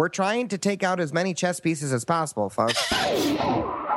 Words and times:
We're 0.00 0.08
trying 0.08 0.48
to 0.48 0.56
take 0.56 0.82
out 0.82 0.98
as 0.98 1.12
many 1.12 1.34
chess 1.34 1.60
pieces 1.60 1.92
as 1.92 2.06
possible, 2.06 2.48
folks. 2.48 2.90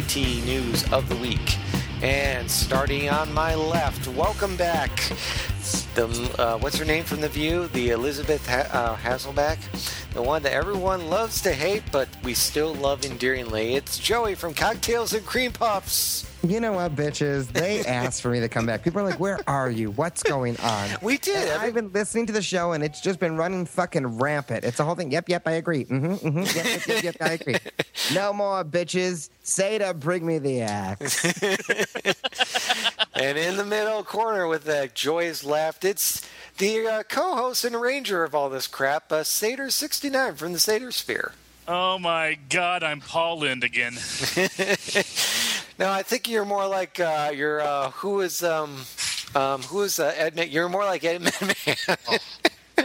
LGBT 0.00 0.46
news 0.46 0.90
of 0.90 1.06
the 1.10 1.16
week. 1.16 1.58
And 2.02 2.50
starting 2.50 3.10
on 3.10 3.32
my 3.34 3.54
left, 3.54 4.08
welcome 4.08 4.56
back. 4.56 4.90
The 5.94 6.06
uh, 6.38 6.58
what's 6.58 6.78
her 6.78 6.84
name 6.86 7.04
from 7.04 7.20
The 7.20 7.28
View? 7.28 7.66
The 7.68 7.90
Elizabeth 7.90 8.46
ha- 8.48 8.70
uh, 8.72 8.96
Hasselbeck, 8.96 9.58
the 10.14 10.22
one 10.22 10.42
that 10.44 10.52
everyone 10.54 11.10
loves 11.10 11.42
to 11.42 11.52
hate, 11.52 11.82
but 11.92 12.08
we 12.24 12.32
still 12.32 12.74
love 12.74 13.04
endearingly. 13.04 13.74
It's 13.74 13.98
Joey 13.98 14.34
from 14.34 14.54
Cocktails 14.54 15.12
and 15.12 15.26
Cream 15.26 15.52
Puffs. 15.52 16.31
You 16.44 16.58
know 16.58 16.72
what, 16.72 16.96
bitches? 16.96 17.46
They 17.48 17.80
asked 17.86 18.20
for 18.22 18.30
me 18.30 18.40
to 18.40 18.48
come 18.48 18.66
back. 18.66 18.82
People 18.82 19.00
are 19.00 19.04
like, 19.04 19.20
"Where 19.20 19.38
are 19.46 19.70
you? 19.70 19.92
What's 19.92 20.22
going 20.22 20.56
on?" 20.58 20.90
We 21.02 21.18
did. 21.18 21.48
And 21.48 21.62
I've 21.62 21.74
been 21.74 21.92
listening 21.92 22.26
to 22.26 22.32
the 22.32 22.42
show, 22.42 22.72
and 22.72 22.82
it's 22.82 23.00
just 23.00 23.18
been 23.20 23.36
running 23.36 23.66
fucking 23.66 24.18
rampant. 24.18 24.64
It's 24.64 24.80
a 24.80 24.84
whole 24.84 24.94
thing. 24.94 25.10
Yep, 25.12 25.28
yep, 25.28 25.46
I 25.46 25.52
agree. 25.52 25.84
Mm-hmm, 25.84 26.26
mm-hmm. 26.26 26.38
Yep, 26.38 26.54
yep, 26.54 26.86
yep, 26.86 27.02
yep, 27.04 27.16
I 27.20 27.32
agree. 27.32 27.56
No 28.14 28.32
more 28.32 28.64
bitches. 28.64 29.30
Say 29.42 29.78
to 29.78 29.94
bring 29.94 30.26
me 30.26 30.38
the 30.38 30.62
axe. 30.62 31.24
And 33.14 33.38
in 33.38 33.56
the 33.56 33.64
middle 33.64 34.02
corner 34.02 34.46
with 34.48 34.64
that 34.64 34.94
joyous 34.94 35.44
laugh, 35.44 35.84
it's 35.84 36.26
the 36.58 36.86
uh, 36.86 37.02
co-host 37.04 37.64
and 37.64 37.80
ranger 37.80 38.24
of 38.24 38.34
all 38.34 38.50
this 38.50 38.66
crap, 38.66 39.12
uh, 39.12 39.20
Satyr69 39.20 40.36
from 40.36 40.52
the 40.52 40.58
Satyr 40.58 40.90
Sphere. 40.90 41.32
Oh 41.74 41.98
my 41.98 42.36
God, 42.50 42.82
I'm 42.82 43.00
Paul 43.00 43.38
Lynde 43.38 43.64
again. 43.64 43.94
No, 45.78 45.90
I 45.90 46.02
think 46.02 46.28
you're 46.28 46.44
more 46.44 46.66
like 46.66 47.00
uh, 47.00 47.32
you're 47.34 47.62
uh, 47.62 47.90
who 47.92 48.20
is 48.20 48.44
um 48.44 48.84
um 49.34 49.62
who 49.62 49.80
is 49.82 49.98
uh, 49.98 50.12
Ed? 50.14 50.38
You're 50.50 50.68
more 50.68 50.84
like 50.84 51.02
Ed 51.02 51.22
McMahon. 51.22 52.20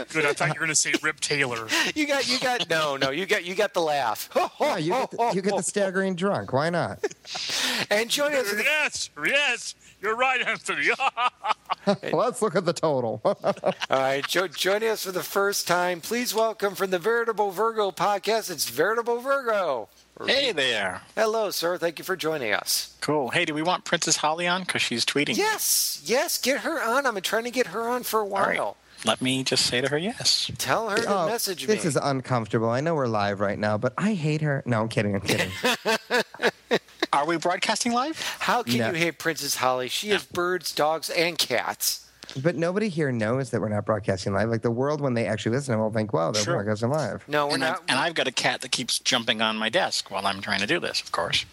Good, 0.13 0.25
I 0.25 0.33
thought 0.33 0.47
you 0.49 0.53
were 0.53 0.59
going 0.65 0.69
to 0.69 0.75
say 0.75 0.93
Rip 1.01 1.19
Taylor. 1.19 1.67
you 1.95 2.07
got 2.07 2.27
you 2.29 2.39
got 2.39 2.69
no 2.69 2.97
no 2.97 3.09
you 3.11 3.25
got 3.25 3.45
you 3.45 3.55
got 3.55 3.73
the 3.73 3.81
laugh. 3.81 4.29
Oh, 4.59 4.75
you 4.77 4.91
get 4.91 5.11
the, 5.11 5.31
you 5.35 5.41
get 5.41 5.55
the 5.55 5.61
staggering 5.63 6.15
drunk. 6.15 6.51
Why 6.51 6.69
not? 6.69 6.99
and 7.91 8.09
joining 8.09 8.39
us. 8.39 8.53
yes, 8.57 9.09
yes, 9.25 9.75
you're 10.01 10.15
right, 10.15 10.41
Anthony. 10.45 10.89
Let's 12.11 12.41
look 12.41 12.55
at 12.55 12.65
the 12.65 12.73
total. 12.73 13.21
All 13.23 13.73
right, 13.89 14.27
jo- 14.27 14.47
joining 14.47 14.89
us 14.89 15.03
for 15.05 15.11
the 15.11 15.23
first 15.23 15.67
time. 15.67 16.01
Please 16.01 16.33
welcome 16.33 16.75
from 16.75 16.89
the 16.89 16.99
Veritable 16.99 17.51
Virgo 17.51 17.91
podcast. 17.91 18.49
It's 18.51 18.69
Veritable 18.69 19.19
Virgo. 19.19 19.89
Hey 20.25 20.51
there. 20.51 21.01
Hello, 21.15 21.51
sir. 21.51 21.77
Thank 21.77 21.99
you 21.99 22.05
for 22.05 22.15
joining 22.15 22.51
us. 22.53 22.95
Cool. 23.01 23.29
Hey, 23.29 23.45
do 23.45 23.53
we 23.53 23.61
want 23.61 23.85
Princess 23.85 24.17
Holly 24.17 24.47
on? 24.47 24.61
Because 24.61 24.81
she's 24.81 25.05
tweeting. 25.05 25.37
Yes, 25.37 26.01
yes, 26.05 26.39
get 26.39 26.61
her 26.61 26.81
on. 26.81 27.05
I've 27.05 27.13
been 27.13 27.23
trying 27.23 27.43
to 27.43 27.51
get 27.51 27.67
her 27.67 27.87
on 27.87 28.03
for 28.03 28.19
a 28.21 28.23
All 28.23 28.29
while. 28.29 28.77
Right. 28.99 29.05
Let 29.07 29.21
me 29.21 29.43
just 29.43 29.65
say 29.65 29.81
to 29.81 29.87
her 29.89 29.97
yes. 29.97 30.49
Tell 30.57 30.89
her 30.89 30.97
to 30.97 31.07
Oh, 31.07 31.27
message 31.27 31.67
me. 31.67 31.73
this 31.73 31.85
is 31.85 31.95
uncomfortable. 31.95 32.69
I 32.69 32.81
know 32.81 32.95
we're 32.95 33.07
live 33.07 33.39
right 33.39 33.57
now, 33.59 33.77
but 33.77 33.93
I 33.97 34.13
hate 34.13 34.41
her. 34.41 34.63
No, 34.65 34.81
I'm 34.81 34.89
kidding. 34.89 35.15
I'm 35.15 35.21
kidding. 35.21 35.51
Are 37.13 37.25
we 37.25 37.37
broadcasting 37.37 37.93
live? 37.93 38.19
How 38.39 38.63
can 38.63 38.77
No. 38.79 38.87
you 38.89 38.95
hate 38.95 39.17
Princess 39.17 39.55
Holly? 39.55 39.87
She 39.87 40.09
has 40.09 40.23
birds, 40.25 40.71
dogs, 40.73 41.09
and 41.09 41.37
cats. 41.37 42.03
but 42.43 42.55
nobody 42.55 42.89
here 42.89 43.11
knows 43.11 43.51
that 43.51 43.61
we're 43.61 43.69
not 43.69 43.85
broadcasting 43.85 44.33
live. 44.33 44.49
Like 44.49 44.61
the 44.61 44.69
world, 44.71 44.99
when 44.99 45.13
they 45.13 45.25
actually 45.25 45.55
listen, 45.55 45.79
will 45.79 45.89
think, 45.91 46.11
"Wow, 46.11 46.31
they're 46.31 46.43
Sure. 46.43 46.55
broadcasting 46.55 46.89
live." 46.89 47.23
No, 47.27 47.47
we're 47.47 47.53
And, 47.55 47.63
I've, 47.63 47.71
not. 47.75 47.83
and 47.87 47.97
I've 47.99 48.13
got 48.15 48.27
a 48.27 48.31
cat 48.33 48.59
that 48.61 48.71
keeps 48.71 48.99
jumping 48.99 49.41
on 49.41 49.55
my 49.57 49.69
desk 49.69 50.11
while 50.11 50.27
I'm 50.27 50.41
trying 50.41 50.59
to 50.59 50.67
do 50.67 50.79
this, 50.79 50.99
of 51.01 51.11
course. 51.13 51.45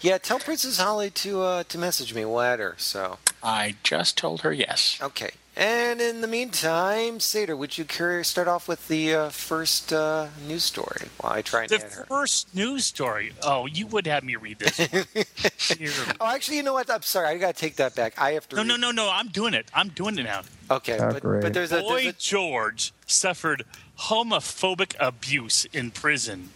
yeah, 0.00 0.18
tell 0.18 0.40
Princess 0.40 0.78
Holly 0.78 1.10
to 1.10 1.42
uh, 1.42 1.62
to 1.68 1.78
message 1.78 2.12
me. 2.12 2.24
We'll 2.24 2.40
add 2.40 2.58
her. 2.58 2.74
So 2.76 3.18
I 3.42 3.76
just 3.84 4.18
told 4.18 4.40
her 4.40 4.52
yes. 4.52 4.98
okay. 5.00 5.30
And 5.56 6.00
in 6.00 6.20
the 6.20 6.28
meantime, 6.28 7.18
Satyr, 7.20 7.56
would 7.56 7.76
you 7.76 7.84
care 7.84 8.22
start 8.24 8.46
off 8.48 8.68
with 8.68 8.86
the 8.88 9.14
uh, 9.14 9.28
first 9.30 9.92
uh, 9.92 10.28
news 10.46 10.64
story 10.64 11.08
while 11.20 11.32
I 11.32 11.42
try 11.42 11.62
and 11.62 11.68
the 11.70 11.84
add 11.84 11.92
her? 11.92 12.04
first 12.06 12.54
news 12.54 12.86
story. 12.86 13.32
Oh, 13.42 13.66
you 13.66 13.86
would 13.88 14.06
have 14.06 14.22
me 14.24 14.36
read 14.36 14.58
this. 14.60 14.78
one. 14.78 15.04
Oh, 16.20 16.26
actually, 16.26 16.58
you 16.58 16.62
know 16.62 16.72
what? 16.72 16.90
I'm 16.90 17.02
sorry. 17.02 17.28
I 17.28 17.38
got 17.38 17.54
to 17.54 17.60
take 17.60 17.76
that 17.76 17.94
back. 17.94 18.14
I 18.20 18.32
have 18.32 18.48
to. 18.50 18.56
No, 18.56 18.62
read- 18.62 18.68
no, 18.68 18.76
no, 18.76 18.90
no. 18.90 19.10
I'm 19.10 19.28
doing 19.28 19.54
it. 19.54 19.66
I'm 19.74 19.88
doing 19.88 20.18
it 20.18 20.22
now. 20.24 20.42
Okay, 20.70 20.98
Oh, 21.00 21.12
but, 21.12 21.22
great. 21.22 21.42
but 21.42 21.52
there's 21.54 21.72
a, 21.72 21.80
Boy 21.80 22.02
there's 22.04 22.14
a 22.14 22.18
George 22.18 22.92
suffered 23.06 23.64
homophobic 23.98 24.94
abuse 25.00 25.64
in 25.72 25.90
prison. 25.90 26.50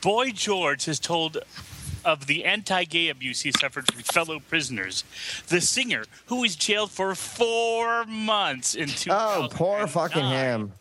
Boy 0.00 0.30
George 0.30 0.84
has 0.86 0.98
told 0.98 1.38
of 2.04 2.26
the 2.26 2.44
anti-gay 2.44 3.08
abuse 3.08 3.42
he 3.42 3.52
suffered 3.52 3.90
from 3.92 4.02
fellow 4.02 4.40
prisoners. 4.40 5.04
The 5.48 5.60
singer, 5.60 6.04
who 6.26 6.40
was 6.40 6.56
jailed 6.56 6.90
for 6.90 7.14
four 7.14 8.04
months 8.06 8.74
in 8.74 8.88
Oh, 9.08 9.48
poor 9.50 9.86
fucking 9.86 10.24
him. 10.24 10.72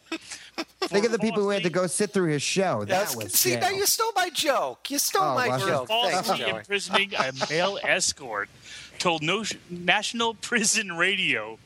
Think 0.81 1.05
of 1.05 1.11
the 1.11 1.19
people 1.19 1.43
who 1.43 1.49
had 1.49 1.63
to 1.63 1.69
go 1.69 1.87
sit 1.87 2.11
through 2.11 2.29
his 2.31 2.41
show. 2.41 2.79
That 2.79 2.87
That's- 2.87 3.15
was 3.15 3.33
see, 3.33 3.51
jail. 3.51 3.61
now 3.61 3.69
you 3.69 3.85
stole 3.85 4.11
my 4.15 4.29
joke. 4.29 4.89
You 4.91 4.99
stole 4.99 5.23
Oh, 5.23 5.35
my 5.35 5.47
wow. 5.47 5.57
joke. 5.59 5.87
Thanks, 5.87 6.27
falsely 6.27 6.45
Joey. 6.45 6.57
imprisoning 6.59 7.13
a 7.15 7.31
male 7.49 7.79
escort. 7.83 8.49
Told 8.97 9.23
no 9.23 9.43
National 9.69 10.33
Prison 10.33 10.91
Radio. 10.97 11.57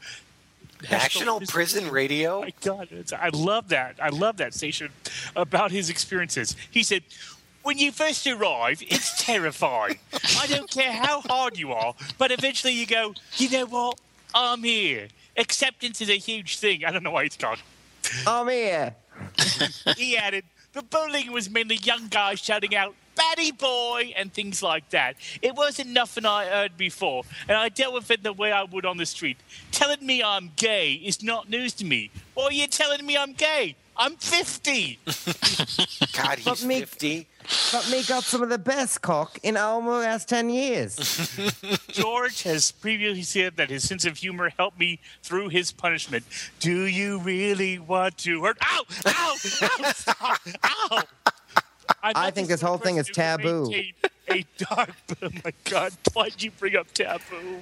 National 0.91 1.39
Prison 1.39 1.89
Radio. 1.89 2.41
My 2.41 2.53
God, 2.61 2.89
it's, 2.91 3.13
I 3.13 3.29
love 3.29 3.69
that. 3.69 3.95
I 4.01 4.09
love 4.09 4.37
that 4.37 4.53
station 4.53 4.89
about 5.35 5.71
his 5.71 5.89
experiences. 5.89 6.55
He 6.69 6.83
said, 6.83 7.03
"When 7.63 7.77
you 7.77 7.91
first 7.91 8.25
arrive, 8.27 8.81
it's 8.87 9.23
terrifying. 9.25 9.99
I 10.39 10.47
don't 10.47 10.69
care 10.69 10.91
how 10.91 11.21
hard 11.21 11.57
you 11.57 11.71
are, 11.73 11.95
but 12.17 12.31
eventually 12.31 12.73
you 12.73 12.85
go, 12.85 13.13
you 13.37 13.49
know 13.49 13.65
what? 13.65 13.99
I'm 14.35 14.63
here. 14.63 15.07
Acceptance 15.37 16.01
is 16.01 16.09
a 16.09 16.17
huge 16.17 16.57
thing. 16.59 16.85
I 16.85 16.91
don't 16.91 17.03
know 17.03 17.11
why 17.11 17.23
it's 17.23 17.37
gone." 17.37 17.57
I'm 18.27 18.47
here. 18.49 18.95
he 19.97 20.17
added, 20.17 20.43
the 20.73 20.81
bullying 20.83 21.31
was 21.31 21.49
mainly 21.49 21.75
young 21.77 22.07
guys 22.07 22.39
shouting 22.39 22.75
out, 22.75 22.95
Batty 23.15 23.51
boy, 23.51 24.11
and 24.17 24.33
things 24.33 24.63
like 24.63 24.89
that. 24.89 25.15
It 25.41 25.53
wasn't 25.55 25.89
nothing 25.91 26.25
I 26.25 26.45
heard 26.47 26.75
before, 26.77 27.23
and 27.47 27.55
I 27.55 27.69
dealt 27.69 27.93
with 27.93 28.09
it 28.09 28.23
the 28.23 28.33
way 28.33 28.51
I 28.51 28.63
would 28.63 28.85
on 28.85 28.97
the 28.97 29.05
street. 29.05 29.37
Telling 29.71 30.03
me 30.05 30.23
I'm 30.23 30.51
gay 30.55 30.93
is 30.93 31.21
not 31.21 31.47
news 31.47 31.73
to 31.73 31.85
me. 31.85 32.09
Why 32.33 32.45
are 32.45 32.51
you 32.51 32.65
telling 32.67 33.05
me 33.05 33.15
I'm 33.15 33.33
gay? 33.33 33.75
I'm 33.95 34.15
50. 34.15 34.97
God, 36.13 36.39
But 36.43 36.57
he's 36.57 36.65
me- 36.65 36.79
50. 36.79 37.27
But 37.71 37.89
me 37.89 38.03
got 38.03 38.23
some 38.23 38.41
of 38.41 38.49
the 38.49 38.57
best 38.57 39.01
cock 39.01 39.39
in 39.43 39.57
almost 39.57 40.29
10 40.29 40.49
years. 40.49 40.95
George 41.89 42.43
has 42.43 42.71
previously 42.71 43.23
said 43.23 43.57
that 43.57 43.69
his 43.69 43.87
sense 43.87 44.05
of 44.05 44.17
humor 44.17 44.49
helped 44.57 44.79
me 44.79 44.99
through 45.21 45.49
his 45.49 45.71
punishment. 45.71 46.25
Do 46.59 46.85
you 46.85 47.19
really 47.19 47.79
want 47.79 48.17
to 48.19 48.43
hurt? 48.43 48.57
Ow! 48.61 48.83
Ow! 49.07 49.35
Ow! 49.61 49.91
Stop! 49.93 50.39
Ow! 50.63 51.03
I'd 52.01 52.15
I 52.15 52.31
think 52.31 52.47
this 52.47 52.61
whole 52.61 52.77
thing 52.77 52.97
is 52.97 53.07
taboo. 53.07 53.73
A 54.29 54.45
dark, 54.57 54.91
oh 55.21 55.29
my 55.43 55.51
God! 55.65 55.91
Why'd 56.13 56.41
you 56.41 56.51
bring 56.51 56.77
up 56.77 56.91
taboo? 56.93 57.59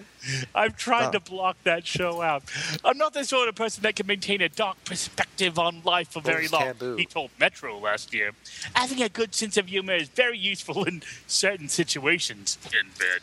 I'm 0.53 0.73
trying 0.73 1.07
Oh. 1.07 1.11
to 1.13 1.17
uh, 1.17 1.21
block 1.21 1.57
that 1.63 1.87
show 1.87 2.21
out. 2.21 2.43
I'm 2.85 2.97
not 2.99 3.13
the 3.13 3.23
sort 3.25 3.49
of 3.49 3.55
person 3.55 3.81
that 3.83 3.95
can 3.95 4.05
maintain 4.05 4.41
a 4.41 4.49
dark 4.49 4.77
perspective 4.85 5.57
on 5.57 5.81
life 5.83 6.09
for 6.09 6.21
very 6.21 6.47
long. 6.47 6.61
taboo? 6.61 6.95
He 6.97 7.05
told 7.05 7.31
Metro 7.39 7.79
last 7.79 8.13
year. 8.13 8.31
Having 8.75 9.01
a 9.01 9.09
good 9.09 9.33
sense 9.33 9.57
of 9.57 9.67
humor 9.69 9.95
is 9.95 10.09
very 10.09 10.37
useful 10.37 10.83
in 10.83 11.01
certain 11.25 11.67
situations. 11.67 12.59
In 12.71 12.89
bed, 12.99 13.21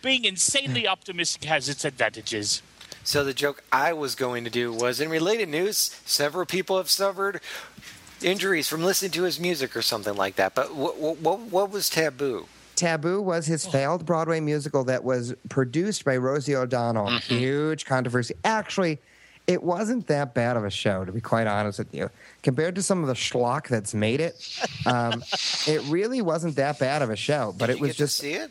being 0.00 0.24
insanely 0.24 0.86
optimistic 0.86 1.42
has 1.44 1.68
its 1.68 1.84
advantages. 1.84 2.62
So 3.02 3.24
the 3.24 3.34
joke 3.34 3.64
I 3.72 3.92
was 3.94 4.14
going 4.14 4.44
to 4.44 4.50
do 4.50 4.72
was 4.72 5.00
in 5.00 5.10
related 5.10 5.48
news, 5.48 6.00
several 6.06 6.46
people 6.46 6.76
have 6.76 6.88
suffered 6.90 7.40
injuries 8.22 8.68
from 8.68 8.82
listening 8.84 9.10
to 9.12 9.24
his 9.24 9.38
music 9.40 9.76
or 9.76 9.82
something 9.82 10.14
like 10.16 10.36
that. 10.36 10.54
But 10.54 10.74
what 10.74 10.98
what, 10.98 11.40
what 11.40 11.70
was 11.70 11.90
taboo? 11.90 12.46
Taboo 12.76 13.20
was 13.22 13.46
his 13.46 13.66
failed 13.66 14.04
Broadway 14.06 14.40
musical 14.40 14.84
that 14.84 15.02
was 15.04 15.34
produced 15.48 16.04
by 16.04 16.16
Rosie 16.16 16.54
O'Donnell. 16.54 17.18
Huge 17.18 17.84
controversy. 17.86 18.34
Actually, 18.44 18.98
it 19.46 19.62
wasn't 19.62 20.06
that 20.08 20.34
bad 20.34 20.56
of 20.56 20.64
a 20.64 20.70
show, 20.70 21.04
to 21.04 21.12
be 21.12 21.20
quite 21.20 21.46
honest 21.46 21.78
with 21.78 21.94
you. 21.94 22.10
Compared 22.42 22.74
to 22.74 22.82
some 22.82 23.02
of 23.02 23.06
the 23.08 23.14
schlock 23.14 23.68
that's 23.68 23.94
made 23.94 24.20
it, 24.20 24.34
um, 24.86 25.22
it 25.66 25.82
really 25.88 26.20
wasn't 26.22 26.56
that 26.56 26.78
bad 26.78 27.02
of 27.02 27.10
a 27.10 27.16
show. 27.16 27.54
But 27.58 27.66
Did 27.66 27.76
it 27.76 27.78
you 27.80 27.86
was 27.86 27.96
just 27.96 28.18
see 28.18 28.32
it. 28.32 28.50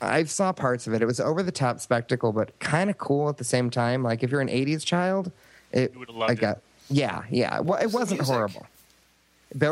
I 0.00 0.24
saw 0.24 0.52
parts 0.52 0.86
of 0.88 0.94
it. 0.94 1.02
It 1.02 1.06
was 1.06 1.20
over 1.20 1.42
the 1.44 1.52
top 1.52 1.78
spectacle, 1.80 2.32
but 2.32 2.58
kind 2.58 2.90
of 2.90 2.98
cool 2.98 3.28
at 3.28 3.36
the 3.38 3.44
same 3.44 3.70
time. 3.70 4.02
Like 4.02 4.22
if 4.24 4.30
you're 4.32 4.40
an 4.40 4.48
'80s 4.48 4.84
child, 4.84 5.30
it 5.70 5.92
You 5.92 6.00
would've 6.00 6.14
loved 6.16 6.30
I 6.30 6.34
it. 6.34 6.40
got 6.40 6.58
yeah, 6.90 7.22
yeah. 7.30 7.60
Well, 7.60 7.80
it 7.80 7.92
wasn't 7.92 8.18
music? 8.20 8.34
horrible. 8.34 8.66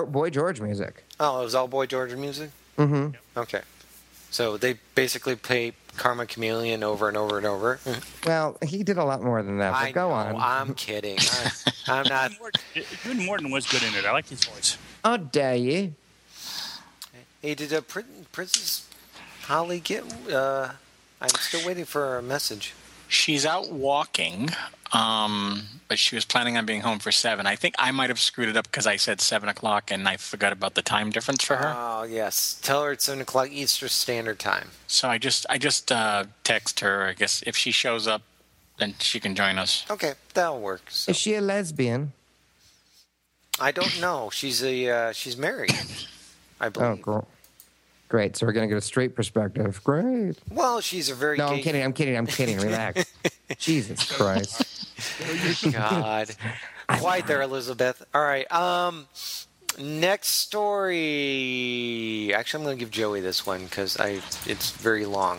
Boy 0.06 0.30
George 0.30 0.60
music. 0.60 1.04
Oh, 1.18 1.40
it 1.40 1.44
was 1.44 1.54
all 1.54 1.66
Boy 1.66 1.86
George 1.86 2.14
music. 2.14 2.50
Mm-hmm. 2.78 3.16
Okay, 3.38 3.60
so 4.30 4.56
they 4.56 4.78
basically 4.94 5.36
play 5.36 5.72
Karma 5.96 6.26
Chameleon 6.26 6.82
over 6.82 7.08
and 7.08 7.16
over 7.16 7.36
and 7.36 7.46
over. 7.46 7.80
Well, 8.26 8.56
he 8.62 8.82
did 8.82 8.96
a 8.96 9.04
lot 9.04 9.22
more 9.22 9.42
than 9.42 9.58
that. 9.58 9.72
But 9.72 9.78
I 9.82 9.92
go 9.92 10.08
know, 10.08 10.14
on. 10.14 10.36
I'm 10.38 10.74
kidding. 10.74 11.18
I, 11.20 11.50
I'm 11.88 12.08
not. 12.08 12.32
Morton, 12.40 12.62
Good 13.04 13.16
Morton 13.18 13.50
was 13.50 13.66
good 13.66 13.82
in 13.82 13.94
it. 13.94 14.04
I 14.04 14.12
like 14.12 14.28
his 14.28 14.44
voice. 14.44 14.78
Oh, 15.04 15.16
dare 15.16 15.56
you? 15.56 15.94
Hey, 17.42 17.54
did 17.54 17.72
a 17.72 17.82
Prin- 17.82 18.26
Princess 18.32 18.86
Holly 19.42 19.80
get? 19.80 20.04
Uh, 20.30 20.70
I'm 21.20 21.28
still 21.30 21.66
waiting 21.66 21.84
for 21.86 22.18
a 22.18 22.22
message. 22.22 22.74
She's 23.10 23.44
out 23.44 23.70
walking, 23.72 24.50
um, 24.92 25.62
but 25.88 25.98
she 25.98 26.14
was 26.14 26.24
planning 26.24 26.56
on 26.56 26.64
being 26.64 26.80
home 26.80 27.00
for 27.00 27.10
seven. 27.10 27.44
I 27.44 27.56
think 27.56 27.74
I 27.76 27.90
might 27.90 28.08
have 28.08 28.20
screwed 28.20 28.48
it 28.48 28.56
up 28.56 28.64
because 28.64 28.86
I 28.86 28.94
said 28.96 29.20
seven 29.20 29.48
o'clock 29.48 29.90
and 29.90 30.08
I 30.08 30.16
forgot 30.16 30.52
about 30.52 30.74
the 30.76 30.82
time 30.82 31.10
difference 31.10 31.42
for 31.42 31.56
her. 31.56 31.74
Oh 31.76 32.04
yes, 32.04 32.58
tell 32.62 32.84
her 32.84 32.92
it's 32.92 33.04
seven 33.04 33.20
o'clock 33.20 33.50
Eastern 33.50 33.88
Standard 33.88 34.38
Time. 34.38 34.68
so 34.86 35.08
I 35.08 35.18
just 35.18 35.44
I 35.50 35.58
just 35.58 35.90
uh, 35.90 36.24
text 36.44 36.80
her. 36.80 37.02
I 37.04 37.14
guess 37.14 37.42
if 37.46 37.56
she 37.56 37.72
shows 37.72 38.06
up, 38.06 38.22
then 38.78 38.94
she 39.00 39.18
can 39.18 39.34
join 39.34 39.58
us. 39.58 39.84
Okay, 39.90 40.14
that'll 40.34 40.60
work. 40.60 40.82
So, 40.88 41.10
Is 41.10 41.16
she 41.16 41.34
a 41.34 41.40
lesbian? 41.40 42.12
I 43.58 43.72
don't 43.72 44.00
know. 44.00 44.30
She's 44.32 44.62
a 44.62 44.88
uh, 44.88 45.12
she's 45.12 45.36
married. 45.36 45.74
I 46.60 46.68
believe. 46.68 46.86
Oh, 46.86 46.90
believe. 46.92 47.04
cool. 47.04 47.28
Great. 48.10 48.36
So 48.36 48.44
we're 48.44 48.52
gonna 48.52 48.66
get 48.66 48.76
a 48.76 48.80
straight 48.82 49.14
perspective. 49.14 49.80
Great. 49.84 50.36
Well, 50.50 50.80
she's 50.80 51.08
a 51.10 51.14
very 51.14 51.38
No, 51.38 51.48
gay 51.50 51.54
I'm 51.54 51.62
kidding. 51.62 51.84
I'm 51.84 51.92
kidding. 51.92 52.16
I'm 52.16 52.26
kidding. 52.26 52.58
Relax. 52.58 53.04
Jesus 53.58 54.10
Christ. 54.10 54.88
God. 55.72 56.28
Quiet 56.88 57.26
there, 57.28 57.40
Elizabeth. 57.40 58.04
All 58.12 58.22
right. 58.22 58.50
Um, 58.52 59.06
next 59.78 60.28
story. 60.28 62.32
Actually, 62.34 62.60
I'm 62.60 62.64
going 62.64 62.78
to 62.78 62.84
give 62.84 62.90
Joey 62.90 63.20
this 63.20 63.46
one 63.46 63.62
because 63.64 63.96
I 63.98 64.20
it's 64.46 64.72
very 64.72 65.06
long. 65.06 65.38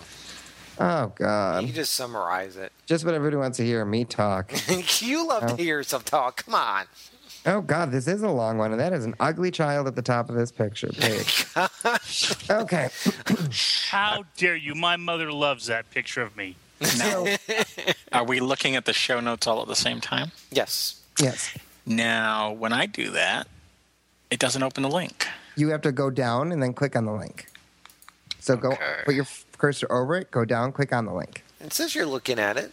Oh 0.83 1.03
You 1.03 1.11
God. 1.15 1.65
can 1.65 1.73
just 1.73 1.93
summarize 1.93 2.57
it. 2.57 2.71
Just 2.87 3.05
what 3.05 3.13
everybody 3.13 3.37
wants 3.37 3.57
to 3.57 3.63
hear. 3.65 3.85
Me 3.85 4.03
talk. 4.05 4.51
you 5.01 5.27
love 5.27 5.45
to 5.47 5.53
Oh. 5.53 5.55
hear 5.55 5.77
yourself 5.77 6.03
talk. 6.05 6.45
Come 6.45 6.55
on. 6.55 6.85
Oh 7.45 7.61
God, 7.61 7.91
this 7.91 8.07
is 8.07 8.21
a 8.21 8.29
long 8.29 8.57
one, 8.57 8.71
and 8.71 8.79
that 8.79 8.93
is 8.93 9.03
an 9.05 9.15
ugly 9.19 9.49
child 9.51 9.87
at 9.87 9.95
the 9.95 10.01
top 10.01 10.29
of 10.29 10.35
this 10.35 10.51
picture 10.51 10.89
page. 10.89 11.45
okay. 12.49 12.89
How 13.89 14.23
dare 14.37 14.55
you? 14.55 14.75
My 14.75 14.95
mother 14.95 15.31
loves 15.31 15.65
that 15.67 15.89
picture 15.91 16.21
of 16.21 16.35
me. 16.37 16.55
Now, 16.97 17.25
are 18.11 18.23
we 18.23 18.39
looking 18.39 18.75
at 18.75 18.85
the 18.85 18.93
show 18.93 19.19
notes 19.19 19.47
all 19.47 19.61
at 19.61 19.67
the 19.67 19.75
same 19.75 20.01
time? 20.01 20.31
Yes. 20.51 21.01
Yes. 21.19 21.55
Now, 21.85 22.51
when 22.51 22.73
I 22.73 22.85
do 22.85 23.09
that, 23.11 23.47
it 24.29 24.39
doesn't 24.39 24.61
open 24.63 24.83
the 24.83 24.89
link. 24.89 25.27
You 25.55 25.69
have 25.69 25.81
to 25.81 25.91
go 25.91 26.09
down 26.09 26.51
and 26.51 26.61
then 26.61 26.73
click 26.73 26.95
on 26.95 27.05
the 27.05 27.11
link. 27.13 27.47
So 28.39 28.55
go 28.55 28.71
Okay. 28.71 29.01
put 29.05 29.15
your 29.15 29.25
cursor 29.61 29.85
over 29.91 30.17
it, 30.17 30.31
go 30.31 30.43
down, 30.43 30.71
click 30.71 30.91
on 30.91 31.05
the 31.05 31.13
link. 31.13 31.43
It 31.59 31.71
says 31.71 31.93
you're 31.93 32.07
looking 32.07 32.39
at 32.39 32.57
it. 32.57 32.71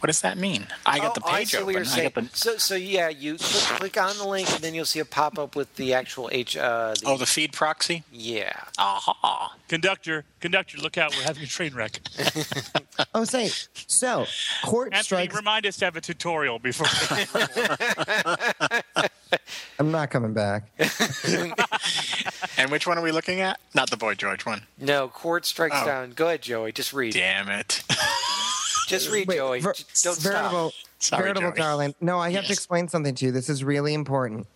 What 0.00 0.06
does 0.08 0.20
that 0.20 0.36
mean? 0.38 0.66
I 0.84 0.98
got 0.98 1.14
the 1.14 1.22
Oh, 1.24 1.28
I 1.30 1.38
page 1.38 1.50
see 1.52 1.58
open. 1.58 1.72
you're 1.72 1.82
I 1.82 1.86
saying. 1.86 2.10
got 2.14 2.30
the, 2.30 2.36
So, 2.36 2.56
so 2.58 2.74
yeah, 2.74 3.08
you 3.08 3.36
click, 3.38 3.78
click 3.80 4.00
on 4.00 4.16
the 4.18 4.26
link, 4.28 4.48
and 4.52 4.60
then 4.62 4.74
you'll 4.74 4.84
see 4.84 5.00
a 5.00 5.04
pop 5.04 5.38
up 5.38 5.56
with 5.56 5.74
the 5.76 5.94
actual 5.94 6.28
H. 6.32 6.56
Uh, 6.56 6.94
the, 7.00 7.06
oh, 7.06 7.16
the 7.16 7.26
feed 7.26 7.52
proxy. 7.52 8.04
yeah. 8.12 8.52
Aha! 8.78 9.54
Conductor, 9.68 10.24
conductor, 10.40 10.78
look 10.78 10.96
out! 10.98 11.16
We're 11.16 11.22
having 11.24 11.42
a 11.42 11.46
train 11.46 11.74
wreck. 11.74 12.00
Oh, 13.14 13.24
say 13.24 13.50
so. 13.86 14.24
Court 14.64 14.88
Anthony, 14.94 15.02
strikes. 15.26 15.34
remind 15.36 15.66
us 15.66 15.76
to 15.78 15.84
have 15.84 15.96
a 15.96 16.00
tutorial 16.00 16.58
before. 16.58 16.86
I'm 19.78 19.90
not 19.90 20.10
coming 20.10 20.32
back. 20.32 20.64
And 22.56 22.70
which 22.70 22.86
one 22.86 22.96
are 22.96 23.02
we 23.02 23.12
looking 23.12 23.40
at? 23.40 23.60
Not 23.74 23.90
the 23.90 23.98
Boy 23.98 24.14
George 24.14 24.46
one. 24.46 24.62
No, 24.78 25.08
court 25.08 25.44
strikes 25.44 25.76
Oh. 25.78 25.84
down. 25.86 26.12
Go 26.12 26.26
ahead, 26.28 26.40
Joey. 26.42 26.72
Just 26.72 26.94
read. 26.94 27.12
Damn 27.12 27.50
it! 27.50 27.82
Just 28.86 29.10
read, 29.10 29.26
Wait, 29.28 29.36
Joey. 29.36 29.60
ver- 29.60 29.74
Don't 30.02 30.18
veritable, 30.18 30.70
stop. 30.70 30.86
Sorry, 30.98 31.22
veritable 31.24 31.50
Joey. 31.50 31.56
darling. 31.58 31.94
No, 32.00 32.18
I 32.18 32.30
have 32.30 32.46
to 32.46 32.52
explain 32.52 32.88
something 32.88 33.14
to 33.16 33.24
you. 33.26 33.32
This 33.32 33.48
is 33.48 33.62
really 33.64 33.94
important. 33.94 34.46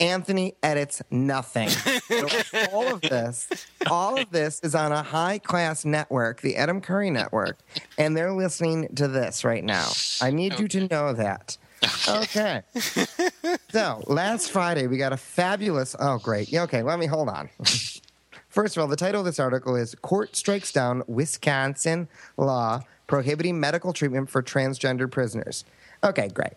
Anthony 0.00 0.54
edits 0.62 1.02
nothing. 1.10 1.68
So 1.68 2.28
all 2.72 2.86
of 2.94 3.00
this, 3.02 3.48
all 3.90 4.18
of 4.18 4.30
this 4.30 4.60
is 4.62 4.74
on 4.74 4.92
a 4.92 5.02
high 5.02 5.38
class 5.38 5.84
network, 5.84 6.40
the 6.40 6.56
Adam 6.56 6.80
Curry 6.80 7.10
Network, 7.10 7.58
and 7.98 8.16
they're 8.16 8.32
listening 8.32 8.88
to 8.96 9.08
this 9.08 9.44
right 9.44 9.64
now. 9.64 9.88
I 10.22 10.30
need 10.30 10.58
you 10.58 10.68
to 10.68 10.88
know 10.88 11.12
that. 11.14 11.56
Okay. 12.08 12.62
So 13.70 14.02
last 14.06 14.50
Friday 14.50 14.86
we 14.86 14.96
got 14.98 15.12
a 15.12 15.16
fabulous. 15.16 15.94
Oh, 15.98 16.18
great. 16.18 16.48
Yeah, 16.50 16.62
Okay, 16.62 16.82
let 16.82 16.98
me 16.98 17.06
hold 17.06 17.28
on. 17.28 17.48
First 18.48 18.76
of 18.76 18.80
all, 18.80 18.88
the 18.88 18.96
title 18.96 19.20
of 19.20 19.24
this 19.26 19.38
article 19.38 19.76
is 19.76 19.94
Court 19.96 20.34
Strikes 20.34 20.72
Down 20.72 21.02
Wisconsin 21.06 22.08
Law 22.36 22.80
Prohibiting 23.08 23.58
Medical 23.58 23.92
Treatment 23.92 24.30
for 24.30 24.42
Transgender 24.42 25.10
Prisoners. 25.10 25.64
Okay, 26.04 26.28
great. 26.28 26.52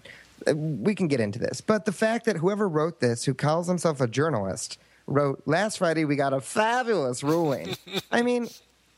Uh, 0.48 0.56
We 0.56 0.94
can 0.94 1.08
get 1.08 1.20
into 1.20 1.40
this. 1.40 1.62
But 1.62 1.86
the 1.86 1.92
fact 1.92 2.26
that 2.26 2.38
whoever 2.38 2.70
wrote 2.70 3.00
this, 3.00 3.24
who 3.26 3.34
calls 3.34 3.68
himself 3.68 4.00
a 4.00 4.08
journalist, 4.08 4.78
wrote 5.08 5.42
last 5.48 5.78
Friday 5.80 6.06
we 6.06 6.16
got 6.16 6.34
a 6.34 6.42
fabulous 6.42 7.24
ruling. 7.24 7.76
I 8.12 8.22
mean, 8.22 8.48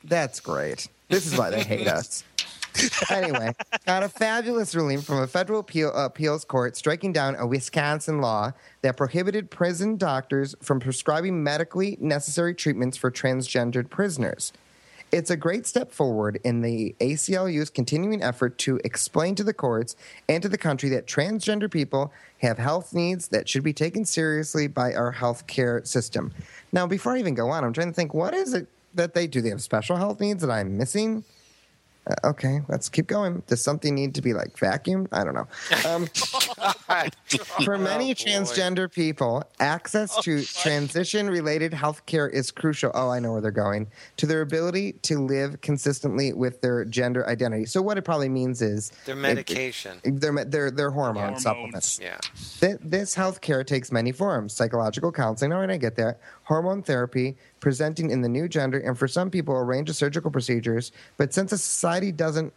that's 0.03 0.41
great. 0.41 0.87
This 1.07 1.25
is 1.25 1.37
why 1.37 1.49
they 1.49 1.63
hate 1.63 1.87
us. 1.87 2.23
anyway, 3.11 3.53
got 3.85 4.01
a 4.01 4.09
fabulous 4.09 4.73
ruling 4.73 4.99
from 4.99 5.19
a 5.19 5.27
federal 5.27 5.59
appeal, 5.59 5.93
appeals 5.93 6.43
court 6.43 6.75
striking 6.75 7.13
down 7.13 7.35
a 7.35 7.45
Wisconsin 7.45 8.19
law 8.19 8.51
that 8.81 8.97
prohibited 8.97 9.51
prison 9.51 9.95
doctors 9.95 10.55
from 10.61 10.79
prescribing 10.79 11.43
medically 11.43 11.97
necessary 12.01 12.55
treatments 12.55 12.97
for 12.97 13.11
transgendered 13.11 13.91
prisoners. 13.91 14.51
It's 15.13 15.29
a 15.29 15.37
great 15.37 15.67
step 15.67 15.91
forward 15.91 16.39
in 16.43 16.61
the 16.61 16.95
ACLU's 16.99 17.69
continuing 17.69 18.23
effort 18.23 18.57
to 18.57 18.81
explain 18.83 19.35
to 19.35 19.43
the 19.43 19.53
courts 19.53 19.95
and 20.27 20.41
to 20.41 20.49
the 20.49 20.57
country 20.57 20.89
that 20.89 21.05
transgender 21.05 21.69
people 21.69 22.11
have 22.39 22.57
health 22.57 22.95
needs 22.95 23.27
that 23.27 23.47
should 23.47 23.61
be 23.61 23.73
taken 23.73 24.05
seriously 24.05 24.65
by 24.65 24.95
our 24.95 25.13
healthcare 25.13 25.85
system. 25.85 26.33
Now, 26.71 26.87
before 26.87 27.13
I 27.13 27.19
even 27.19 27.35
go 27.35 27.51
on, 27.51 27.63
I'm 27.63 27.73
trying 27.73 27.89
to 27.89 27.93
think 27.93 28.15
what 28.15 28.33
is 28.33 28.55
it 28.55 28.65
that 28.95 29.13
they 29.13 29.27
do? 29.27 29.39
They 29.39 29.49
have 29.49 29.61
special 29.61 29.97
health 29.97 30.19
needs 30.19 30.41
that 30.41 30.49
I'm 30.49 30.79
missing? 30.79 31.23
Uh, 32.05 32.15
okay, 32.29 32.61
let's 32.67 32.89
keep 32.89 33.07
going. 33.07 33.41
Does 33.47 33.61
something 33.63 33.95
need 33.95 34.13
to 34.15 34.21
be 34.21 34.33
like 34.33 34.53
vacuumed? 34.57 35.07
I 35.13 35.23
don't 35.23 35.33
know. 35.33 35.47
Um, 35.89 36.07
for 37.63 37.77
many 37.77 38.11
Oh, 38.11 38.13
transgender 38.13 38.91
people, 38.91 39.43
access 39.59 40.15
to 40.23 40.43
transition 40.43 41.29
related 41.29 41.73
health 41.73 42.05
care 42.05 42.27
is 42.27 42.51
crucial. 42.51 42.91
Oh, 42.93 43.09
I 43.09 43.19
know 43.19 43.31
where 43.33 43.41
they're 43.41 43.51
going. 43.51 43.87
To 44.17 44.25
their 44.25 44.41
ability 44.41 44.93
to 45.03 45.19
live 45.25 45.61
consistently 45.61 46.33
with 46.33 46.59
their 46.61 46.83
gender 46.85 47.25
identity. 47.27 47.65
So, 47.65 47.81
what 47.81 47.97
it 47.97 48.01
probably 48.03 48.29
means 48.29 48.61
is 48.61 48.91
Their 49.05 49.15
it- 49.15 49.19
medication. 49.19 49.99
their, 50.03 50.43
their, 50.45 50.71
their 50.71 50.91
hormone 50.91 51.23
Hormones. 51.23 51.43
supplements. 51.43 51.99
Yeah. 52.01 52.17
Th- 52.59 52.77
this 52.81 53.13
health 53.15 53.39
care 53.41 53.63
takes 53.63 53.91
many 53.91 54.11
forms 54.11 54.53
psychological 54.53 55.11
counseling, 55.11 55.53
all 55.53 55.59
right, 55.61 55.69
I 55.69 55.77
get 55.77 55.95
that, 55.95 56.19
hormone 56.43 56.83
therapy, 56.83 57.35
presenting 57.59 58.09
in 58.09 58.21
the 58.21 58.29
new 58.29 58.47
gender, 58.47 58.79
and 58.79 58.97
for 58.97 59.07
some 59.07 59.29
people, 59.29 59.55
a 59.55 59.63
range 59.63 59.89
of 59.89 59.95
surgical 59.95 60.31
procedures. 60.31 60.91
But 61.17 61.33
since 61.33 61.51
a 61.51 61.57
society 61.57 62.11
doesn't 62.11 62.53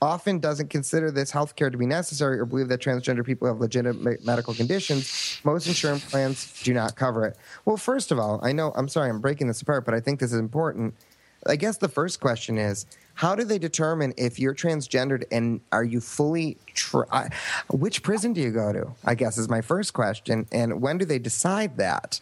often 0.00 0.40
doesn't 0.40 0.68
consider 0.68 1.12
this 1.12 1.30
health 1.30 1.54
care 1.54 1.70
to 1.70 1.78
be 1.78 1.86
necessary 1.86 2.40
or 2.40 2.44
believe 2.44 2.66
that 2.66 2.80
transgender 2.80 3.24
people 3.24 3.46
have 3.46 3.60
legitimate 3.60 4.24
medical 4.26 4.52
conditions, 4.52 5.40
most 5.44 5.68
insurance 5.68 6.04
plans 6.10 6.60
do 6.64 6.74
not 6.74 6.96
cover 6.96 7.24
it. 7.24 7.36
Well, 7.64 7.76
first 7.76 8.10
of 8.10 8.18
all, 8.18 8.40
I 8.42 8.50
know, 8.50 8.72
I'm 8.74 8.88
sorry, 8.88 9.08
I'm 9.08 9.20
breaking 9.20 9.46
this 9.46 9.62
apart, 9.62 9.84
but 9.84 9.94
I 9.94 10.00
think 10.00 10.18
this 10.18 10.32
is 10.32 10.40
important. 10.40 10.94
I 11.46 11.54
guess 11.54 11.76
the 11.76 11.88
first 11.88 12.18
question 12.18 12.58
is 12.58 12.84
how 13.14 13.34
do 13.34 13.44
they 13.44 13.58
determine 13.58 14.12
if 14.16 14.38
you're 14.38 14.54
transgendered 14.54 15.24
and 15.30 15.60
are 15.70 15.84
you 15.84 16.00
fully 16.00 16.56
which 17.70 18.02
prison 18.02 18.32
do 18.32 18.40
you 18.40 18.50
go 18.50 18.72
to 18.72 18.90
i 19.04 19.14
guess 19.14 19.38
is 19.38 19.48
my 19.48 19.60
first 19.60 19.92
question 19.92 20.46
and 20.50 20.80
when 20.80 20.98
do 20.98 21.04
they 21.04 21.18
decide 21.18 21.76
that 21.76 22.20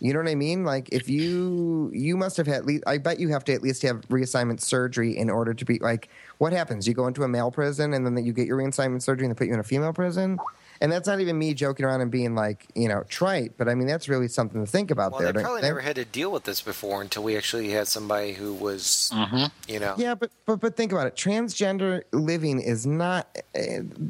you 0.00 0.12
know 0.12 0.18
what 0.18 0.28
i 0.28 0.34
mean? 0.34 0.64
Like 0.64 0.88
if 0.90 1.08
you 1.08 1.90
you 1.94 2.16
must 2.16 2.36
have 2.38 2.46
had 2.46 2.56
at 2.56 2.66
least 2.66 2.82
i 2.86 2.98
bet 2.98 3.20
you 3.20 3.28
have 3.28 3.44
to 3.44 3.52
at 3.52 3.62
least 3.62 3.82
have 3.82 4.00
reassignment 4.08 4.60
surgery 4.60 5.16
in 5.16 5.30
order 5.30 5.54
to 5.54 5.64
be 5.64 5.78
like 5.78 6.08
what 6.38 6.52
happens? 6.52 6.88
You 6.88 6.94
go 6.94 7.06
into 7.06 7.22
a 7.22 7.28
male 7.28 7.50
prison 7.50 7.92
and 7.92 8.04
then 8.04 8.14
that 8.14 8.22
you 8.22 8.32
get 8.32 8.46
your 8.46 8.58
reassignment 8.58 9.02
surgery 9.02 9.26
and 9.26 9.34
they 9.34 9.38
put 9.38 9.46
you 9.46 9.54
in 9.54 9.60
a 9.60 9.64
female 9.64 9.92
prison 9.92 10.38
and 10.80 10.90
that's 10.90 11.06
not 11.06 11.20
even 11.20 11.38
me 11.38 11.52
joking 11.54 11.84
around 11.84 12.00
and 12.00 12.10
being 12.10 12.34
like 12.34 12.66
you 12.74 12.88
know 12.88 13.02
trite 13.08 13.52
but 13.58 13.68
i 13.68 13.74
mean 13.74 13.86
that's 13.86 14.08
really 14.08 14.28
something 14.28 14.64
to 14.64 14.70
think 14.70 14.90
about 14.90 15.12
Well, 15.12 15.20
there 15.20 15.28
they 15.28 15.32
don't 15.34 15.42
probably 15.42 15.60
think? 15.62 15.70
never 15.70 15.80
had 15.80 15.96
to 15.96 16.04
deal 16.04 16.30
with 16.32 16.44
this 16.44 16.60
before 16.62 17.02
until 17.02 17.22
we 17.22 17.36
actually 17.36 17.70
had 17.70 17.86
somebody 17.88 18.32
who 18.32 18.54
was, 18.54 19.10
you 19.68 19.78
know. 19.80 19.94
Yeah, 19.98 20.14
but 20.14 20.30
but 20.46 20.60
but 20.60 20.76
think 20.76 20.92
about 20.92 21.06
it. 21.06 21.14
Transgender 21.16 22.02
living 22.12 22.60
is 22.60 22.86
not 22.86 23.26
uh, 23.54 23.60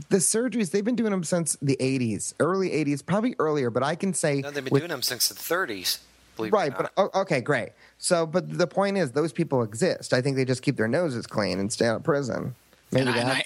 the 0.09 0.19
surgeries. 0.19 0.71
They've 0.71 0.85
been 0.85 0.97
doing 0.97 1.11
them 1.11 1.25
since 1.25 1.57
the 1.62 1.77
'80s, 1.81 2.35
early 2.41 2.71
'80s, 2.71 3.05
probably 3.05 3.35
earlier. 3.39 3.71
But 3.71 3.83
I 3.83 3.95
can 3.95 4.15
say 4.15 4.41
No, 4.41 4.50
they've 4.50 4.65
been 4.65 4.73
with- 4.73 4.83
doing 4.83 4.91
them 4.91 5.03
since 5.03 5.29
the 5.29 5.35
30s. 5.35 5.99
Believe 6.37 6.53
it 6.53 6.57
or 6.57 6.59
Right, 6.59 6.77
but 6.77 6.93
oh, 6.97 7.11
okay, 7.23 7.41
great. 7.41 7.71
So, 7.99 8.25
but 8.27 8.57
the 8.59 8.67
point 8.67 8.97
is, 8.97 9.12
those 9.12 9.33
people 9.33 9.62
exist. 9.62 10.12
I 10.15 10.23
think 10.23 10.37
they 10.37 10.45
just 10.45 10.62
keep 10.62 10.77
their 10.77 10.89
noses 10.89 11.27
clean 11.27 11.59
and 11.59 11.73
stay 11.73 11.87
out 11.87 11.97
of 11.97 12.03
prison. 12.05 12.55
Maybe 12.93 13.09
and, 13.09 13.11
I, 13.11 13.19
and, 13.19 13.29
that. 13.29 13.37
I, 13.37 13.45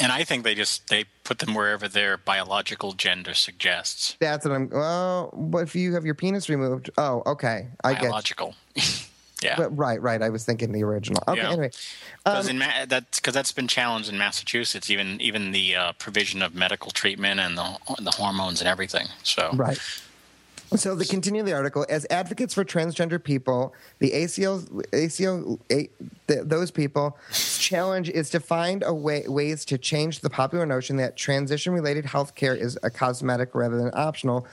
and 0.00 0.10
I 0.12 0.24
think 0.24 0.44
they 0.44 0.54
just 0.54 0.88
they 0.88 1.04
put 1.24 1.38
them 1.38 1.54
wherever 1.54 1.88
their 1.88 2.16
biological 2.16 2.92
gender 2.92 3.34
suggests. 3.34 4.16
That's 4.20 4.44
what 4.44 4.54
I'm. 4.54 4.68
Well, 4.70 5.30
what 5.32 5.62
if 5.62 5.74
you 5.74 5.94
have 5.94 6.04
your 6.04 6.14
penis 6.14 6.48
removed? 6.48 6.90
Oh, 6.98 7.22
okay, 7.26 7.68
I 7.82 7.92
get. 7.94 8.02
Biological. 8.02 8.54
yeah. 9.42 9.56
But, 9.56 9.76
right, 9.76 10.00
right. 10.00 10.22
I 10.22 10.30
was 10.30 10.44
thinking 10.44 10.72
the 10.72 10.82
original. 10.84 11.22
Okay, 11.28 11.40
Yeah. 11.40 11.50
anyway. 11.50 11.70
Because 12.24 12.48
Um, 12.50 12.58
Ma- 12.58 12.86
that's 12.86 13.20
because 13.20 13.34
that's 13.34 13.52
been 13.52 13.68
challenged 13.68 14.08
in 14.08 14.18
Massachusetts, 14.18 14.90
even 14.90 15.20
even 15.20 15.52
the 15.52 15.76
uh, 15.76 15.92
provision 15.92 16.42
of 16.42 16.54
medical 16.54 16.90
treatment 16.90 17.40
and 17.40 17.56
the 17.58 17.76
the 18.00 18.12
hormones 18.12 18.60
and 18.60 18.68
everything. 18.68 19.08
So 19.22 19.50
Right. 19.54 19.78
So 20.76 20.94
the 20.94 21.04
continue 21.04 21.40
of 21.40 21.46
the 21.46 21.52
article 21.52 21.86
as 21.88 22.06
advocates 22.10 22.54
for 22.54 22.64
transgender 22.64 23.22
people, 23.22 23.74
the 24.00 24.12
ACO, 24.12 24.62
ACO, 24.92 25.60
A, 25.70 25.88
th 26.26 26.40
those 26.42 26.70
people 26.70 27.16
challenge 27.58 28.08
is 28.10 28.30
to 28.30 28.40
find 28.40 28.82
a 28.82 28.92
way 28.92 29.24
ways 29.28 29.64
to 29.66 29.78
change 29.78 30.20
the 30.20 30.30
popular 30.30 30.66
notion 30.66 30.96
that 30.96 31.16
transition 31.16 31.72
related 31.72 32.04
health 32.04 32.34
care 32.34 32.56
is 32.56 32.78
a 32.82 32.90
cosmetic 32.90 33.54
rather 33.54 33.76
than 33.76 33.90
optional. 33.94 34.46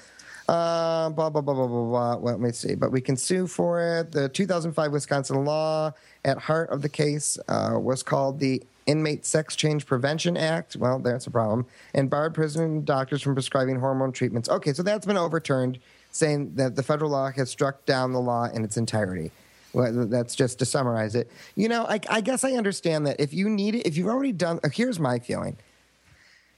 Uh, 0.48 1.10
blah 1.10 1.30
blah 1.30 1.42
blah 1.42 1.54
blah 1.54 1.68
blah 1.68 1.86
blah. 1.86 2.16
Well, 2.18 2.34
let 2.34 2.40
me 2.40 2.52
see. 2.52 2.76
But 2.76 2.92
we 2.92 3.02
can 3.02 3.16
sue 3.16 3.48
for 3.48 4.00
it. 4.00 4.12
The 4.12 4.30
2005 4.30 4.92
Wisconsin 4.92 5.46
law 5.46 5.94
at 6.26 6.38
heart 6.38 6.70
of 6.70 6.82
the 6.82 6.90
case 6.90 7.38
uh, 7.48 7.78
was 7.80 8.04
called 8.04 8.40
the 8.40 8.62
Inmate 8.86 9.26
Sex 9.26 9.56
Change 9.56 9.86
Prevention 9.86 10.36
Act. 10.38 10.76
Well, 10.76 11.00
that's 11.00 11.28
a 11.28 11.32
problem. 11.32 11.66
And 11.94 12.10
barred 12.10 12.34
prison 12.34 12.84
doctors 12.84 13.22
from 13.22 13.34
prescribing 13.34 13.80
hormone 13.80 14.12
treatments. 14.12 14.50
Okay, 14.50 14.74
so 14.74 14.84
that's 14.84 15.06
been 15.06 15.18
overturned, 15.18 15.80
saying 16.12 16.56
that 16.56 16.76
the 16.76 16.84
federal 16.84 17.12
law 17.12 17.32
has 17.32 17.50
struck 17.50 17.86
down 17.86 18.14
the 18.14 18.20
law 18.20 18.46
in 18.46 18.64
its 18.64 18.78
entirety. 18.78 19.32
Well, 19.74 20.06
that's 20.08 20.36
just 20.36 20.60
to 20.60 20.66
summarize 20.66 21.16
it. 21.16 21.32
You 21.56 21.70
know, 21.70 21.86
I, 21.86 22.00
I 22.10 22.22
guess 22.22 22.44
I 22.44 22.52
understand 22.54 23.08
that 23.08 23.20
if 23.20 23.34
you 23.34 23.50
need 23.50 23.76
it, 23.76 23.88
if 23.88 23.96
you've 23.96 24.10
already 24.10 24.34
done. 24.34 24.60
Here's 24.74 25.00
my 25.00 25.20
feeling: 25.20 25.58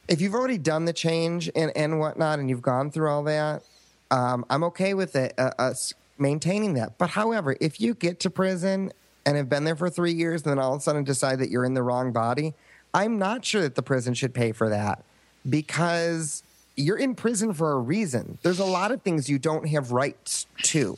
if 0.07 0.19
you've 0.19 0.33
already 0.33 0.57
done 0.57 0.85
the 0.85 0.93
change 0.93 1.49
and 1.55 1.71
and 1.75 1.99
whatnot, 1.99 2.39
and 2.39 2.49
you've 2.49 2.63
gone 2.63 2.89
through 2.89 3.09
all 3.09 3.23
that, 3.23 3.63
um, 4.09 4.45
I'm 4.49 4.63
okay 4.65 4.95
with 4.95 5.15
it, 5.15 5.33
uh, 5.37 5.51
us 5.59 5.93
maintaining 6.17 6.73
that. 6.75 6.97
But 6.97 7.11
however, 7.11 7.55
if 7.61 7.79
you 7.79 7.93
get 7.93 8.19
to 8.21 8.29
prison 8.31 8.91
and 9.25 9.37
have 9.37 9.47
been 9.47 9.63
there 9.63 9.75
for 9.75 9.89
three 9.89 10.13
years, 10.13 10.41
and 10.41 10.51
then 10.51 10.59
all 10.59 10.73
of 10.73 10.79
a 10.79 10.83
sudden 10.83 11.03
decide 11.03 11.39
that 11.39 11.49
you're 11.49 11.65
in 11.65 11.75
the 11.75 11.83
wrong 11.83 12.11
body, 12.11 12.55
I'm 12.93 13.19
not 13.19 13.45
sure 13.45 13.61
that 13.61 13.75
the 13.75 13.83
prison 13.83 14.13
should 14.15 14.33
pay 14.33 14.51
for 14.51 14.69
that 14.69 15.03
because 15.47 16.43
you're 16.75 16.97
in 16.97 17.15
prison 17.15 17.53
for 17.53 17.71
a 17.73 17.79
reason. 17.79 18.37
There's 18.41 18.59
a 18.59 18.65
lot 18.65 18.91
of 18.91 19.01
things 19.01 19.29
you 19.29 19.39
don't 19.39 19.67
have 19.67 19.91
rights 19.91 20.47
to. 20.63 20.97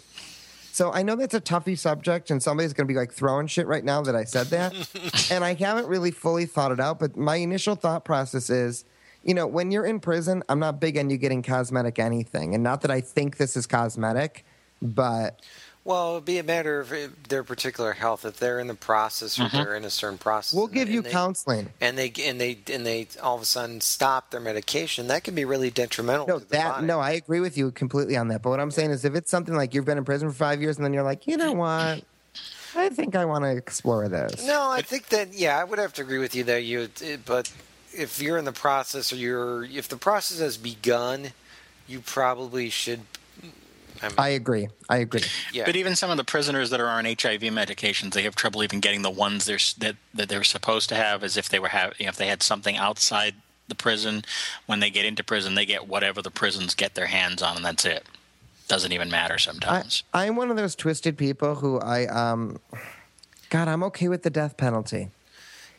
So 0.71 0.91
I 0.91 1.03
know 1.03 1.15
that's 1.15 1.33
a 1.33 1.39
toughy 1.39 1.75
subject, 1.75 2.31
and 2.31 2.43
somebody's 2.43 2.73
going 2.73 2.85
to 2.85 2.93
be 2.93 2.97
like 2.97 3.13
throwing 3.13 3.47
shit 3.47 3.65
right 3.65 3.83
now 3.83 4.01
that 4.01 4.15
I 4.15 4.25
said 4.25 4.47
that, 4.47 4.73
and 5.31 5.43
I 5.43 5.53
haven't 5.53 5.87
really 5.87 6.11
fully 6.11 6.45
thought 6.45 6.71
it 6.71 6.81
out. 6.81 6.99
But 6.99 7.15
my 7.15 7.37
initial 7.37 7.75
thought 7.75 8.03
process 8.03 8.49
is, 8.49 8.83
you 9.23 9.33
know, 9.33 9.47
when 9.47 9.71
you're 9.71 9.85
in 9.85 10.01
prison, 10.01 10.43
I'm 10.49 10.59
not 10.59 10.81
big 10.81 10.97
on 10.97 11.09
you 11.09 11.17
getting 11.17 11.41
cosmetic 11.41 11.97
anything, 11.97 12.53
and 12.53 12.61
not 12.61 12.81
that 12.81 12.91
I 12.91 12.99
think 12.99 13.37
this 13.37 13.55
is 13.55 13.65
cosmetic, 13.65 14.45
but 14.81 15.41
Well, 15.85 16.13
it'd 16.13 16.25
be 16.25 16.39
a 16.39 16.43
matter 16.43 16.79
of 16.79 16.91
uh, 16.91 17.09
their 17.29 17.43
particular 17.43 17.93
health. 17.93 18.25
If 18.25 18.39
they're 18.39 18.59
in 18.59 18.65
the 18.65 18.73
process 18.73 19.39
or 19.39 19.47
they're 19.49 19.75
in 19.75 19.85
a 19.85 19.91
certain 19.91 20.17
process, 20.17 20.53
we'll 20.57 20.65
give 20.65 20.87
they- 20.87 20.93
you 20.95 20.99
and 20.99 21.05
they- 21.05 21.11
counseling. 21.11 21.69
And 21.79 21.95
they 21.95 22.11
and 22.23 22.41
they 22.41 22.57
and 22.73 22.83
they 22.83 23.07
all 23.21 23.35
of 23.35 23.43
a 23.43 23.45
sudden 23.45 23.79
stop 23.81 24.31
their 24.31 24.39
medication. 24.39 25.07
That 25.07 25.23
can 25.23 25.35
be 25.35 25.45
really 25.45 25.69
detrimental. 25.69 26.25
No, 26.27 26.39
to 26.39 26.45
that 26.49 26.73
body. 26.73 26.87
no, 26.87 26.99
I 26.99 27.11
agree 27.11 27.39
with 27.39 27.55
you 27.55 27.69
completely 27.69 28.17
on 28.17 28.29
that. 28.29 28.41
But 28.41 28.49
what 28.49 28.59
I'm 28.59 28.71
saying 28.71 28.89
is, 28.89 29.05
if 29.05 29.13
it's 29.13 29.29
something 29.29 29.53
like 29.55 29.75
you've 29.75 29.85
been 29.85 29.99
in 29.99 30.05
prison 30.05 30.27
for 30.27 30.35
five 30.35 30.59
years, 30.59 30.77
and 30.77 30.83
then 30.83 30.91
you're 30.91 31.03
like, 31.03 31.27
you 31.27 31.37
know 31.37 31.53
what, 31.53 32.03
I 32.75 32.89
think 32.89 33.15
I 33.15 33.25
want 33.25 33.43
to 33.43 33.55
explore 33.55 34.09
this. 34.09 34.45
No, 34.45 34.71
I 34.71 34.81
think 34.81 35.09
that 35.09 35.33
yeah, 35.35 35.59
I 35.59 35.63
would 35.63 35.77
have 35.77 35.93
to 35.93 36.01
agree 36.01 36.17
with 36.17 36.33
you 36.33 36.43
there. 36.43 36.57
You, 36.57 36.89
but 37.27 37.51
if 37.93 38.19
you're 38.19 38.39
in 38.39 38.45
the 38.45 38.51
process 38.51 39.13
or 39.13 39.17
you're 39.17 39.65
if 39.65 39.87
the 39.87 39.97
process 39.97 40.39
has 40.39 40.57
begun, 40.57 41.27
you 41.87 41.99
probably 41.99 42.71
should. 42.71 43.01
I 44.01 44.07
mean, 44.09 44.15
I 44.17 44.29
agree. 44.29 44.67
I 44.89 44.97
agree. 44.97 45.23
yeah. 45.53 45.65
But 45.65 45.75
even 45.75 45.95
some 45.95 46.11
of 46.11 46.17
the 46.17 46.23
prisoners 46.23 46.69
that 46.69 46.79
are 46.79 46.87
on 46.87 47.05
HIV 47.05 47.41
medications, 47.41 48.13
they 48.13 48.23
have 48.23 48.35
trouble 48.35 48.63
even 48.63 48.79
getting 48.79 49.01
the 49.01 49.09
ones 49.09 49.45
they're, 49.45 49.59
that 49.79 49.95
that 50.13 50.29
they're 50.29 50.43
supposed 50.43 50.89
to 50.89 50.95
have, 50.95 51.23
as 51.23 51.37
if 51.37 51.49
they 51.49 51.59
were 51.59 51.69
have, 51.69 51.93
you 51.97 52.05
know, 52.05 52.09
if 52.09 52.17
they 52.17 52.27
had 52.27 52.43
something 52.43 52.77
outside 52.77 53.35
the 53.67 53.75
prison. 53.75 54.23
When 54.65 54.79
they 54.79 54.89
get 54.89 55.05
into 55.05 55.23
prison, 55.23 55.55
they 55.55 55.65
get 55.65 55.87
whatever 55.87 56.21
the 56.21 56.31
prisons 56.31 56.75
get 56.75 56.95
their 56.95 57.07
hands 57.07 57.41
on, 57.41 57.57
and 57.57 57.65
that's 57.65 57.85
it. 57.85 58.05
Doesn't 58.67 58.91
even 58.91 59.09
matter 59.09 59.35
I, 59.35 59.37
sometimes. 59.37 60.03
I'm 60.13 60.35
one 60.35 60.49
of 60.49 60.57
those 60.57 60.75
twisted 60.75 61.17
people 61.17 61.55
who 61.55 61.79
I 61.79 62.05
um, 62.07 62.59
God, 63.49 63.67
I'm 63.67 63.83
okay 63.83 64.07
with 64.07 64.23
the 64.23 64.29
death 64.29 64.57
penalty. 64.57 65.09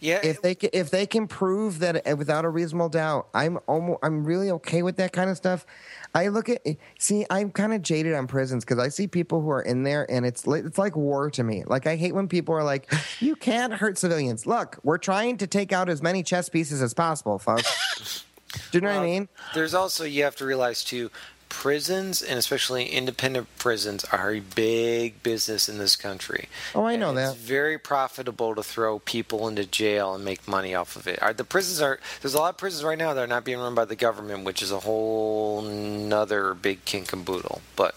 Yeah, 0.00 0.20
If 0.22 0.42
they 0.42 0.54
ca- 0.54 0.70
if 0.72 0.90
they 0.90 1.06
can 1.06 1.26
prove 1.26 1.78
that 1.80 2.06
uh, 2.06 2.16
without 2.16 2.44
a 2.44 2.48
reasonable 2.48 2.88
doubt, 2.88 3.28
I'm 3.34 3.58
almost 3.66 3.98
I'm 4.02 4.24
really 4.24 4.50
okay 4.50 4.82
with 4.82 4.96
that 4.96 5.12
kind 5.12 5.30
of 5.30 5.36
stuff. 5.36 5.66
I 6.14 6.28
look 6.28 6.48
at 6.48 6.62
see, 6.98 7.26
I'm 7.30 7.50
kind 7.50 7.72
of 7.72 7.82
jaded 7.82 8.14
on 8.14 8.26
prisons 8.26 8.64
because 8.64 8.78
I 8.78 8.88
see 8.88 9.06
people 9.06 9.40
who 9.42 9.50
are 9.50 9.62
in 9.62 9.82
there 9.82 10.10
and 10.10 10.24
it's 10.26 10.46
li- 10.46 10.60
it's 10.60 10.78
like 10.78 10.96
war 10.96 11.30
to 11.30 11.42
me. 11.44 11.64
Like 11.66 11.86
I 11.86 11.96
hate 11.96 12.14
when 12.14 12.28
people 12.28 12.54
are 12.54 12.64
like, 12.64 12.92
"You 13.20 13.36
can't 13.36 13.72
hurt 13.72 13.98
civilians." 13.98 14.46
Look, 14.46 14.78
we're 14.82 14.98
trying 14.98 15.36
to 15.38 15.46
take 15.46 15.72
out 15.72 15.88
as 15.88 16.02
many 16.02 16.22
chess 16.22 16.48
pieces 16.48 16.82
as 16.82 16.94
possible, 16.94 17.38
folks. 17.38 18.24
Do 18.70 18.78
you 18.78 18.80
know 18.80 18.88
what 18.88 19.02
I 19.02 19.04
mean? 19.04 19.28
There's 19.54 19.74
also 19.74 20.04
you 20.04 20.24
have 20.24 20.36
to 20.36 20.46
realize 20.46 20.82
too, 20.82 21.10
prisons 21.56 22.20
and 22.20 22.38
especially 22.38 22.84
independent 22.84 23.48
prisons 23.56 24.04
are 24.12 24.34
a 24.34 24.40
big 24.40 25.22
business 25.22 25.70
in 25.70 25.78
this 25.78 25.96
country. 25.96 26.50
Oh, 26.74 26.84
I 26.84 26.96
know 26.96 27.08
And 27.08 27.16
that. 27.18 27.30
It's 27.32 27.40
very 27.40 27.78
profitable 27.78 28.54
to 28.54 28.62
throw 28.62 28.98
people 28.98 29.48
into 29.48 29.64
jail 29.64 30.14
and 30.14 30.22
make 30.22 30.46
money 30.46 30.74
off 30.74 30.96
of 30.96 31.06
it. 31.06 31.20
Are 31.22 31.32
the 31.32 31.44
prisons 31.44 31.80
are 31.80 31.98
there's 32.20 32.34
a 32.34 32.38
lot 32.38 32.50
of 32.50 32.58
prisons 32.58 32.84
right 32.84 32.98
now 32.98 33.14
that 33.14 33.24
are 33.24 33.26
not 33.26 33.42
being 33.44 33.58
run 33.58 33.74
by 33.74 33.86
the 33.86 33.96
government, 33.96 34.44
which 34.44 34.60
is 34.60 34.70
a 34.70 34.80
whole 34.80 35.62
nother 35.62 36.52
big 36.52 36.84
kink 36.84 37.10
and 37.14 37.24
boodle. 37.24 37.62
But 37.74 37.94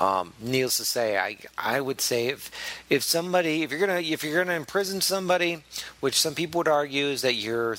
um, 0.00 0.32
needless 0.40 0.78
to 0.78 0.86
say, 0.86 1.18
I 1.18 1.36
I 1.58 1.82
would 1.82 2.00
say 2.00 2.28
if 2.28 2.50
if 2.88 3.02
somebody 3.02 3.62
if 3.64 3.70
you're 3.70 3.80
gonna 3.80 4.00
if 4.00 4.24
you're 4.24 4.42
gonna 4.42 4.56
imprison 4.56 5.02
somebody, 5.02 5.62
which 6.00 6.18
some 6.18 6.34
people 6.34 6.60
would 6.60 6.68
argue 6.68 7.04
is 7.04 7.20
that 7.20 7.34
you're 7.34 7.76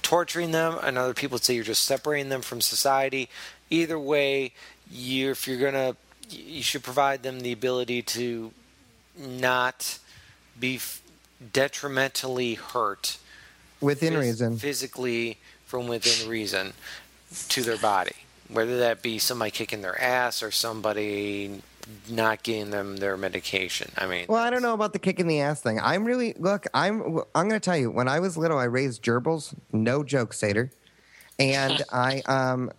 torturing 0.00 0.52
them, 0.52 0.78
and 0.82 0.96
other 0.96 1.14
people 1.14 1.34
would 1.34 1.44
say 1.44 1.54
you're 1.54 1.64
just 1.64 1.84
separating 1.84 2.30
them 2.30 2.40
from 2.40 2.60
society. 2.62 3.28
Either 3.70 3.98
way, 3.98 4.52
you 4.90 5.30
if 5.30 5.46
you're 5.48 5.58
gonna, 5.58 5.96
you 6.30 6.62
should 6.62 6.82
provide 6.82 7.22
them 7.22 7.40
the 7.40 7.52
ability 7.52 8.02
to 8.02 8.52
not 9.18 9.98
be 10.58 10.76
f- 10.76 11.02
detrimentally 11.52 12.54
hurt 12.54 13.18
Within 13.80 14.14
phys- 14.14 14.20
reason. 14.20 14.56
physically 14.58 15.38
from 15.64 15.88
within 15.88 16.28
reason 16.28 16.72
to 17.48 17.62
their 17.62 17.76
body, 17.78 18.12
whether 18.48 18.78
that 18.78 19.02
be 19.02 19.18
somebody 19.18 19.50
kicking 19.50 19.82
their 19.82 20.00
ass 20.00 20.42
or 20.42 20.50
somebody 20.50 21.60
not 22.08 22.42
getting 22.42 22.70
them 22.70 22.96
their 22.96 23.16
medication. 23.16 23.90
I 23.96 24.06
mean, 24.06 24.26
Well, 24.28 24.42
I 24.42 24.50
don't 24.50 24.62
know 24.62 24.74
about 24.74 24.92
the 24.92 24.98
kick 24.98 25.20
in 25.20 25.26
the 25.26 25.40
ass 25.40 25.60
thing. 25.60 25.78
I'm 25.80 26.04
really 26.04 26.34
look. 26.38 26.66
I'm. 26.74 27.18
I'm 27.34 27.48
going 27.48 27.60
to 27.60 27.60
tell 27.60 27.76
you. 27.76 27.90
When 27.90 28.08
I 28.08 28.18
was 28.20 28.36
little, 28.36 28.58
I 28.58 28.64
raised 28.64 29.02
gerbils. 29.02 29.54
No 29.72 30.02
joke, 30.02 30.32
Satyr. 30.32 30.70
And 31.38 31.82
I 31.92 32.22
um 32.26 32.70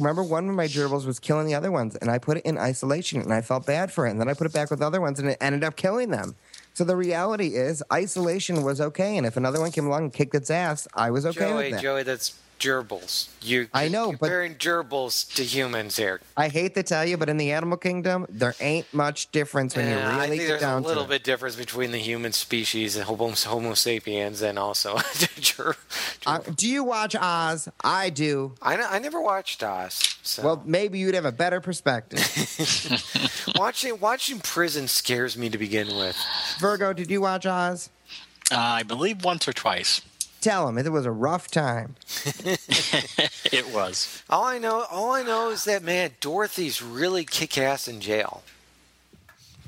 remember 0.00 0.22
one 0.22 0.48
of 0.48 0.54
my 0.54 0.66
gerbils 0.66 1.06
was 1.06 1.18
killing 1.20 1.46
the 1.46 1.54
other 1.54 1.70
ones, 1.70 1.94
and 1.96 2.10
I 2.10 2.18
put 2.18 2.38
it 2.38 2.44
in 2.44 2.58
isolation, 2.58 3.20
and 3.20 3.32
I 3.32 3.42
felt 3.42 3.66
bad 3.66 3.92
for 3.92 4.06
it. 4.06 4.10
And 4.10 4.20
then 4.20 4.28
I 4.28 4.34
put 4.34 4.46
it 4.46 4.52
back 4.52 4.70
with 4.70 4.82
other 4.82 5.00
ones, 5.00 5.20
and 5.20 5.28
it 5.28 5.38
ended 5.40 5.62
up 5.62 5.76
killing 5.76 6.10
them. 6.10 6.34
So 6.74 6.84
the 6.84 6.96
reality 6.96 7.54
is, 7.54 7.82
isolation 7.92 8.62
was 8.62 8.80
okay, 8.80 9.16
and 9.16 9.26
if 9.26 9.36
another 9.36 9.60
one 9.60 9.70
came 9.70 9.86
along 9.86 10.04
and 10.04 10.12
kicked 10.12 10.34
its 10.34 10.50
ass, 10.50 10.88
I 10.94 11.10
was 11.10 11.26
okay 11.26 11.40
Joey, 11.40 11.54
with 11.54 11.72
that. 11.72 11.82
Joey, 11.82 12.02
that's 12.02 12.38
gerbils. 12.60 13.28
You, 13.42 13.68
I 13.74 13.88
know, 13.88 14.10
but- 14.12 14.18
comparing 14.20 14.54
gerbils 14.54 15.34
to 15.34 15.42
humans 15.44 15.96
here. 15.96 16.20
I 16.36 16.48
hate 16.48 16.74
to 16.76 16.82
tell 16.82 17.04
you, 17.04 17.16
but 17.16 17.28
in 17.28 17.36
the 17.38 17.50
animal 17.52 17.76
kingdom, 17.78 18.26
there 18.28 18.54
ain't 18.60 18.92
much 18.94 19.32
difference 19.32 19.74
when 19.74 19.86
Yeah, 19.86 19.94
you 19.94 20.08
really 20.10 20.20
I 20.20 20.28
think 20.28 20.40
get 20.42 20.48
there's 20.48 20.62
a 20.62 20.78
little 20.78 21.04
to 21.04 21.08
it. 21.08 21.14
bit 21.16 21.24
difference 21.24 21.56
between 21.56 21.90
the 21.90 21.98
human 21.98 22.32
species 22.32 22.94
and 22.96 23.04
Homo, 23.06 23.30
Homo 23.32 23.74
sapiens, 23.74 24.42
and 24.42 24.58
also 24.58 24.98
ger, 25.40 25.74
Uh, 26.26 26.38
do 26.54 26.68
you 26.68 26.84
watch 26.84 27.16
Oz? 27.18 27.68
I 27.82 28.10
do. 28.10 28.54
I, 28.62 28.76
I 28.76 28.98
never 29.00 29.20
watched 29.20 29.62
Oz. 29.64 30.16
So. 30.22 30.42
Well, 30.44 30.62
maybe 30.66 30.98
you'd 30.98 31.14
have 31.14 31.24
a 31.24 31.32
better 31.32 31.60
perspective. 31.60 32.20
watching 33.56 33.98
watching 34.00 34.38
prison 34.40 34.86
scares 34.86 35.36
me 35.36 35.48
to 35.48 35.58
begin 35.58 35.96
with. 35.96 36.16
Virgo, 36.58 36.92
did 36.92 37.10
you 37.10 37.22
watch 37.22 37.46
Oz? 37.46 37.88
Uh, 38.52 38.56
I 38.58 38.82
believe 38.82 39.24
once 39.24 39.46
or 39.48 39.52
twice. 39.52 40.00
Tell 40.40 40.68
him 40.68 40.78
it 40.78 40.90
was 40.90 41.04
a 41.06 41.10
rough 41.12 41.50
time. 41.50 41.96
It 43.52 43.72
was. 43.74 44.22
All 44.30 44.44
I 44.44 44.58
know, 44.58 44.84
all 44.90 45.10
I 45.12 45.22
know 45.24 45.50
is 45.50 45.64
that 45.64 45.82
man, 45.82 46.12
Dorothy's 46.20 46.80
really 46.80 47.24
kick 47.24 47.58
ass 47.58 47.88
in 47.88 48.00
jail. 48.00 48.42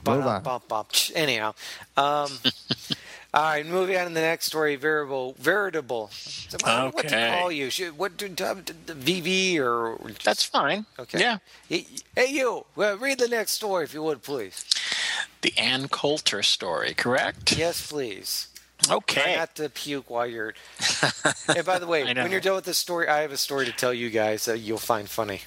Move 0.06 0.24
on. 0.26 0.42
Bop, 0.44 0.68
bop. 0.68 0.92
Anyhow, 1.14 1.54
um, 1.96 2.30
All 3.34 3.42
right, 3.42 3.64
moving 3.66 3.96
on 3.96 4.08
to 4.08 4.14
the 4.14 4.20
next 4.20 4.44
story. 4.46 4.76
Veritable, 4.76 5.34
veritable. 5.38 6.10
So 6.12 6.58
what, 6.62 6.94
what 6.94 7.08
to 7.08 7.14
Okay. 7.16 7.38
call 7.38 7.50
you? 7.50 7.70
Should, 7.70 7.96
what 7.98 8.16
do, 8.16 8.28
do, 8.28 8.54
do- 8.64 8.94
VV 8.94 9.58
or 9.58 9.98
That's 10.22 10.44
fine. 10.44 10.84
okay? 10.98 11.18
Yeah. 11.18 11.38
Hey, 11.68 11.86
hey, 12.14 12.26
you. 12.30 12.66
Well, 12.76 12.96
read 12.98 13.18
the 13.18 13.28
next 13.28 13.52
story 13.52 13.84
if 13.84 13.94
you 13.94 14.02
would, 14.02 14.22
please. 14.22 14.64
The 15.40 15.56
Ann 15.58 15.88
Coulter 15.88 16.42
story, 16.42 16.92
correct? 16.94 17.56
Yes, 17.56 17.90
please. 17.90 18.48
Okay. 18.90 19.22
Try 19.22 19.36
not 19.36 19.54
to 19.56 19.68
puke 19.68 20.10
while 20.10 20.26
you're. 20.26 20.54
and 21.56 21.64
by 21.64 21.78
the 21.78 21.86
way, 21.86 22.04
when 22.04 22.30
you're 22.30 22.40
done 22.40 22.56
with 22.56 22.64
this 22.64 22.78
story, 22.78 23.08
I 23.08 23.20
have 23.20 23.32
a 23.32 23.36
story 23.36 23.66
to 23.66 23.72
tell 23.72 23.94
you 23.94 24.10
guys 24.10 24.44
that 24.46 24.58
you'll 24.58 24.78
find 24.78 25.08
funny. 25.08 25.42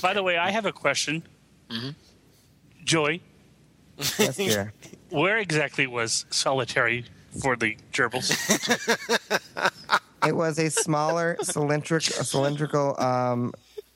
By 0.00 0.14
the 0.14 0.22
way, 0.22 0.36
I 0.36 0.50
have 0.50 0.66
a 0.66 0.72
question. 0.72 1.24
Hmm. 1.70 1.90
Joy, 2.84 3.20
Yes, 4.18 4.36
dear. 4.36 4.72
where 5.10 5.38
exactly 5.38 5.86
was 5.86 6.24
solitary 6.30 7.04
for 7.42 7.56
the 7.56 7.76
gerbils? 7.92 8.32
It 10.26 10.34
was 10.34 10.58
a 10.58 10.68
smaller 10.68 11.36
cylindric, 11.42 12.08
a 12.20 12.24
cylindrical 12.24 13.00
um, 13.00 13.52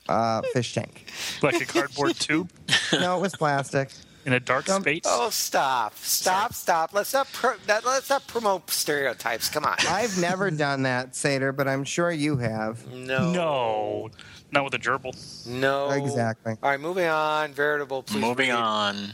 uh, 0.07 0.41
fish 0.53 0.73
tank. 0.73 1.05
like 1.41 1.59
a 1.61 1.65
cardboard 1.65 2.15
tube 2.15 2.49
No, 2.93 3.17
it 3.17 3.21
was 3.21 3.35
plastic. 3.35 3.89
In 4.25 4.33
a 4.33 4.39
dark 4.39 4.67
space? 4.67 5.01
Oh, 5.05 5.29
stop, 5.29 5.95
stop, 5.97 6.53
stop! 6.53 6.93
Let's 6.93 7.13
not 7.13 7.31
pro- 7.33 7.57
that, 7.67 7.85
let's 7.85 8.09
not 8.09 8.25
promote 8.27 8.69
stereotypes. 8.69 9.49
Come 9.49 9.65
on. 9.65 9.75
I've 9.87 10.17
never 10.17 10.49
done 10.65 10.83
that, 10.83 11.13
Satyr, 11.15 11.51
but 11.51 11.67
I'm 11.67 11.83
sure 11.83 12.09
you 12.09 12.37
have. 12.37 12.87
No, 12.93 13.31
No, 13.33 14.09
not 14.51 14.63
with 14.63 14.73
a 14.75 14.79
gerbil. 14.79 15.45
no. 15.45 15.89
Exactly. 15.91 16.53
All 16.63 16.69
right, 16.69 16.79
moving 16.79 17.07
on. 17.07 17.51
Veritable. 17.53 18.03
Please 18.03 18.21
Moving 18.21 18.49
read. 18.49 18.55
on. 18.57 19.11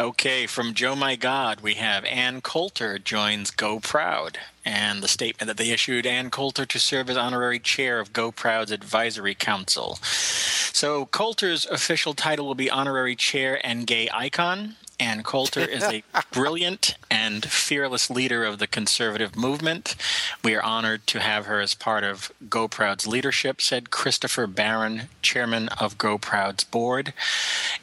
Okay, 0.00 0.46
from 0.46 0.72
Joe 0.72 0.96
My 0.96 1.14
God, 1.14 1.60
we 1.60 1.74
have 1.74 2.06
Ann 2.06 2.40
Coulter 2.40 2.98
joins 2.98 3.50
GoProud. 3.50 4.36
And 4.64 5.02
the 5.02 5.08
statement 5.08 5.48
that 5.48 5.58
they 5.58 5.72
issued 5.72 6.06
Ann 6.06 6.30
Coulter 6.30 6.64
to 6.64 6.78
serve 6.78 7.10
as 7.10 7.18
honorary 7.18 7.58
chair 7.58 8.00
of 8.00 8.14
GoProud's 8.14 8.70
advisory 8.70 9.34
council. 9.34 9.98
So, 10.00 11.04
Coulter's 11.04 11.66
official 11.66 12.14
title 12.14 12.46
will 12.46 12.54
be 12.54 12.70
honorary 12.70 13.14
chair 13.14 13.60
and 13.62 13.86
gay 13.86 14.08
icon. 14.10 14.76
Ann 15.00 15.22
Coulter 15.22 15.60
is 15.60 15.82
a 15.82 16.02
brilliant 16.32 16.94
and 17.10 17.44
fearless 17.44 18.10
leader 18.10 18.44
of 18.44 18.58
the 18.58 18.66
conservative 18.66 19.34
movement. 19.34 19.96
We 20.44 20.54
are 20.54 20.62
honored 20.62 21.06
to 21.08 21.20
have 21.20 21.46
her 21.46 21.60
as 21.60 21.74
part 21.74 22.04
of 22.04 22.30
GoProud's 22.48 23.06
leadership, 23.06 23.60
said 23.62 23.90
Christopher 23.90 24.46
Barron, 24.46 25.08
chairman 25.22 25.68
of 25.68 25.96
GoProud's 25.96 26.64
board. 26.64 27.14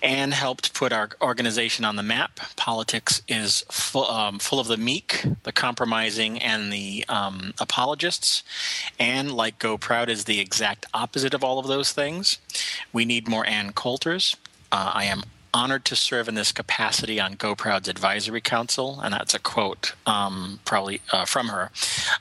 Ann 0.02 0.32
helped 0.32 0.74
put 0.74 0.94
our 0.94 1.10
organization 1.22 1.84
on 1.84 1.96
the 1.96 2.04
map. 2.04 2.40
Politics 2.56 3.22
is 3.28 3.66
full, 3.72 4.06
um, 4.06 4.38
full 4.38 4.60
of 4.60 4.68
the 4.68 4.78
meek, 4.78 5.26
the 5.44 5.52
compromising, 5.52 6.40
and 6.40 6.72
the 6.72 7.04
um, 7.10 7.54
apologists. 7.60 8.44
Ann, 9.00 9.30
like 9.30 9.58
GoProud, 9.58 10.08
is 10.08 10.26
the 10.26 10.40
exact 10.40 10.86
opposite 10.94 11.34
of 11.34 11.44
all 11.44 11.58
of 11.58 11.68
those 11.68 11.92
things. 11.92 12.38
We 12.94 13.06
need 13.06 13.28
more 13.28 13.46
Ann 13.48 13.74
Coulters. 13.74 14.36
Uh, 14.72 14.92
I 14.94 15.06
am 15.06 15.24
honored 15.58 15.84
to 15.86 15.96
serve 15.96 16.28
in 16.28 16.36
this 16.36 16.52
capacity 16.52 17.20
on 17.20 17.36
GoProud's 17.36 17.88
advisory 17.90 18.42
council, 18.42 19.00
and 19.02 19.14
that's 19.14 19.34
a 19.34 19.40
quote 19.40 19.94
um, 20.06 20.60
probably 20.66 21.02
uh, 21.12 21.26
from 21.26 21.48
her. 21.48 21.72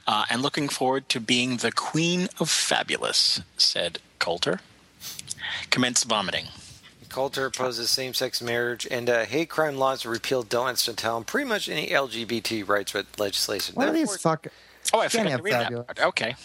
Uh, 0.06 0.24
and 0.30 0.40
looking 0.40 0.68
forward 0.68 1.08
to 1.10 1.20
being 1.20 1.58
the 1.58 1.70
queen 1.70 2.28
of 2.40 2.48
fabulous, 2.48 3.42
said 3.58 3.98
Coulter. 4.18 4.60
Commence 5.70 6.02
vomiting. 6.04 6.46
Coulter 7.10 7.46
opposes 7.46 7.90
same-sex 7.90 8.40
marriage 8.42 8.86
and 8.90 9.08
uh, 9.08 9.24
hate 9.24 9.48
crime 9.50 9.76
laws 9.76 10.02
to 10.02 10.08
repeal 10.08 10.42
Don't 10.42 10.70
Instrumental 10.70 11.18
and 11.18 11.26
pretty 11.26 11.48
much 11.48 11.68
any 11.68 11.88
LGBT 11.88 12.66
rights 12.68 12.94
with 12.94 13.06
legislation. 13.18 13.74
What 13.74 13.88
are 13.88 13.92
these 13.92 14.08
Therefore- 14.08 14.36
fuck? 14.36 14.46
Oh, 14.94 14.98
I 15.00 15.08
Can't 15.08 15.12
forgot 15.12 15.30
have 15.30 15.38
to 15.38 15.42
read 15.42 15.52
that 15.52 15.62
fabulous. 15.64 15.86
part. 15.86 16.00
Okay. 16.00 16.36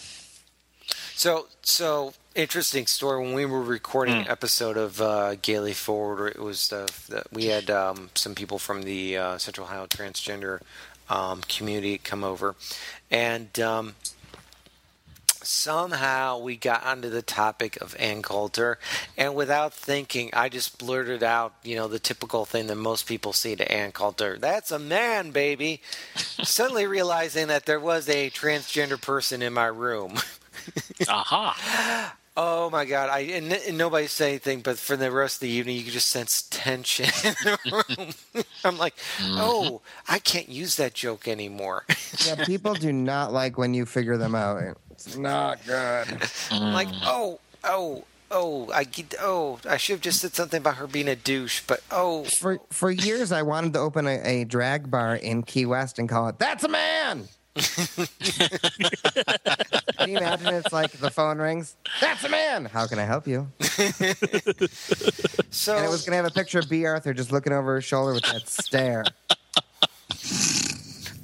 So, 1.14 1.46
so 1.62 2.12
interesting 2.34 2.86
story. 2.86 3.22
When 3.22 3.34
we 3.34 3.44
were 3.44 3.62
recording 3.62 4.14
an 4.14 4.28
episode 4.28 4.76
of 4.76 5.00
uh, 5.00 5.34
Gaily 5.36 5.72
Forward, 5.72 6.28
it 6.34 6.40
was 6.40 6.68
the, 6.68 6.90
the 7.08 7.24
we 7.32 7.46
had 7.46 7.70
um, 7.70 8.10
some 8.14 8.34
people 8.34 8.58
from 8.58 8.82
the 8.82 9.16
uh, 9.16 9.38
Central 9.38 9.66
Ohio 9.66 9.86
transgender 9.86 10.60
um, 11.08 11.42
community 11.48 11.98
come 11.98 12.24
over, 12.24 12.54
and 13.10 13.58
um, 13.60 13.94
somehow 15.42 16.38
we 16.38 16.56
got 16.56 16.84
onto 16.84 17.10
the 17.10 17.22
topic 17.22 17.80
of 17.80 17.96
Ann 17.98 18.22
Coulter, 18.22 18.78
and 19.16 19.34
without 19.34 19.74
thinking, 19.74 20.30
I 20.32 20.48
just 20.48 20.78
blurted 20.78 21.22
out, 21.22 21.54
you 21.62 21.76
know, 21.76 21.88
the 21.88 21.98
typical 21.98 22.44
thing 22.44 22.66
that 22.68 22.76
most 22.76 23.06
people 23.06 23.32
see 23.32 23.56
to 23.56 23.70
Ann 23.70 23.92
Coulter. 23.92 24.38
That's 24.38 24.70
a 24.70 24.78
man, 24.78 25.30
baby. 25.30 25.82
Suddenly 26.16 26.86
realizing 26.86 27.48
that 27.48 27.66
there 27.66 27.80
was 27.80 28.08
a 28.08 28.30
transgender 28.30 29.00
person 29.00 29.42
in 29.42 29.52
my 29.52 29.66
room. 29.66 30.14
Aha. 31.08 32.16
Oh 32.34 32.70
my 32.70 32.86
god! 32.86 33.10
I 33.10 33.20
and, 33.20 33.52
and 33.52 33.76
nobody 33.76 34.06
said 34.06 34.28
anything, 34.30 34.60
but 34.60 34.78
for 34.78 34.96
the 34.96 35.10
rest 35.10 35.36
of 35.36 35.40
the 35.40 35.48
evening, 35.50 35.76
you 35.76 35.84
could 35.84 35.92
just 35.92 36.08
sense 36.08 36.46
tension 36.50 37.04
in 37.24 37.34
the 37.44 37.84
room. 37.98 38.44
I'm 38.64 38.78
like, 38.78 38.94
oh, 39.20 39.82
I 40.08 40.18
can't 40.18 40.48
use 40.48 40.76
that 40.76 40.94
joke 40.94 41.28
anymore. 41.28 41.84
Yeah, 42.26 42.44
people 42.46 42.72
do 42.72 42.90
not 42.92 43.32
like 43.34 43.58
when 43.58 43.74
you 43.74 43.84
figure 43.84 44.16
them 44.16 44.34
out. 44.34 44.62
It's 44.92 45.16
not 45.16 45.58
good. 45.66 46.06
I'm 46.50 46.72
like, 46.72 46.88
Mm. 46.88 47.00
oh, 47.04 47.40
oh, 47.64 48.04
oh, 48.30 48.70
I 48.72 48.84
get, 48.84 49.14
oh, 49.20 49.58
I 49.68 49.76
should 49.76 49.94
have 49.94 50.00
just 50.00 50.20
said 50.20 50.34
something 50.34 50.58
about 50.58 50.76
her 50.76 50.86
being 50.86 51.08
a 51.08 51.16
douche, 51.16 51.60
but 51.66 51.82
oh, 51.90 52.24
For 52.24 52.60
for 52.70 52.90
years, 52.90 53.30
I 53.30 53.42
wanted 53.42 53.74
to 53.74 53.80
open 53.80 54.06
a, 54.06 54.20
a 54.24 54.44
drag 54.44 54.90
bar 54.90 55.16
in 55.16 55.42
Key 55.42 55.66
West 55.66 55.98
and 55.98 56.08
call 56.08 56.28
it 56.28 56.38
"That's 56.38 56.64
a 56.64 56.68
Man." 56.68 57.28
Can 57.54 58.08
you 60.08 60.16
imagine? 60.16 60.54
It's 60.54 60.72
like 60.72 60.92
the 60.92 61.10
phone 61.10 61.38
rings. 61.38 61.76
That's 62.00 62.24
a 62.24 62.28
man. 62.28 62.64
How 62.64 62.86
can 62.86 62.98
I 62.98 63.04
help 63.04 63.26
you? 63.26 63.48
so 65.50 65.76
And 65.76 65.84
it 65.84 65.90
was 65.90 66.04
gonna 66.04 66.16
have 66.16 66.26
a 66.26 66.30
picture 66.30 66.60
of 66.60 66.68
Bea 66.70 66.86
Arthur 66.86 67.12
just 67.12 67.30
looking 67.30 67.52
over 67.52 67.76
his 67.76 67.84
shoulder 67.84 68.14
with 68.14 68.24
that 68.24 68.48
stare. 68.48 69.04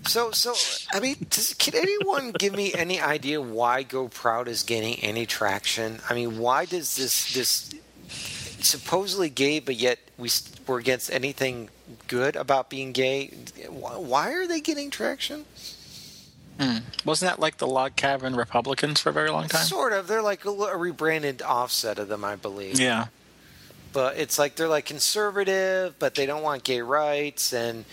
So, 0.07 0.31
so 0.31 0.55
I 0.93 1.01
mean, 1.01 1.17
does, 1.29 1.55
can 1.55 1.75
anyone 1.75 2.33
give 2.33 2.55
me 2.55 2.73
any 2.75 3.01
idea 3.01 3.41
why 3.43 3.85
GoProud 3.85 4.49
is 4.49 4.63
gaining 4.63 4.97
any 5.01 5.27
traction? 5.27 6.01
I 6.09 6.15
mean, 6.15 6.39
why 6.39 6.65
does 6.65 6.97
this 6.97 7.35
this 7.35 7.75
supposedly 8.61 9.29
gay, 9.29 9.61
but 9.61 9.77
yet 9.77 9.99
we 10.17 10.31
we're 10.67 10.79
against 10.79 11.11
anything 11.11 11.69
good 12.07 12.37
about 12.37 12.71
being 12.71 12.93
gay? 12.93 13.29
Why 13.69 14.33
are 14.33 14.47
they 14.47 14.61
getting 14.61 14.91
traction? 14.91 15.45
Wasn't 17.05 17.31
that 17.31 17.39
like 17.41 17.59
the 17.59 17.67
log 17.67 17.97
cabin 17.97 18.35
Republicans 18.37 19.01
for 19.01 19.11
a 19.11 19.13
very 19.13 19.31
long 19.31 19.49
time? 19.49 19.65
Sort 19.65 19.93
of. 19.93 20.07
They're 20.09 20.23
like 20.23 20.45
a, 20.45 20.51
a 20.51 20.77
rebranded 20.77 21.41
offset 21.43 21.99
of 21.99 22.09
them, 22.09 22.25
I 22.25 22.37
believe. 22.37 22.79
Yeah. 22.81 23.07
But 23.93 24.17
it's 24.19 24.39
like 24.39 24.57
they're 24.57 24.69
like 24.69 24.85
conservative, 24.85 25.99
but 25.99 26.15
they 26.15 26.27
don't 26.27 26.43
want 26.43 26.65
gay 26.65 26.81
rights, 26.83 27.53
and 27.53 27.85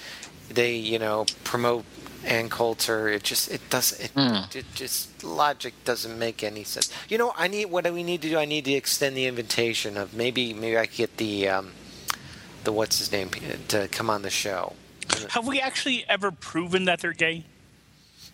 they 0.50 0.76
you 0.76 1.00
know 1.00 1.26
promote 1.44 1.86
Ann 2.26 2.50
Coulter. 2.50 3.08
It 3.08 3.24
just 3.24 3.50
it 3.52 3.62
doesn't 3.70 4.02
it, 4.06 4.12
Hmm. 4.12 4.58
it 4.58 4.66
just 4.74 5.24
logic 5.24 5.74
doesn't 5.86 6.18
make 6.20 6.44
any 6.44 6.64
sense. 6.64 6.92
You 7.08 7.18
know, 7.18 7.34
I 7.38 7.48
need 7.48 7.66
what 7.66 7.86
do 7.86 7.94
we 7.94 8.04
need 8.04 8.22
to 8.24 8.30
do? 8.30 8.38
I 8.38 8.46
need 8.46 8.66
to 8.66 8.74
extend 8.74 9.16
the 9.16 9.26
invitation 9.28 9.96
of 9.96 10.14
maybe 10.14 10.54
maybe 10.54 10.78
I 10.78 10.86
could 10.88 10.98
get 10.98 11.18
the 11.18 11.48
um, 11.50 11.72
the 12.66 12.72
what's 12.74 12.98
his 13.00 13.12
name 13.12 13.30
to 13.70 13.88
come 13.90 14.10
on 14.10 14.22
the 14.24 14.30
show. 14.30 14.74
Have 15.30 15.48
we 15.48 15.62
actually 15.62 16.04
ever 16.10 16.32
proven 16.32 16.86
that 16.86 17.00
they're 17.00 17.14
gay? 17.14 17.46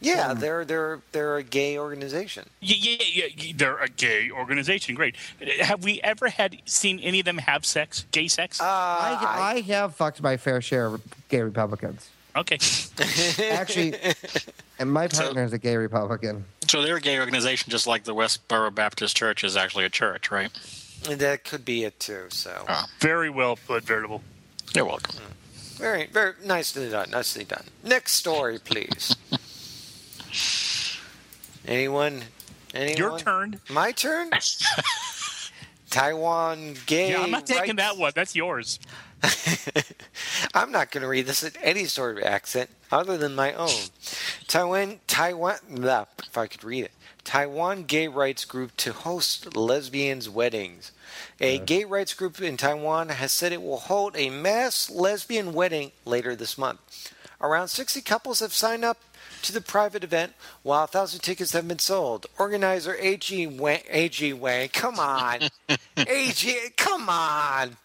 Yeah, 0.01 0.29
um, 0.29 0.39
they're 0.39 0.65
they're 0.65 0.99
they're 1.11 1.37
a 1.37 1.43
gay 1.43 1.77
organization. 1.77 2.49
Yeah, 2.59 2.75
yeah, 2.79 3.05
yeah, 3.13 3.25
yeah, 3.37 3.53
they're 3.55 3.77
a 3.77 3.87
gay 3.87 4.31
organization. 4.31 4.95
Great. 4.95 5.15
Have 5.59 5.83
we 5.83 6.01
ever 6.01 6.27
had 6.29 6.57
seen 6.65 6.99
any 6.99 7.19
of 7.19 7.25
them 7.25 7.37
have 7.37 7.65
sex, 7.65 8.05
gay 8.11 8.27
sex? 8.27 8.59
Uh, 8.59 8.63
I, 8.65 9.53
I 9.57 9.61
have 9.61 9.95
fucked 9.95 10.21
my 10.21 10.37
fair 10.37 10.59
share 10.59 10.87
of 10.87 11.01
gay 11.29 11.41
Republicans. 11.41 12.09
okay. 12.35 12.57
Actually, 13.51 13.93
and 14.79 14.91
my 14.91 15.07
partner 15.07 15.43
is 15.43 15.53
a 15.53 15.59
gay 15.59 15.77
Republican. 15.77 16.45
So 16.67 16.81
they're 16.81 16.95
a 16.97 17.01
gay 17.01 17.19
organization 17.19 17.69
just 17.69 17.85
like 17.85 18.03
the 18.03 18.15
Westboro 18.15 18.73
Baptist 18.73 19.15
Church 19.15 19.43
is 19.43 19.55
actually 19.55 19.85
a 19.85 19.89
church, 19.89 20.31
right? 20.31 20.49
that 21.09 21.43
could 21.43 21.65
be 21.65 21.83
it 21.83 21.99
too. 21.99 22.25
So 22.29 22.65
Oh. 22.67 22.85
Very 22.99 23.29
well 23.29 23.55
put, 23.67 23.83
Veritable. 23.83 24.21
You're 24.73 24.85
welcome. 24.85 25.15
Mm. 25.15 25.77
very 25.77 26.05
very 26.07 26.33
nicely 26.45 26.89
done. 26.89 27.09
Nicely 27.11 27.43
done. 27.43 27.65
Next 27.83 28.13
story, 28.13 28.57
please. 28.59 29.15
Anyone? 31.67 32.23
Anyone? 32.73 32.97
Your 32.97 33.19
turn. 33.19 33.59
My 33.69 33.91
turn. 33.91 34.31
Taiwan 35.89 36.75
gay. 36.85 37.11
Yeah, 37.11 37.21
I'm 37.21 37.31
not 37.31 37.45
taking 37.45 37.75
rights- 37.75 37.77
that 37.77 37.97
one. 37.97 38.11
That's 38.15 38.35
yours. 38.35 38.79
I'm 40.53 40.71
not 40.71 40.89
going 40.89 41.01
to 41.03 41.07
read 41.07 41.27
this 41.27 41.43
in 41.43 41.51
any 41.61 41.85
sort 41.85 42.17
of 42.17 42.23
accent 42.23 42.69
other 42.91 43.17
than 43.17 43.35
my 43.35 43.53
own. 43.53 43.69
Taiwan, 44.47 44.99
Taiwan, 45.05 45.57
blah, 45.69 46.05
if 46.25 46.37
I 46.37 46.47
could 46.47 46.63
read 46.63 46.85
it. 46.85 46.91
Taiwan 47.23 47.83
gay 47.83 48.07
rights 48.07 48.45
group 48.45 48.75
to 48.77 48.93
host 48.93 49.55
lesbians' 49.55 50.27
weddings. 50.27 50.91
A 51.39 51.59
gay 51.59 51.83
rights 51.83 52.13
group 52.15 52.41
in 52.41 52.57
Taiwan 52.57 53.09
has 53.09 53.31
said 53.31 53.51
it 53.51 53.61
will 53.61 53.77
hold 53.77 54.15
a 54.17 54.29
mass 54.31 54.89
lesbian 54.89 55.53
wedding 55.53 55.91
later 56.03 56.35
this 56.35 56.57
month. 56.57 56.79
Around 57.39 57.67
60 57.67 58.01
couples 58.01 58.39
have 58.39 58.53
signed 58.53 58.83
up 58.85 58.97
to 59.41 59.51
the 59.53 59.61
private 59.61 60.03
event 60.03 60.33
while 60.63 60.83
a 60.83 60.87
thousand 60.87 61.21
tickets 61.21 61.51
have 61.53 61.67
been 61.67 61.79
sold. 61.79 62.25
Organizer 62.37 62.95
A.G. 62.99 63.47
Wang, 63.47 63.81
A.G. 63.89 64.33
Wang, 64.33 64.69
come 64.69 64.99
on. 64.99 65.39
A.G., 65.97 66.57
come 66.77 67.09
on. 67.09 67.77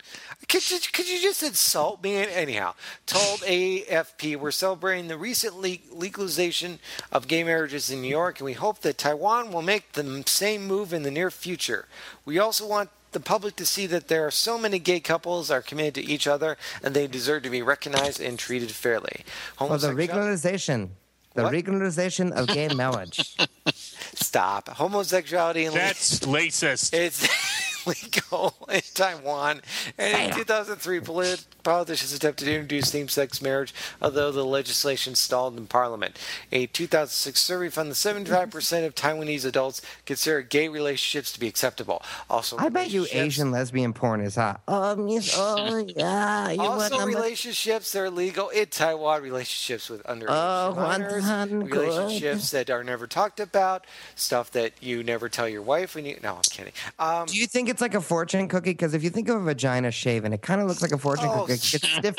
Could 0.49 0.71
you, 0.71 0.79
could 0.93 1.09
you 1.09 1.21
just 1.21 1.43
insult 1.43 2.03
me? 2.05 2.15
Anyhow, 2.17 2.75
told 3.07 3.41
AFP 3.41 4.37
we're 4.37 4.53
celebrating 4.53 5.09
the 5.09 5.17
recent 5.19 5.57
le- 5.61 5.79
legalization 5.93 6.79
of 7.11 7.27
gay 7.27 7.43
marriages 7.43 7.91
in 7.91 8.01
New 8.03 8.09
York, 8.09 8.39
and 8.39 8.45
we 8.45 8.53
hope 8.53 8.81
that 8.83 8.97
Taiwan 8.99 9.51
will 9.53 9.63
make 9.63 9.93
the 9.93 10.23
same 10.27 10.67
move 10.67 10.93
in 10.93 11.03
the 11.03 11.11
near 11.11 11.31
future. 11.33 11.87
We 12.25 12.39
also 12.39 12.67
want 12.67 12.91
the 13.13 13.21
public 13.21 13.57
to 13.57 13.67
see 13.67 13.87
that 13.87 14.09
there 14.09 14.27
are 14.27 14.31
so 14.31 14.59
many 14.59 14.79
gay 14.79 15.01
couples 15.01 15.51
are 15.51 15.63
committed 15.63 15.95
to 15.95 16.05
each 16.05 16.27
other 16.27 16.59
and 16.83 16.95
they 16.95 17.07
deserve 17.07 17.43
to 17.45 17.51
be 17.51 17.63
recognized 17.63 18.21
and 18.21 18.39
treated 18.39 18.71
fairly. 18.71 19.25
Well, 19.59 19.71
the 19.79 19.89
Homosexual- 19.89 19.97
regularization. 20.23 20.89
The 21.37 21.43
What? 21.45 21.53
regularization 21.53 22.33
of 22.33 22.47
gay 22.49 22.69
marriage. 22.75 23.37
Stop. 24.15 24.69
Homosexuality 24.71 25.67
and 25.67 25.77
That's 25.77 26.21
racist. 26.21 26.95
It's 26.95 27.27
legal 28.03 28.55
in 28.71 28.81
Taiwan. 28.95 29.61
And 29.99 30.31
in 30.31 30.37
2003, 30.37 31.01
polit- 31.01 31.45
politicians 31.63 32.13
attempted 32.13 32.45
to 32.47 32.55
introduce 32.55 32.91
same-sex 32.91 33.41
marriage, 33.43 33.75
although 34.01 34.31
the 34.33 34.45
legislation 34.45 35.15
stalled 35.15 35.57
in 35.57 35.67
Parliament. 35.67 36.19
A 36.53 36.67
2006 36.67 37.41
survey 37.43 37.69
found 37.69 37.91
that 37.91 37.95
75% 37.95 38.87
of 38.87 38.95
Taiwanese 38.95 39.45
adults 39.45 39.83
consider 40.05 40.43
gay 40.43 40.69
relationships 40.69 41.33
to 41.33 41.41
be 41.41 41.47
acceptable. 41.49 42.03
Also, 42.31 42.57
I 42.59 42.69
bet 42.69 42.91
you 42.91 43.07
Asian 43.13 43.51
lesbian 43.51 43.93
porn 43.93 44.21
is 44.21 44.37
hot. 44.37 44.61
Oh, 44.69 44.95
miss, 44.97 45.35
oh 45.37 45.87
yeah. 45.97 46.51
You 46.51 46.61
Also, 46.61 47.05
relationships 47.07 47.93
that 47.93 48.01
are 48.01 48.11
legal 48.11 48.49
in 48.51 48.67
Taiwan, 48.67 49.23
relationships 49.23 49.89
with 49.89 50.03
underage 50.05 50.27
Oh, 50.29 50.75
minors, 50.75 51.25
good. 51.25 51.89
relationships 51.89 52.51
that 52.51 52.71
are 52.71 52.85
never 52.85 53.07
talked 53.07 53.41
about, 53.41 53.85
stuff 54.15 54.51
that 54.53 54.73
you 54.81 55.03
never 55.03 55.29
tell 55.29 55.49
your 55.49 55.63
wife 55.63 55.95
when 55.95 56.05
you. 56.07 56.19
No, 56.23 56.37
I'm 56.37 56.43
kidding. 56.43 56.73
Um, 56.99 57.27
Do 57.27 57.37
you 57.37 57.47
think 57.47 57.69
it's 57.69 57.76
like 57.81 57.95
a 57.95 58.01
fortune 58.01 58.49
cookie? 58.49 58.71
Because 58.71 58.95
if 58.95 59.03
you 59.03 59.11
think 59.11 59.29
of 59.29 59.37
a 59.37 59.45
vagina 59.45 59.91
shaven, 59.91 60.33
it 60.33 60.43
kind 60.43 60.61
of 60.61 60.67
looks 60.69 60.83
like 60.83 60.93
a 60.93 60.99
fortune 60.99 61.29
Oh, 61.31 61.41
cookie. 61.47 61.53
You 61.53 61.59
stiff, 61.59 62.17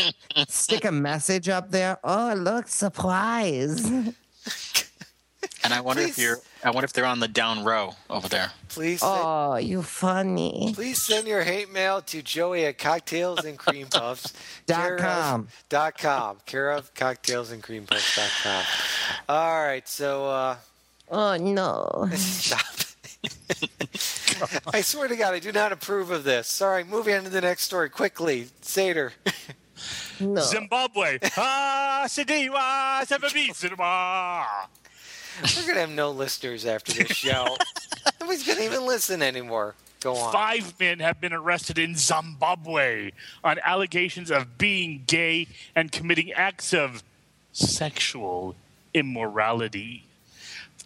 stick 0.47 0.85
a 0.85 0.91
message 0.91 1.49
up 1.49 1.71
there. 1.71 1.97
Oh, 2.03 2.33
look, 2.35 2.67
surprise. 2.67 3.89
And 5.63 5.73
I 5.73 5.81
wonder 5.81 6.01
if 6.03 6.17
you're. 6.17 6.37
I 6.63 6.69
wonder 6.71 6.85
if 6.85 6.93
they're 6.93 7.05
on 7.05 7.19
the 7.19 7.27
down 7.27 7.63
row 7.63 7.93
over 8.09 8.27
there. 8.29 8.51
please, 8.69 8.99
send, 9.01 9.11
Oh, 9.15 9.55
you 9.57 9.81
funny. 9.83 10.71
please 10.73 11.01
send 11.01 11.27
your 11.27 11.41
hate 11.43 11.71
mail 11.71 12.01
to 12.03 12.21
Joey 12.21 12.65
at 12.65 12.77
Cocktails 12.77 13.43
and 13.45 13.57
Cream 13.57 13.87
Puffs. 13.87 14.33
Dot 14.65 14.77
care 14.83 14.95
of- 14.95 15.01
com. 15.01 15.47
Dot 15.69 15.97
com. 15.97 16.37
Care 16.45 16.71
of 16.71 16.93
Cocktails 16.93 17.51
and 17.51 17.61
Cream 17.61 17.85
Puffs. 17.85 18.15
Dot 18.15 18.31
com. 18.43 18.63
All 19.29 19.61
right, 19.63 19.87
so 19.87 20.25
uh, 20.27 20.55
Oh, 21.11 21.35
no. 21.37 22.09
stop. 22.15 22.65
I 24.73 24.81
swear 24.81 25.07
to 25.07 25.15
God, 25.15 25.33
I 25.33 25.39
do 25.39 25.51
not 25.51 25.71
approve 25.71 26.11
of 26.11 26.23
this. 26.23 26.47
Sorry, 26.47 26.83
moving 26.83 27.15
on 27.15 27.23
to 27.23 27.29
the 27.29 27.41
next 27.41 27.63
story 27.63 27.89
quickly. 27.89 28.47
Satyr. 28.61 29.13
No. 30.19 30.41
Zimbabwe. 30.41 31.19
Ah, 31.37 32.05
Sidiwa, 32.07 33.05
Sebabizima. 33.05 34.45
We're 35.55 35.67
gonna 35.67 35.81
have 35.81 35.89
no 35.91 36.11
listeners 36.11 36.65
after 36.65 36.93
this 36.93 37.15
show. 37.15 37.57
Nobody's 38.21 38.45
gonna 38.45 38.61
even 38.61 38.85
listen 38.87 39.21
anymore. 39.21 39.75
Go 40.01 40.15
on. 40.15 40.31
Five 40.31 40.79
men 40.79 40.99
have 40.99 41.19
been 41.21 41.33
arrested 41.33 41.77
in 41.77 41.95
Zimbabwe 41.95 43.11
on 43.43 43.59
allegations 43.63 44.31
of 44.31 44.57
being 44.57 45.03
gay 45.07 45.47
and 45.75 45.91
committing 45.91 46.31
acts 46.31 46.73
of 46.73 47.03
sexual 47.51 48.55
immorality. 48.93 50.05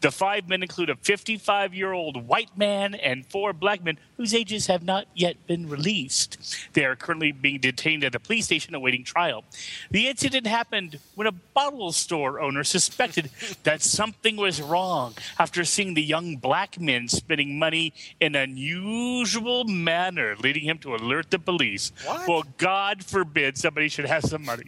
The 0.02 0.12
five 0.12 0.50
men 0.50 0.64
include 0.64 0.90
a 0.90 0.96
55 0.96 1.74
year 1.74 1.94
old 1.94 2.28
white 2.28 2.58
man 2.58 2.96
and 2.96 3.26
four 3.26 3.54
black 3.54 3.84
men 3.84 3.98
whose 4.18 4.34
ages 4.34 4.68
have 4.68 4.84
not 4.84 5.06
yet 5.16 5.46
been 5.48 5.70
released. 5.70 6.38
They 6.74 6.86
are 6.86 6.96
currently 6.96 7.32
being 7.32 7.60
detained 7.60 8.04
at 8.04 8.16
a 8.16 8.20
police 8.20 8.46
station 8.46 8.74
awaiting 8.74 9.04
trial. 9.04 9.44
The 9.92 10.08
incident 10.08 10.48
happened 10.48 11.00
when 11.16 11.28
a 11.28 11.32
bottle 11.32 11.92
store 11.92 12.42
owner 12.42 12.64
suspected 12.64 13.30
that 13.64 13.82
something 13.82 14.38
was 14.38 14.62
wrong 14.62 15.14
after 15.38 15.64
seeing 15.64 15.94
the 15.94 16.04
young 16.04 16.38
black 16.38 16.80
men 16.80 17.08
spending 17.08 17.60
money 17.60 17.94
in 18.20 18.36
an 18.36 18.52
unusual 18.52 19.66
manner, 19.66 20.36
leading 20.40 20.64
him 20.64 20.80
to 20.80 20.96
alert 20.96 21.30
the 21.30 21.40
police. 21.40 21.92
What? 22.06 22.28
Well, 22.28 22.44
God 22.58 23.04
forbid 23.04 23.58
somebody 23.58 23.88
should 23.88 24.06
have 24.06 24.24
some 24.24 24.44
money. 24.44 24.66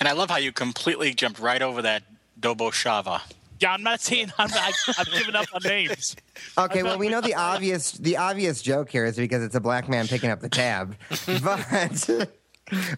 And 0.00 0.08
I 0.08 0.12
love 0.12 0.30
how 0.30 0.36
you 0.36 0.52
completely 0.52 1.12
jumped 1.12 1.40
right 1.40 1.60
over 1.60 1.82
that 1.82 2.04
Dobo 2.40 2.70
Shava. 2.70 3.20
Yeah, 3.58 3.72
I'm 3.72 3.82
not 3.82 4.00
saying 4.00 4.32
I'm 4.38 4.50
not, 4.50 4.72
I've 4.98 5.10
given 5.12 5.34
up 5.36 5.46
on 5.54 5.62
names. 5.64 6.16
Okay, 6.58 6.82
well, 6.82 6.98
we 6.98 7.08
know 7.08 7.20
the 7.20 7.34
obvious 7.34 7.92
the 7.92 8.16
obvious 8.18 8.60
joke 8.62 8.90
here 8.90 9.04
is 9.06 9.16
because 9.16 9.42
it's 9.42 9.54
a 9.54 9.60
black 9.60 9.88
man 9.88 10.06
picking 10.06 10.30
up 10.30 10.40
the 10.40 10.48
tab, 10.48 10.94
but 11.42 12.30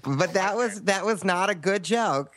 but 0.02 0.32
that 0.34 0.56
was 0.56 0.82
that 0.82 1.04
was 1.04 1.24
not 1.24 1.50
a 1.50 1.54
good 1.54 1.82
joke. 1.84 2.32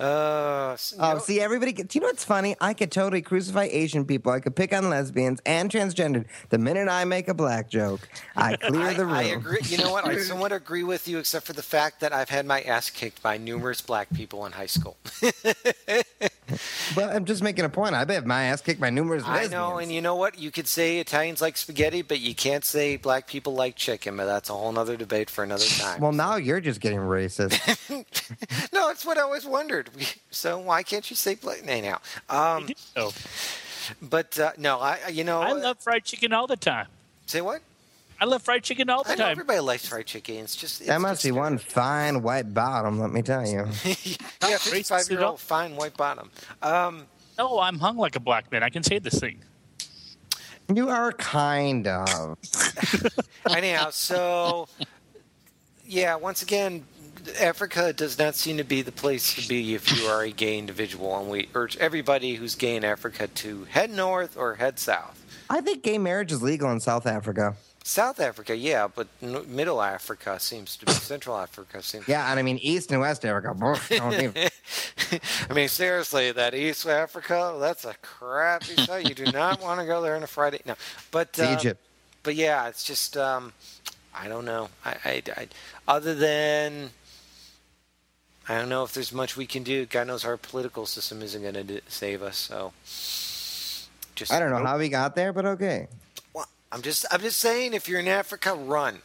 Uh, 0.00 0.70
s- 0.72 0.92
Oh, 0.98 1.12
no- 1.14 1.18
see, 1.20 1.40
everybody. 1.40 1.72
Do 1.72 1.86
you 1.92 2.00
know 2.00 2.08
what's 2.08 2.24
funny? 2.24 2.56
I 2.60 2.74
could 2.74 2.90
totally 2.90 3.22
crucify 3.22 3.68
Asian 3.70 4.04
people. 4.04 4.32
I 4.32 4.40
could 4.40 4.56
pick 4.56 4.72
on 4.74 4.90
lesbians 4.90 5.40
and 5.46 5.70
transgendered. 5.70 6.24
The 6.50 6.58
minute 6.58 6.88
I 6.88 7.04
make 7.04 7.28
a 7.28 7.34
black 7.34 7.70
joke, 7.70 8.08
I 8.36 8.56
clear 8.60 8.82
I, 8.88 8.94
the 8.94 9.04
room. 9.06 9.14
I 9.14 9.22
agree. 9.22 9.58
You 9.66 9.78
know 9.78 9.92
what? 9.92 10.04
I 10.04 10.18
somewhat 10.18 10.50
agree 10.50 10.82
with 10.82 11.06
you, 11.06 11.18
except 11.18 11.46
for 11.46 11.52
the 11.52 11.62
fact 11.62 12.00
that 12.00 12.12
I've 12.12 12.28
had 12.28 12.44
my 12.44 12.60
ass 12.62 12.90
kicked 12.90 13.22
by 13.22 13.36
numerous 13.36 13.80
black 13.82 14.12
people 14.12 14.44
in 14.46 14.52
high 14.52 14.66
school. 14.66 14.96
But 16.94 17.14
I'm 17.14 17.24
just 17.24 17.42
making 17.42 17.64
a 17.64 17.68
point. 17.68 17.94
I 17.94 18.04
bet 18.04 18.26
my 18.26 18.44
ass 18.44 18.60
kicked 18.60 18.80
by 18.80 18.90
numerous 18.90 19.22
I 19.26 19.46
know, 19.46 19.78
and 19.78 19.90
you 19.92 20.00
know 20.00 20.14
what? 20.16 20.38
You 20.38 20.50
could 20.50 20.66
say 20.68 20.98
Italians 20.98 21.40
like 21.40 21.56
spaghetti, 21.56 22.02
but 22.02 22.20
you 22.20 22.34
can't 22.34 22.64
say 22.64 22.96
black 22.96 23.26
people 23.26 23.54
like 23.54 23.76
chicken. 23.76 24.16
But 24.16 24.26
that's 24.26 24.50
a 24.50 24.52
whole 24.52 24.78
other 24.78 24.96
debate 24.96 25.30
for 25.30 25.42
another 25.44 25.64
time. 25.78 26.00
well, 26.00 26.12
now 26.12 26.36
you're 26.36 26.60
just 26.60 26.80
getting 26.80 26.98
racist. 26.98 27.54
no, 28.72 28.90
it's 28.90 29.04
what 29.06 29.18
I 29.18 29.22
always 29.22 29.46
wondered. 29.46 29.90
So 30.30 30.58
why 30.58 30.82
can't 30.82 31.08
you 31.10 31.16
say 31.16 31.34
black? 31.36 31.62
Anyhow, 31.66 31.98
um, 32.28 32.68
Oh, 32.96 33.12
but 34.02 34.38
uh, 34.38 34.52
no, 34.58 34.80
I 34.80 35.08
you 35.12 35.24
know 35.24 35.40
I 35.40 35.52
love 35.52 35.78
fried 35.80 36.04
chicken 36.04 36.32
all 36.32 36.46
the 36.46 36.56
time. 36.56 36.86
say 37.26 37.40
what? 37.40 37.62
I 38.20 38.26
love 38.26 38.42
fried 38.42 38.62
chicken 38.62 38.88
all 38.90 39.02
the 39.02 39.10
I 39.10 39.14
know 39.16 39.24
time. 39.24 39.32
everybody 39.32 39.60
likes 39.60 39.86
fried 39.88 40.06
chicken. 40.06 40.36
It's 40.36 40.56
just 40.56 40.80
it's 40.80 40.88
that 40.88 41.00
must 41.00 41.22
just 41.22 41.24
be 41.24 41.32
one 41.38 41.58
fine 41.58 42.22
white 42.22 42.52
bottom. 42.54 42.98
Let 43.00 43.10
me 43.12 43.22
tell 43.22 43.46
you. 43.46 43.66
yeah, 43.84 44.56
fifty-five 44.58 45.10
year 45.10 45.22
old 45.24 45.40
fine 45.40 45.76
white 45.76 45.96
bottom. 45.96 46.30
Um, 46.62 47.06
No, 47.38 47.58
I'm 47.60 47.78
hung 47.78 47.96
like 47.96 48.16
a 48.16 48.20
black 48.20 48.50
man. 48.52 48.62
I 48.62 48.70
can 48.70 48.82
say 48.82 48.98
this 48.98 49.18
thing. 49.18 49.40
You 50.72 50.88
are 50.88 51.12
kind 51.12 51.86
of. 51.86 52.38
anyhow, 53.50 53.90
so 53.90 54.68
yeah, 55.84 56.14
once 56.14 56.42
again, 56.42 56.84
Africa 57.40 57.92
does 57.92 58.18
not 58.18 58.34
seem 58.34 58.56
to 58.56 58.64
be 58.64 58.80
the 58.80 58.92
place 58.92 59.34
to 59.34 59.46
be 59.48 59.74
if 59.74 59.94
you 59.98 60.06
are 60.06 60.22
a 60.22 60.30
gay 60.30 60.56
individual, 60.58 61.18
and 61.18 61.28
we 61.28 61.48
urge 61.54 61.76
everybody 61.78 62.36
who's 62.36 62.54
gay 62.54 62.76
in 62.76 62.84
Africa 62.84 63.26
to 63.26 63.64
head 63.64 63.90
north 63.90 64.36
or 64.38 64.54
head 64.54 64.78
south. 64.78 65.20
I 65.50 65.60
think 65.60 65.82
gay 65.82 65.98
marriage 65.98 66.32
is 66.32 66.42
legal 66.42 66.70
in 66.70 66.80
South 66.80 67.06
Africa. 67.06 67.54
South 67.86 68.18
Africa, 68.18 68.56
yeah, 68.56 68.88
but 68.88 69.06
n- 69.22 69.44
Middle 69.54 69.82
Africa 69.82 70.40
seems 70.40 70.74
to 70.78 70.86
be 70.86 70.92
Central 70.92 71.36
Africa 71.36 71.82
seems. 71.82 72.08
Yeah, 72.08 72.30
and 72.30 72.40
I 72.40 72.42
mean 72.42 72.56
East 72.62 72.90
and 72.90 73.00
West 73.00 73.26
Africa. 73.26 73.52
both 73.54 73.86
don't 73.90 74.14
even- 74.14 74.48
I 75.50 75.52
mean, 75.52 75.68
seriously, 75.68 76.32
that 76.32 76.54
East 76.54 76.86
Africa, 76.86 77.54
that's 77.60 77.84
a 77.84 77.92
crappy 78.00 78.76
site. 78.76 79.06
You 79.06 79.14
do 79.14 79.30
not 79.30 79.60
want 79.62 79.80
to 79.80 79.86
go 79.86 80.00
there 80.00 80.16
on 80.16 80.22
a 80.22 80.26
Friday. 80.26 80.60
No, 80.64 80.74
but 81.10 81.38
um, 81.38 81.52
Egypt. 81.52 81.78
But 82.22 82.36
yeah, 82.36 82.68
it's 82.68 82.84
just 82.84 83.18
um, 83.18 83.52
I 84.14 84.28
don't 84.28 84.46
know. 84.46 84.70
I, 84.82 84.96
I, 85.04 85.22
I 85.36 85.48
other 85.86 86.14
than 86.14 86.88
I 88.48 88.56
don't 88.58 88.70
know 88.70 88.82
if 88.84 88.94
there's 88.94 89.12
much 89.12 89.36
we 89.36 89.44
can 89.46 89.62
do. 89.62 89.84
God 89.84 90.06
knows 90.06 90.24
our 90.24 90.38
political 90.38 90.86
system 90.86 91.20
isn't 91.20 91.42
going 91.42 91.66
to 91.66 91.80
save 91.88 92.22
us. 92.22 92.38
So 92.38 92.72
just 94.14 94.32
I 94.32 94.38
don't 94.40 94.50
know 94.50 94.64
how 94.64 94.78
we 94.78 94.88
got 94.88 95.14
there, 95.14 95.34
but 95.34 95.44
okay. 95.44 95.88
Well, 96.74 96.78
I'm 96.78 96.82
just 96.82 97.06
I'm 97.12 97.20
just 97.20 97.38
saying, 97.38 97.72
if 97.72 97.88
you're 97.88 98.00
in 98.00 98.08
Africa, 98.08 98.52
run. 98.54 98.98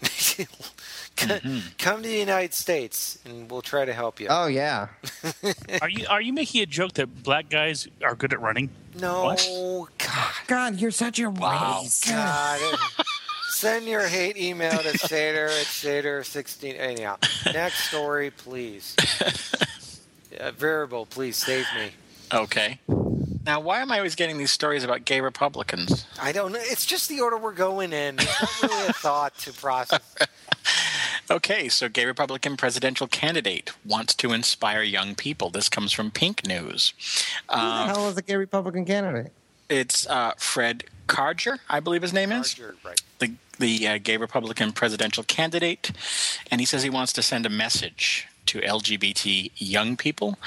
come, 1.15 1.61
come 1.77 2.01
to 2.01 2.09
the 2.09 2.17
United 2.17 2.55
States, 2.55 3.19
and 3.25 3.49
we'll 3.49 3.61
try 3.61 3.85
to 3.85 3.93
help 3.93 4.19
you. 4.19 4.25
Oh 4.27 4.47
yeah. 4.47 4.87
Are 5.81 5.89
you 5.89 6.07
are 6.09 6.19
you 6.21 6.33
making 6.33 6.63
a 6.63 6.65
joke 6.65 6.93
that 6.93 7.21
black 7.23 7.47
guys 7.49 7.87
are 8.03 8.15
good 8.15 8.33
at 8.33 8.41
running? 8.41 8.71
no, 8.99 9.23
what? 9.25 9.47
God. 9.99 10.33
God, 10.47 10.75
you're 10.79 10.89
such 10.91 11.19
a 11.19 11.29
Wow, 11.29 11.81
waste. 11.83 12.07
God. 12.07 12.59
Send 13.49 13.85
your 13.85 14.07
hate 14.07 14.37
email 14.37 14.71
to 14.79 14.97
Satyr 14.97 15.45
at 15.45 15.65
Satyr16. 15.67 16.79
Anyhow, 16.79 17.17
next 17.45 17.89
story, 17.89 18.31
please. 18.31 18.95
Uh, 20.39 20.51
variable, 20.51 21.05
please 21.05 21.35
save 21.35 21.65
me. 21.75 21.91
Okay. 22.33 22.79
Now, 23.49 23.59
why 23.59 23.81
am 23.81 23.91
I 23.91 23.97
always 23.97 24.13
getting 24.13 24.37
these 24.37 24.51
stories 24.51 24.83
about 24.83 25.05
gay 25.05 25.21
Republicans? 25.21 26.05
I 26.21 26.31
don't 26.31 26.51
know. 26.51 26.59
It's 26.61 26.85
just 26.85 27.09
the 27.09 27.19
order 27.21 27.35
we're 27.35 27.51
going 27.51 27.93
in. 27.93 28.17
There's 28.17 28.29
not 28.61 28.61
really 28.61 28.87
a 28.89 28.93
thought 28.93 29.35
to 29.39 29.53
process. 29.53 30.15
Okay, 31.31 31.69
so 31.69 31.87
gay 31.89 32.05
Republican 32.05 32.57
presidential 32.57 33.05
candidate 33.07 33.71
wants 33.85 34.15
to 34.15 34.33
inspire 34.33 34.81
young 34.81 35.13
people. 35.13 35.51
This 35.51 35.69
comes 35.69 35.91
from 35.91 36.09
Pink 36.09 36.45
News. 36.45 36.93
Who 37.49 37.55
the 37.55 37.61
Uh, 37.61 37.87
hell 37.87 38.09
is 38.09 38.17
a 38.17 38.23
gay 38.23 38.35
Republican 38.35 38.83
candidate? 38.85 39.31
it's 39.69 40.07
uh, 40.07 40.33
Fred 40.37 40.85
Karger, 41.07 41.59
I 41.69 41.79
believe 41.81 42.01
his 42.01 42.13
name 42.13 42.31
is. 42.31 42.59
Roger, 42.59 42.75
right. 42.83 43.01
the 43.19 43.33
the 43.59 43.87
uh, 43.87 43.99
gay 44.01 44.17
Republican 44.17 44.71
presidential 44.71 45.23
candidate, 45.23 45.91
and 46.49 46.61
he 46.61 46.65
says 46.65 46.81
he 46.81 46.89
wants 46.89 47.13
to 47.13 47.21
send 47.21 47.45
a 47.45 47.49
message 47.49 48.27
to 48.49 48.59
LGBT 48.61 49.51
young 49.57 49.95
people. 49.95 50.39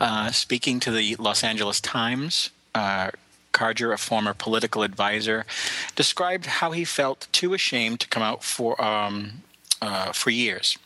Uh, 0.00 0.30
speaking 0.30 0.78
to 0.80 0.90
the 0.90 1.16
Los 1.16 1.42
Angeles 1.42 1.80
Times, 1.80 2.50
uh, 2.74 3.10
Karger, 3.52 3.92
a 3.92 3.96
former 3.96 4.34
political 4.34 4.82
advisor, 4.82 5.46
described 5.94 6.46
how 6.46 6.72
he 6.72 6.84
felt 6.84 7.26
too 7.32 7.54
ashamed 7.54 8.00
to 8.00 8.08
come 8.08 8.22
out 8.22 8.44
for 8.44 8.80
um, 8.82 9.42
uh, 9.80 10.12
for 10.12 10.30
years. 10.30 10.76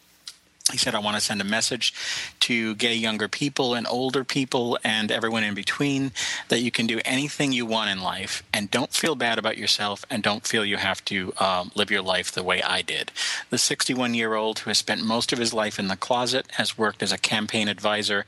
He 0.71 0.79
said, 0.79 0.95
I 0.95 0.99
want 0.99 1.17
to 1.17 1.21
send 1.21 1.41
a 1.41 1.45
message 1.45 1.93
to 2.41 2.75
gay 2.77 2.95
younger 2.95 3.29
people 3.29 3.75
and 3.75 3.87
older 3.87 4.25
people 4.25 4.79
and 4.85 5.11
everyone 5.11 5.45
in 5.45 5.55
between 5.55 6.13
that 6.49 6.61
you 6.61 6.71
can 6.71 6.87
do 6.87 7.01
anything 7.05 7.53
you 7.53 7.67
want 7.67 7.91
in 7.91 8.03
life 8.03 8.43
and 8.53 8.71
don't 8.71 8.93
feel 8.93 9.15
bad 9.15 9.39
about 9.39 9.59
yourself 9.59 10.05
and 10.11 10.23
don't 10.23 10.47
feel 10.47 10.65
you 10.65 10.77
have 10.77 11.05
to 11.07 11.33
um, 11.39 11.71
live 11.75 11.91
your 11.91 12.03
life 12.03 12.33
the 12.33 12.43
way 12.43 12.63
I 12.63 12.83
did. 12.83 13.13
The 13.51 13.59
61 13.59 14.15
year 14.15 14.35
old 14.35 14.61
who 14.61 14.71
has 14.71 14.79
spent 14.79 15.05
most 15.05 15.33
of 15.33 15.39
his 15.39 15.53
life 15.53 15.79
in 15.79 15.89
the 15.89 15.97
closet 15.97 16.47
has 16.53 16.79
worked 16.79 17.03
as 17.03 17.13
a 17.13 17.19
campaign 17.19 17.69
advisor 17.69 18.25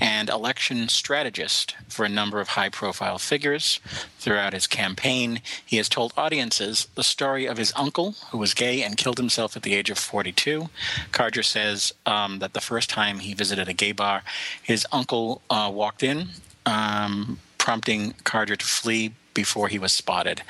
and 0.00 0.28
election 0.28 0.88
strategist 0.88 1.74
for 1.88 2.04
a 2.04 2.08
number 2.08 2.40
of 2.40 2.48
high 2.48 2.68
profile 2.68 3.18
figures. 3.18 3.80
Throughout 4.18 4.52
his 4.52 4.66
campaign, 4.66 5.40
he 5.64 5.76
has 5.76 5.88
told 5.88 6.12
audiences 6.16 6.88
the 6.94 7.04
story 7.04 7.46
of 7.46 7.58
his 7.58 7.72
uncle 7.76 8.16
who 8.30 8.38
was 8.38 8.54
gay 8.54 8.82
and 8.82 8.96
killed 8.96 9.18
himself 9.18 9.56
at 9.56 9.62
the 9.62 9.74
age 9.74 9.90
of 9.90 9.98
42. 9.98 10.68
Karger 11.12 11.44
says 11.44 11.85
um, 12.04 12.38
that 12.40 12.52
the 12.52 12.60
first 12.60 12.90
time 12.90 13.20
he 13.20 13.34
visited 13.34 13.68
a 13.68 13.72
gay 13.72 13.92
bar, 13.92 14.22
his 14.62 14.86
uncle 14.92 15.42
uh, 15.50 15.70
walked 15.72 16.02
in, 16.02 16.28
um, 16.64 17.38
prompting 17.58 18.14
Carter 18.24 18.56
to 18.56 18.64
flee 18.64 19.12
before 19.34 19.68
he 19.68 19.78
was 19.78 19.92
spotted. 19.92 20.42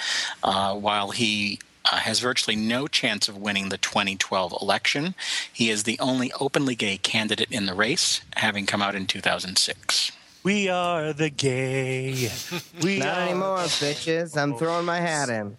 Uh, 0.42 0.74
while 0.74 1.10
he 1.10 1.58
uh, 1.90 1.96
has 1.96 2.20
virtually 2.20 2.56
no 2.56 2.86
chance 2.86 3.28
of 3.28 3.36
winning 3.36 3.68
the 3.68 3.78
2012 3.78 4.54
election, 4.60 5.14
he 5.52 5.70
is 5.70 5.82
the 5.82 5.98
only 5.98 6.32
openly 6.40 6.74
gay 6.74 6.96
candidate 6.98 7.50
in 7.50 7.66
the 7.66 7.74
race, 7.74 8.20
having 8.36 8.66
come 8.66 8.82
out 8.82 8.94
in 8.94 9.06
2006. 9.06 10.12
We 10.46 10.68
are 10.68 11.12
the 11.12 11.28
gay. 11.28 12.30
We 12.80 13.00
Not 13.00 13.08
are 13.08 13.20
anymore, 13.22 13.58
bitches. 13.58 14.36
I'm 14.36 14.56
throwing 14.56 14.86
my 14.86 15.00
hat 15.00 15.28
in. 15.28 15.56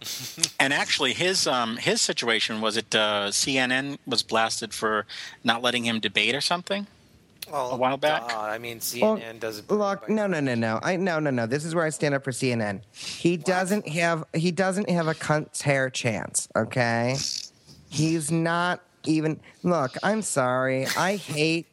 And 0.61 0.71
actually, 0.71 1.11
his 1.11 1.45
um, 1.45 1.75
his 1.75 2.01
situation 2.01 2.61
was 2.61 2.77
it 2.77 2.95
uh, 2.95 3.27
CNN 3.27 3.97
was 4.07 4.23
blasted 4.23 4.73
for 4.73 5.05
not 5.43 5.61
letting 5.61 5.83
him 5.83 5.99
debate 5.99 6.33
or 6.35 6.39
something. 6.39 6.87
Well, 7.51 7.71
A 7.71 7.75
while 7.75 7.97
back? 7.97 8.29
duh, 8.29 8.39
I 8.39 8.59
mean, 8.59 8.79
Well, 9.01 9.17
CNN 9.17 9.41
does 9.41 9.59
it. 9.59 9.69
Look, 9.69 10.07
no, 10.07 10.25
no, 10.25 10.39
no, 10.39 10.55
no. 10.55 10.79
I 10.81 10.95
no, 10.95 11.19
no, 11.19 11.31
no. 11.31 11.47
This 11.47 11.65
is 11.65 11.75
where 11.75 11.85
I 11.85 11.89
stand 11.89 12.15
up 12.15 12.23
for 12.23 12.31
CNN. 12.31 12.79
He 12.93 13.35
doesn't 13.35 13.89
have 13.89 14.23
he 14.33 14.51
doesn't 14.51 14.89
have 14.89 15.09
a 15.09 15.13
cunt's 15.13 15.63
hair 15.63 15.89
chance. 15.89 16.47
Okay, 16.55 17.17
he's 17.89 18.31
not 18.31 18.81
even. 19.03 19.41
Look, 19.63 19.97
I'm 20.01 20.21
sorry. 20.21 20.87
I 20.97 21.17
hate. 21.17 21.65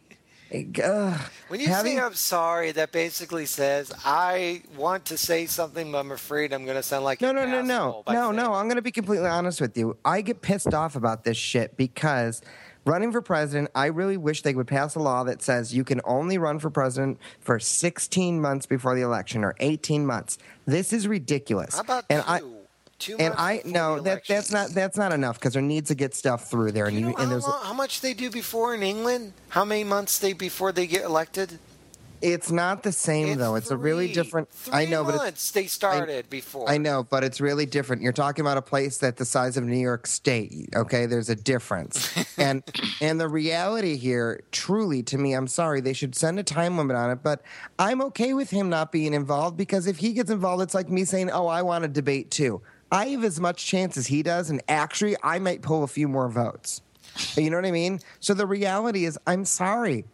Ugh, 0.54 1.20
When 1.48 1.60
you 1.60 1.68
having- 1.68 1.96
say 1.96 2.00
I'm 2.00 2.14
sorry, 2.14 2.72
that 2.72 2.92
basically 2.92 3.46
says 3.46 3.92
I 4.04 4.62
want 4.76 5.06
to 5.06 5.18
say 5.18 5.46
something, 5.46 5.90
but 5.90 5.98
I'm 5.98 6.12
afraid 6.12 6.52
I'm 6.52 6.64
going 6.64 6.76
to 6.76 6.82
sound 6.82 7.04
like 7.04 7.20
No, 7.20 7.32
no, 7.32 7.44
no, 7.44 7.62
no, 7.62 8.02
no, 8.06 8.22
saying 8.22 8.36
no. 8.36 8.54
I'm 8.54 8.66
going 8.66 8.76
to 8.76 8.82
be 8.82 8.92
completely 8.92 9.28
honest 9.28 9.60
with 9.60 9.76
you. 9.76 9.96
I 10.04 10.20
get 10.20 10.42
pissed 10.42 10.72
off 10.72 10.96
about 10.96 11.24
this 11.24 11.36
shit 11.36 11.76
because 11.76 12.40
running 12.84 13.10
for 13.12 13.20
president, 13.22 13.70
I 13.74 13.86
really 13.86 14.16
wish 14.16 14.42
they 14.42 14.54
would 14.54 14.68
pass 14.68 14.94
a 14.94 15.00
law 15.00 15.24
that 15.24 15.42
says 15.42 15.74
you 15.74 15.84
can 15.84 16.00
only 16.04 16.38
run 16.38 16.58
for 16.58 16.70
president 16.70 17.18
for 17.40 17.58
16 17.58 18.40
months 18.40 18.66
before 18.66 18.94
the 18.94 19.02
election 19.02 19.42
or 19.44 19.54
18 19.60 20.06
months. 20.06 20.38
This 20.66 20.92
is 20.92 21.08
ridiculous. 21.08 21.74
How 21.74 21.80
about 21.80 22.04
and 22.10 22.22
two? 22.22 22.28
I 22.30 22.40
two 22.98 23.16
and 23.18 23.34
I 23.36 23.62
no 23.64 24.00
that 24.00 24.26
that's 24.26 24.52
not 24.52 24.70
that's 24.70 24.96
not 24.96 25.12
enough 25.12 25.38
because 25.38 25.54
there 25.54 25.62
needs 25.62 25.88
to 25.88 25.94
get 25.94 26.14
stuff 26.14 26.50
through 26.50 26.72
there 26.72 26.86
and 26.86 26.94
You 26.94 27.00
you, 27.00 27.06
know 27.06 27.16
and 27.16 27.24
how, 27.24 27.30
there's 27.30 27.46
long, 27.46 27.64
how 27.64 27.72
much 27.72 28.00
they 28.00 28.14
do 28.14 28.30
before 28.30 28.74
in 28.74 28.82
England? 28.82 29.32
How 29.48 29.64
many 29.64 29.84
months 29.84 30.18
they 30.18 30.32
before 30.32 30.72
they 30.72 30.86
get 30.86 31.04
elected? 31.04 31.58
it's 32.24 32.50
not 32.50 32.82
the 32.82 32.92
same 32.92 33.36
though. 33.36 33.54
It's 33.54 33.70
a 33.70 33.76
really 33.76 34.10
different. 34.12 34.48
Three 34.48 34.72
I 34.72 34.84
know, 34.86 35.04
but 35.04 35.28
it's, 35.28 35.50
they 35.50 35.66
started 35.66 36.30
before. 36.30 36.68
I 36.68 36.78
know, 36.78 37.02
but 37.04 37.22
it's 37.22 37.40
really 37.40 37.66
different. 37.66 38.00
You're 38.00 38.12
talking 38.12 38.42
about 38.42 38.56
a 38.56 38.62
place 38.62 38.98
that 38.98 39.18
the 39.18 39.26
size 39.26 39.58
of 39.58 39.64
New 39.64 39.78
York 39.78 40.06
State. 40.06 40.70
Okay, 40.74 41.04
there's 41.04 41.28
a 41.28 41.34
difference, 41.34 42.16
and 42.38 42.62
and 43.02 43.20
the 43.20 43.28
reality 43.28 43.96
here, 43.96 44.42
truly, 44.52 45.02
to 45.04 45.18
me, 45.18 45.34
I'm 45.34 45.46
sorry, 45.46 45.82
they 45.82 45.92
should 45.92 46.14
send 46.14 46.38
a 46.38 46.42
time 46.42 46.78
limit 46.78 46.96
on 46.96 47.10
it. 47.10 47.22
But 47.22 47.42
I'm 47.78 48.00
okay 48.02 48.32
with 48.32 48.50
him 48.50 48.70
not 48.70 48.90
being 48.90 49.12
involved 49.12 49.58
because 49.58 49.86
if 49.86 49.98
he 49.98 50.14
gets 50.14 50.30
involved, 50.30 50.62
it's 50.62 50.74
like 50.74 50.88
me 50.88 51.04
saying, 51.04 51.30
"Oh, 51.30 51.46
I 51.46 51.60
want 51.60 51.82
to 51.82 51.88
debate 51.88 52.30
too." 52.30 52.62
I 52.94 53.08
have 53.08 53.24
as 53.24 53.40
much 53.40 53.66
chance 53.66 53.96
as 53.96 54.06
he 54.06 54.22
does, 54.22 54.50
and 54.50 54.62
actually, 54.68 55.16
I 55.22 55.40
might 55.40 55.62
pull 55.62 55.82
a 55.82 55.88
few 55.88 56.06
more 56.06 56.28
votes. 56.28 56.80
You 57.36 57.50
know 57.50 57.56
what 57.56 57.66
I 57.66 57.72
mean? 57.72 58.00
So 58.20 58.34
the 58.34 58.46
reality 58.46 59.04
is, 59.04 59.18
I'm 59.26 59.44
sorry. 59.44 60.04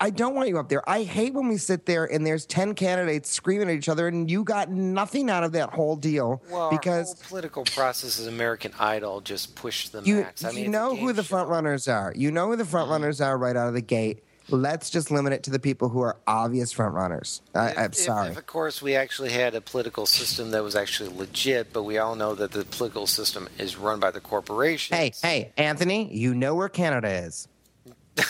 I 0.00 0.10
don't 0.10 0.34
want 0.34 0.48
you 0.48 0.58
up 0.58 0.68
there. 0.68 0.88
I 0.88 1.02
hate 1.02 1.34
when 1.34 1.48
we 1.48 1.56
sit 1.56 1.86
there 1.86 2.04
and 2.04 2.24
there's 2.24 2.46
10 2.46 2.74
candidates 2.74 3.28
screaming 3.30 3.68
at 3.68 3.74
each 3.74 3.88
other 3.88 4.06
and 4.06 4.30
you 4.30 4.44
got 4.44 4.70
nothing 4.70 5.28
out 5.28 5.42
of 5.42 5.52
that 5.52 5.70
whole 5.70 5.96
deal 5.96 6.40
well, 6.48 6.70
because 6.70 7.14
political 7.14 7.64
process 7.64 8.20
is 8.20 8.28
American 8.28 8.72
Idol 8.78 9.20
just 9.20 9.56
pushed 9.56 9.90
the 9.90 10.02
you, 10.02 10.20
max. 10.20 10.44
I 10.44 10.52
mean, 10.52 10.64
you 10.64 10.70
know 10.70 10.94
who 10.94 11.12
the 11.12 11.24
show. 11.24 11.30
front 11.30 11.48
runners 11.48 11.88
are. 11.88 12.12
You 12.14 12.30
know 12.30 12.46
who 12.48 12.56
the 12.56 12.62
mm-hmm. 12.62 12.70
front 12.70 12.90
runners 12.90 13.20
are 13.20 13.36
right 13.36 13.56
out 13.56 13.66
of 13.66 13.74
the 13.74 13.82
gate. 13.82 14.22
Let's 14.48 14.90
just 14.90 15.10
limit 15.10 15.32
it 15.32 15.42
to 15.44 15.50
the 15.50 15.58
people 15.58 15.88
who 15.88 16.00
are 16.00 16.16
obvious 16.26 16.74
frontrunners. 16.74 17.40
I, 17.54 17.70
If- 17.70 17.78
I'm 17.78 17.92
sorry. 17.92 18.30
If, 18.30 18.36
of 18.38 18.46
course, 18.46 18.82
we 18.82 18.96
actually 18.96 19.30
had 19.30 19.54
a 19.54 19.60
political 19.60 20.04
system 20.06 20.50
that 20.50 20.62
was 20.62 20.74
actually 20.76 21.10
legit, 21.16 21.72
but 21.72 21.84
we 21.84 21.98
all 21.98 22.14
know 22.16 22.34
that 22.34 22.52
the 22.52 22.64
political 22.64 23.06
system 23.06 23.48
is 23.58 23.76
run 23.76 24.00
by 24.00 24.10
the 24.10 24.20
corporations. 24.20 24.98
hey, 24.98 25.12
hey, 25.22 25.52
Anthony, 25.56 26.12
you 26.12 26.34
know 26.34 26.54
where 26.54 26.68
Canada 26.68 27.08
is. 27.08 27.48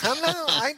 I'm 0.03 0.21
not, 0.23 0.37
I, 0.37 0.75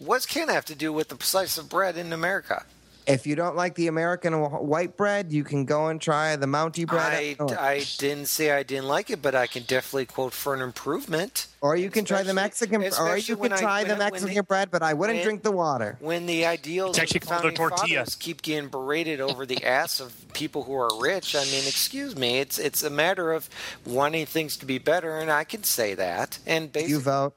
what's 0.00 0.24
Canada 0.24 0.54
have 0.54 0.64
to 0.66 0.74
do 0.74 0.92
with 0.92 1.08
the 1.08 1.22
slice 1.22 1.58
of 1.58 1.68
bread 1.68 1.96
in 1.98 2.12
America? 2.12 2.64
If 3.06 3.24
you 3.24 3.36
don't 3.36 3.54
like 3.54 3.76
the 3.76 3.86
American 3.86 4.32
white 4.34 4.96
bread, 4.96 5.30
you 5.32 5.44
can 5.44 5.64
go 5.64 5.86
and 5.86 6.00
try 6.00 6.34
the 6.34 6.46
Mountie 6.46 6.84
bread. 6.86 7.12
I. 7.12 7.36
I 7.56 7.84
didn't 7.98 8.26
say 8.26 8.50
I 8.50 8.64
didn't 8.64 8.88
like 8.88 9.10
it, 9.10 9.22
but 9.22 9.34
I 9.36 9.46
can 9.46 9.62
definitely 9.62 10.06
quote 10.06 10.32
for 10.32 10.54
an 10.54 10.60
improvement. 10.60 11.46
or 11.60 11.74
you 11.76 11.88
can 11.90 12.04
try 12.04 12.18
the 12.18 12.30
Especially- 12.30 12.34
Mexican, 12.70 12.82
or 13.00 13.16
you 13.16 13.36
can 13.36 13.50
try 13.58 13.80
when 13.82 13.88
the 13.88 13.96
Mexican 13.96 14.34
they- 14.34 14.40
bread, 14.40 14.70
but 14.70 14.82
I 14.82 14.94
wouldn't 14.94 15.18
when- 15.18 15.24
drink 15.24 15.42
the 15.44 15.50
water. 15.52 15.96
When 16.00 16.26
the 16.26 16.46
ideals 16.46 16.90
It's 16.96 17.02
actually 17.02 17.18
of 17.18 17.22
the 17.22 17.28
called 17.28 17.44
a 17.46 17.76
tortilla. 17.76 18.06
keep 18.18 18.42
getting 18.42 18.68
berated 18.68 19.20
over 19.20 19.46
the 19.46 19.64
ass 19.64 20.00
of 20.00 20.12
people 20.32 20.64
who 20.64 20.74
are 20.74 20.90
rich, 21.00 21.34
I 21.36 21.44
mean, 21.44 21.64
excuse 21.66 22.16
me, 22.16 22.38
it's 22.40 22.58
it's 22.58 22.82
a 22.82 22.90
matter 22.90 23.32
of 23.32 23.48
wanting 23.84 24.26
things 24.26 24.56
to 24.58 24.66
be 24.66 24.78
better, 24.78 25.16
and 25.18 25.30
I 25.30 25.44
can 25.44 25.62
say 25.64 25.94
that. 25.94 26.38
And 26.46 26.72
basically, 26.72 26.92
You 26.94 27.00
vote. 27.00 27.34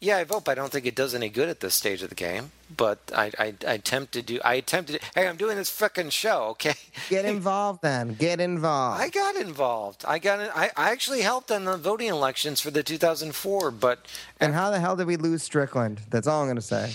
Yeah, 0.00 0.18
I 0.18 0.24
vote. 0.24 0.44
but 0.44 0.52
I 0.52 0.54
don't 0.54 0.70
think 0.70 0.86
it 0.86 0.94
does 0.94 1.14
any 1.14 1.28
good 1.28 1.48
at 1.48 1.58
this 1.60 1.74
stage 1.74 2.02
of 2.04 2.08
the 2.10 2.14
game. 2.14 2.52
But 2.76 2.98
I, 3.14 3.32
I, 3.38 3.54
I 3.66 3.72
attempt 3.74 4.12
to 4.12 4.22
do. 4.22 4.40
I 4.44 4.54
attempted. 4.54 5.00
Hey, 5.14 5.26
I'm 5.26 5.36
doing 5.36 5.56
this 5.56 5.70
fucking 5.70 6.10
show. 6.10 6.48
Okay. 6.50 6.74
Get 7.08 7.24
involved 7.36 7.82
then. 7.82 8.14
Get 8.14 8.40
involved. 8.40 9.00
I 9.00 9.08
got 9.08 9.36
involved. 9.36 10.04
I 10.06 10.18
got. 10.18 10.40
I, 10.54 10.70
I 10.76 10.90
actually 10.90 11.22
helped 11.22 11.50
on 11.50 11.64
the 11.64 11.76
voting 11.76 12.08
elections 12.08 12.60
for 12.60 12.70
the 12.70 12.82
2004. 12.82 13.70
But 13.70 14.06
and 14.40 14.54
how 14.54 14.70
the 14.70 14.80
hell 14.80 14.96
did 14.96 15.06
we 15.06 15.16
lose 15.16 15.42
Strickland? 15.42 16.00
That's 16.10 16.26
all 16.26 16.42
I'm 16.42 16.46
going 16.46 16.56
to 16.56 16.62
say. 16.62 16.92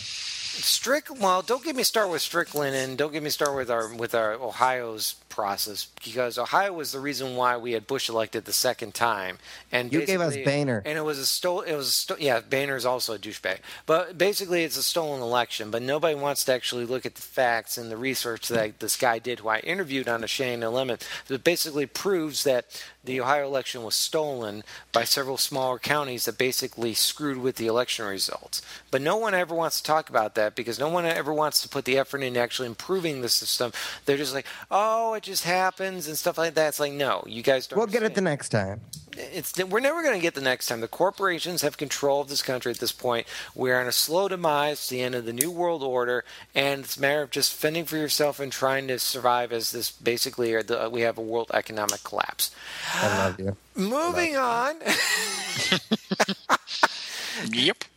Strick. 0.62 1.06
Well, 1.20 1.42
don't 1.42 1.64
get 1.64 1.76
me 1.76 1.84
start 1.84 2.10
with 2.10 2.22
Strickland, 2.22 2.76
and 2.76 2.98
don't 2.98 3.12
get 3.12 3.24
me 3.24 3.30
start 3.30 3.56
with 3.56 3.72
our 3.72 3.94
with 3.94 4.14
our 4.14 4.34
Ohio's 4.34 5.16
process 5.30 5.88
because 6.04 6.38
Ohio 6.38 6.72
was 6.74 6.92
the 6.92 7.00
reason 7.00 7.36
why 7.36 7.58
we 7.58 7.72
had 7.72 7.88
Bush 7.88 8.08
elected 8.08 8.46
the 8.46 8.54
second 8.54 8.94
time. 8.94 9.40
And 9.72 9.92
You 9.92 10.06
gave 10.06 10.22
us 10.22 10.36
Boehner. 10.38 10.84
and 10.86 10.96
it 10.96 11.02
was 11.02 11.18
a 11.18 11.26
stole. 11.26 11.62
It 11.62 11.74
was 11.76 11.88
a 11.88 11.92
sto- 11.92 12.18
yeah. 12.20 12.40
Boehner's 12.42 12.86
also 12.86 13.16
a 13.16 13.18
douchebag, 13.18 13.58
but 13.88 14.16
basically 14.18 14.64
it's 14.64 14.78
a 14.78 14.84
stolen 14.84 15.22
election. 15.22 15.72
But 15.72 15.82
nobody 15.82 16.14
wants 16.14 16.46
to 16.46 16.54
actually 16.54 16.86
look 16.86 17.06
at 17.08 17.16
the 17.16 17.22
facts 17.22 17.78
and 17.80 17.90
the 17.92 17.98
research 17.98 18.48
that 18.50 18.80
this 18.80 18.96
guy 18.96 19.18
did, 19.18 19.40
who 19.40 19.48
I 19.48 19.60
interviewed 19.60 20.08
on 20.08 20.24
a 20.24 20.28
Shane 20.28 20.60
Limit, 20.62 21.08
that 21.28 21.44
basically 21.44 21.88
proves 21.88 22.44
that 22.44 22.66
the 23.04 23.20
Ohio 23.20 23.46
election 23.48 23.84
was 23.84 23.96
stolen 23.96 24.64
by 24.92 25.04
several 25.04 25.38
smaller 25.38 25.80
counties 25.80 26.26
that 26.26 26.38
basically 26.38 26.94
screwed 26.94 27.38
with 27.38 27.56
the 27.56 27.68
election 27.68 28.06
results. 28.06 28.62
But 28.92 29.02
no 29.02 29.18
one 29.18 29.34
ever 29.34 29.56
wants 29.56 29.82
to 29.82 29.84
talk 29.84 30.10
about 30.10 30.36
that 30.36 30.43
because 30.52 30.80
no 30.80 30.90
one 30.90 31.06
ever 31.06 31.34
wants 31.34 31.62
to 31.62 31.70
put 31.70 31.86
the 31.86 31.98
effort 31.98 32.22
into 32.22 32.40
actually 32.40 32.68
improving 32.68 33.22
the 33.22 33.30
system. 33.30 33.72
They're 34.06 34.18
just 34.18 34.34
like, 34.34 34.46
oh, 34.72 35.14
it 35.14 35.24
just 35.24 35.44
happens 35.44 36.08
and 36.08 36.18
stuff 36.18 36.38
like 36.38 36.54
that. 36.56 36.70
It's 36.70 36.80
like, 36.80 36.94
no, 36.94 37.24
you 37.28 37.44
guys 37.44 37.68
don't. 37.68 37.78
We'll 37.78 37.88
get 37.88 38.04
it 38.04 38.16
the 38.16 38.22
next 38.22 38.50
time. 38.50 38.82
it's 39.16 39.58
we're 39.64 39.80
never 39.80 40.02
going 40.02 40.16
to 40.16 40.22
get 40.22 40.34
the 40.36 40.42
next 40.42 40.68
time. 40.68 40.82
The 40.82 40.88
corporations 40.88 41.62
have 41.62 41.78
control 41.78 42.22
of 42.22 42.30
this 42.30 42.42
country 42.42 42.72
at 42.72 42.80
this 42.80 42.92
point. 42.92 43.28
We're 43.56 43.80
on 43.80 43.88
a 43.88 43.92
slow 43.92 44.28
demise, 44.28 44.88
the 44.90 45.02
end 45.02 45.16
of 45.16 45.26
the 45.26 45.34
new 45.34 45.52
world 45.52 45.84
order, 45.84 46.24
and 46.56 46.82
it's 46.84 46.98
a 46.98 47.02
matter 47.02 47.22
of 47.22 47.32
just 47.32 47.54
fending 47.54 47.86
for 47.86 47.98
yourself 47.98 48.40
and 48.40 48.52
trying 48.52 48.88
to 48.88 49.00
survive 49.00 49.52
as 49.54 49.72
this 49.72 49.92
basically 49.92 50.54
are 50.54 50.64
the, 50.64 50.90
we 50.92 51.02
have 51.02 51.18
a 51.18 51.22
world 51.22 51.52
economic 51.54 52.04
collapse. 52.04 52.52
I 52.96 53.08
love 53.08 53.40
you. 53.40 53.56
Moving 53.76 54.36
on. 54.36 54.76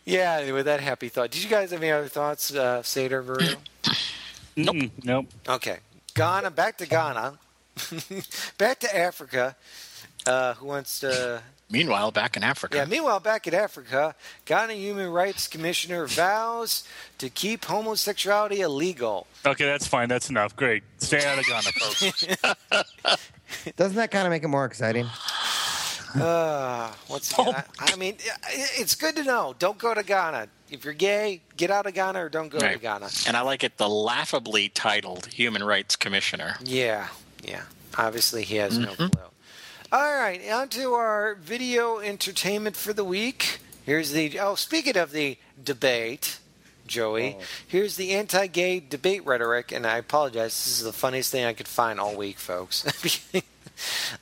Yep. 0.07 0.47
Yeah, 0.47 0.53
with 0.53 0.66
that 0.66 0.81
happy 0.81 1.09
thought. 1.09 1.31
Did 1.31 1.42
you 1.42 1.51
guys 1.51 1.73
have 1.73 1.83
any 1.83 1.90
other 1.92 2.09
thoughts, 2.09 2.55
uh, 2.55 2.83
Satyr 2.83 3.23
Virgo? 3.23 3.57
Nope. 4.59 4.90
Nope. 5.05 5.27
Okay. 5.47 5.81
Ghana, 6.14 6.51
back 6.51 6.79
to 6.79 6.87
Ghana. 6.87 7.35
back 8.59 8.81
to 8.81 8.97
Africa. 8.97 9.55
Uh, 10.27 10.55
who 10.55 10.66
wants 10.66 11.01
to. 11.01 11.42
Meanwhile, 11.71 12.11
back 12.12 12.37
in 12.38 12.42
Africa. 12.45 12.77
Yeah, 12.77 12.85
meanwhile, 12.85 13.19
back 13.19 13.49
in 13.49 13.53
Africa, 13.53 14.14
Ghana 14.45 14.75
Human 14.75 15.11
Rights 15.11 15.49
Commissioner 15.49 16.07
vows 16.07 16.87
to 17.19 17.29
keep 17.29 17.64
homosexuality 17.64 18.61
illegal. 18.61 19.27
Okay, 19.45 19.64
that's 19.64 19.85
fine. 19.85 20.09
That's 20.09 20.31
enough. 20.31 20.55
Great. 20.55 20.85
Stay 20.99 21.25
out 21.27 21.40
of 21.40 21.45
Ghana, 21.45 21.62
folks. 21.73 22.25
Doesn't 23.77 23.97
that 23.97 24.12
kind 24.12 24.29
of 24.29 24.31
make 24.31 24.45
it 24.45 24.49
more 24.49 24.64
exciting? 24.64 25.07
Uh, 26.14 26.92
once 27.09 27.33
again, 27.33 27.55
I, 27.79 27.92
I 27.92 27.97
mean, 27.97 28.16
it's 28.49 28.95
good 28.95 29.16
to 29.16 29.25
know. 29.25 29.55
Don't 29.59 29.79
go 29.79 29.95
to 29.95 30.03
Ghana. 30.03 30.49
If 30.71 30.85
you're 30.85 30.95
gay, 30.95 31.42
get 31.57 31.71
out 31.71 31.87
of 31.87 31.95
Ghana 31.95 32.25
or 32.25 32.29
don't 32.29 32.49
go 32.49 32.59
to 32.59 32.79
Ghana. 32.79 33.09
And 33.27 33.37
I 33.37 33.42
like 33.42 33.62
it 33.64 33.77
the 33.77 33.88
laughably 33.88 34.69
titled 34.69 35.27
Human 35.27 35.62
Rights 35.62 35.97
Commissioner. 35.97 36.57
Yeah, 36.62 37.09
yeah. 37.45 37.62
Obviously, 37.97 38.42
he 38.45 38.57
has 38.57 38.79
no 38.79 38.88
clue. 38.95 39.11
All 39.92 40.14
right, 40.16 40.40
on 40.51 40.69
to 40.71 40.95
our 40.95 41.37
video 41.37 41.99
entertainment 41.99 42.77
for 42.77 42.92
the 42.92 43.05
week. 43.05 43.61
Here's 43.85 44.11
the. 44.11 44.38
Oh, 44.40 44.57
speaking 44.57 44.97
of 44.97 45.12
the 45.12 45.38
debate, 45.62 46.40
Joey, 46.87 47.37
here's 47.66 47.97
the 47.97 48.12
anti 48.12 48.49
gay 48.49 48.81
debate 48.81 49.25
rhetoric, 49.25 49.71
and 49.71 49.87
I 49.87 49.99
apologize. 49.99 50.53
This 50.64 50.79
is 50.79 50.85
the 50.85 50.92
funniest 50.92 51.31
thing 51.31 51.45
I 51.45 51.53
could 51.53 51.69
find 51.69 52.01
all 52.01 52.16
week, 52.16 52.38
folks. 52.38 52.85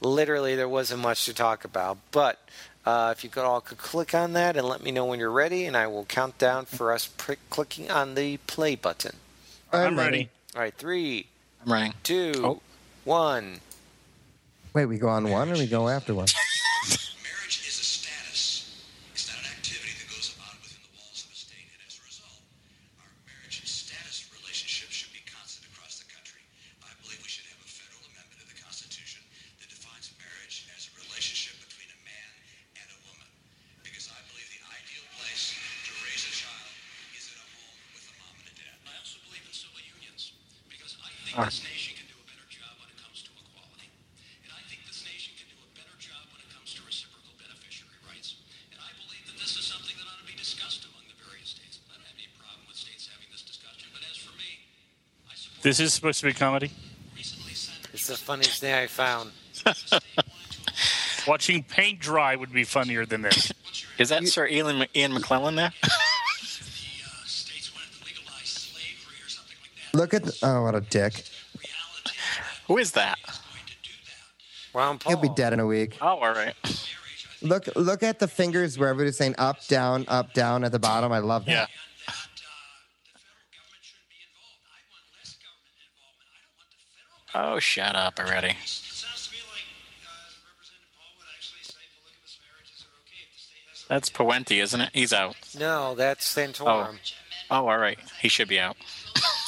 Literally, 0.00 0.54
there 0.56 0.68
wasn't 0.68 1.00
much 1.02 1.24
to 1.26 1.34
talk 1.34 1.64
about. 1.64 1.98
But 2.10 2.38
uh, 2.86 3.14
if 3.16 3.24
you 3.24 3.30
could 3.30 3.44
all 3.44 3.60
could 3.60 3.78
click 3.78 4.14
on 4.14 4.32
that 4.34 4.56
and 4.56 4.66
let 4.68 4.82
me 4.82 4.90
know 4.90 5.04
when 5.06 5.18
you're 5.18 5.30
ready, 5.30 5.64
and 5.66 5.76
I 5.76 5.86
will 5.86 6.04
count 6.04 6.38
down 6.38 6.64
for 6.66 6.92
us 6.92 7.06
prick 7.06 7.38
clicking 7.50 7.90
on 7.90 8.14
the 8.14 8.36
play 8.46 8.74
button. 8.74 9.16
I'm 9.72 9.98
ready. 9.98 10.28
All 10.54 10.60
right, 10.62 10.74
three, 10.74 11.26
I'm 11.64 11.72
running. 11.72 11.94
two, 12.02 12.32
Oh. 12.36 12.60
one. 13.04 13.60
Wait, 14.72 14.86
we 14.86 14.98
go 14.98 15.08
on 15.08 15.28
one 15.30 15.50
or 15.50 15.54
we 15.54 15.66
go 15.66 15.88
after 15.88 16.14
one? 16.14 16.26
Support 41.34 41.74
This 55.64 55.80
is 55.80 55.94
supposed 55.94 56.20
to 56.20 56.26
be 56.26 56.34
comedy. 56.34 56.70
recently 57.16 57.54
sent 57.54 57.88
It's 57.94 58.06
the 58.06 58.18
funniest 58.18 58.60
thing 58.60 58.74
I 58.74 58.86
found. 58.86 59.32
Watching 61.26 61.62
paint 61.62 62.00
dry 62.00 62.36
would 62.36 62.52
be 62.52 62.64
funnier 62.64 63.06
than 63.06 63.22
this. 63.22 63.50
Is 63.98 64.10
that 64.10 64.28
Sir 64.28 64.46
Ian, 64.46 64.86
Ian 64.94 65.12
McKellen 65.12 65.56
there? 65.56 65.72
Look 69.94 70.12
at 70.12 70.28
oh, 70.42 70.62
what 70.62 70.74
a 70.74 70.80
dick! 70.80 71.24
Who 72.66 72.78
is 72.78 72.92
that? 72.92 73.16
is 73.28 73.38
going 73.38 73.60
to 73.64 73.74
do 73.82 73.90
that. 74.06 74.78
Ron 74.78 74.98
Paul. 74.98 75.12
He'll 75.12 75.22
be 75.22 75.28
dead 75.34 75.52
in 75.52 75.60
a 75.60 75.66
week. 75.66 75.98
Oh, 76.00 76.18
all 76.18 76.34
right. 76.34 76.54
Look, 77.42 77.68
look 77.76 78.02
at 78.02 78.18
the 78.18 78.26
fingers 78.26 78.76
where 78.76 78.88
everybody's 78.88 79.16
saying 79.16 79.36
up, 79.38 79.64
down, 79.68 80.04
up, 80.08 80.32
down 80.32 80.64
at 80.64 80.72
the 80.72 80.80
bottom. 80.80 81.12
I 81.12 81.18
love 81.18 81.44
that. 81.44 81.52
Yeah. 81.52 81.60
And 81.60 81.68
that 81.68 82.26
the 82.34 83.20
federal 83.22 83.46
government 83.54 83.84
shouldn't 83.84 84.08
be 84.10 84.18
involved. 84.24 84.66
I 84.66 84.82
want 84.90 85.04
less 85.14 85.36
government 85.38 85.78
involvement. 85.86 86.32
I 86.32 86.42
don't 86.42 86.58
want 86.58 86.70
the 86.74 86.82
federal 86.90 87.22
government. 87.22 87.54
Oh, 87.54 87.58
shut 87.62 87.94
up 87.94 88.18
already. 88.18 88.56
It 88.58 88.66
sounds 88.66 89.28
to 89.28 89.36
me 89.36 89.44
like 89.46 89.68
Representative 90.42 90.90
Paul 90.98 91.12
would 91.22 91.30
actually 91.38 91.62
say 91.62 91.84
polygamous 92.02 92.34
marriages 92.42 92.82
are 92.82 92.96
okay 93.06 93.22
if 93.22 93.30
the 93.30 93.42
state 93.46 93.62
has. 93.70 93.86
That's 93.86 94.10
Pawlenty, 94.10 94.58
isn't 94.58 94.80
it? 94.80 94.90
He's 94.90 95.12
out. 95.12 95.36
No, 95.54 95.94
that's 95.94 96.26
Santorum. 96.26 96.98
Oh, 97.52 97.62
oh 97.62 97.68
all 97.70 97.78
right. 97.78 98.00
He 98.18 98.26
should 98.26 98.48
be 98.48 98.58
out. 98.58 98.74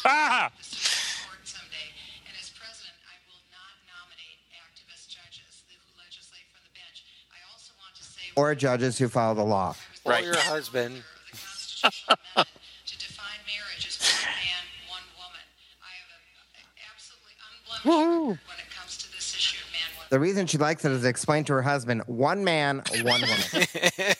Ah! 0.06 0.50
court 0.54 1.42
someday. 1.44 1.88
And 2.28 2.34
as 2.38 2.50
president, 2.60 2.94
I 3.10 3.16
will 3.26 3.42
not 3.50 3.74
nominate 3.90 4.38
activist 4.54 5.10
judges 5.10 5.66
who 5.66 5.74
legislate 5.98 6.46
from 6.54 6.62
the 6.62 6.72
bench. 6.78 7.02
I 7.34 7.42
also 7.52 7.72
want 7.82 7.94
to 7.98 8.04
say 8.04 8.30
Or 8.36 8.54
judges 8.54 8.98
who 8.98 9.08
follow 9.08 9.34
the 9.34 9.44
law. 9.44 9.74
Or 10.04 10.12
Right. 10.12 10.24
your 10.24 10.36
husband. 10.38 11.02
the 11.32 11.36
constitutional 11.36 12.16
amendment 12.36 12.48
to 12.86 12.94
define 12.98 13.40
marriage 13.46 13.86
as 13.90 13.98
one 13.98 14.30
man, 14.30 14.62
one 14.88 15.06
woman. 15.18 15.44
I 15.82 15.90
have 15.98 16.10
a 16.14 16.62
absolutely 16.94 17.34
unblemished 17.42 17.86
record 17.90 18.38
when 18.46 18.58
it 18.62 18.70
comes 18.70 18.96
to 18.98 19.12
this 19.12 19.34
issue 19.34 19.58
of 19.58 19.72
man, 19.74 19.90
woman. 19.96 20.06
The 20.10 20.20
reason 20.20 20.46
she 20.46 20.58
likes 20.58 20.84
it 20.84 20.92
is 20.92 21.04
explained 21.04 21.46
to 21.48 21.54
her 21.54 21.62
husband: 21.62 22.02
one 22.06 22.44
man, 22.44 22.82
one 23.02 23.20
woman. 23.22 23.74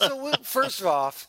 So 0.00 0.16
well, 0.22 0.34
first 0.42 0.82
off, 0.84 1.26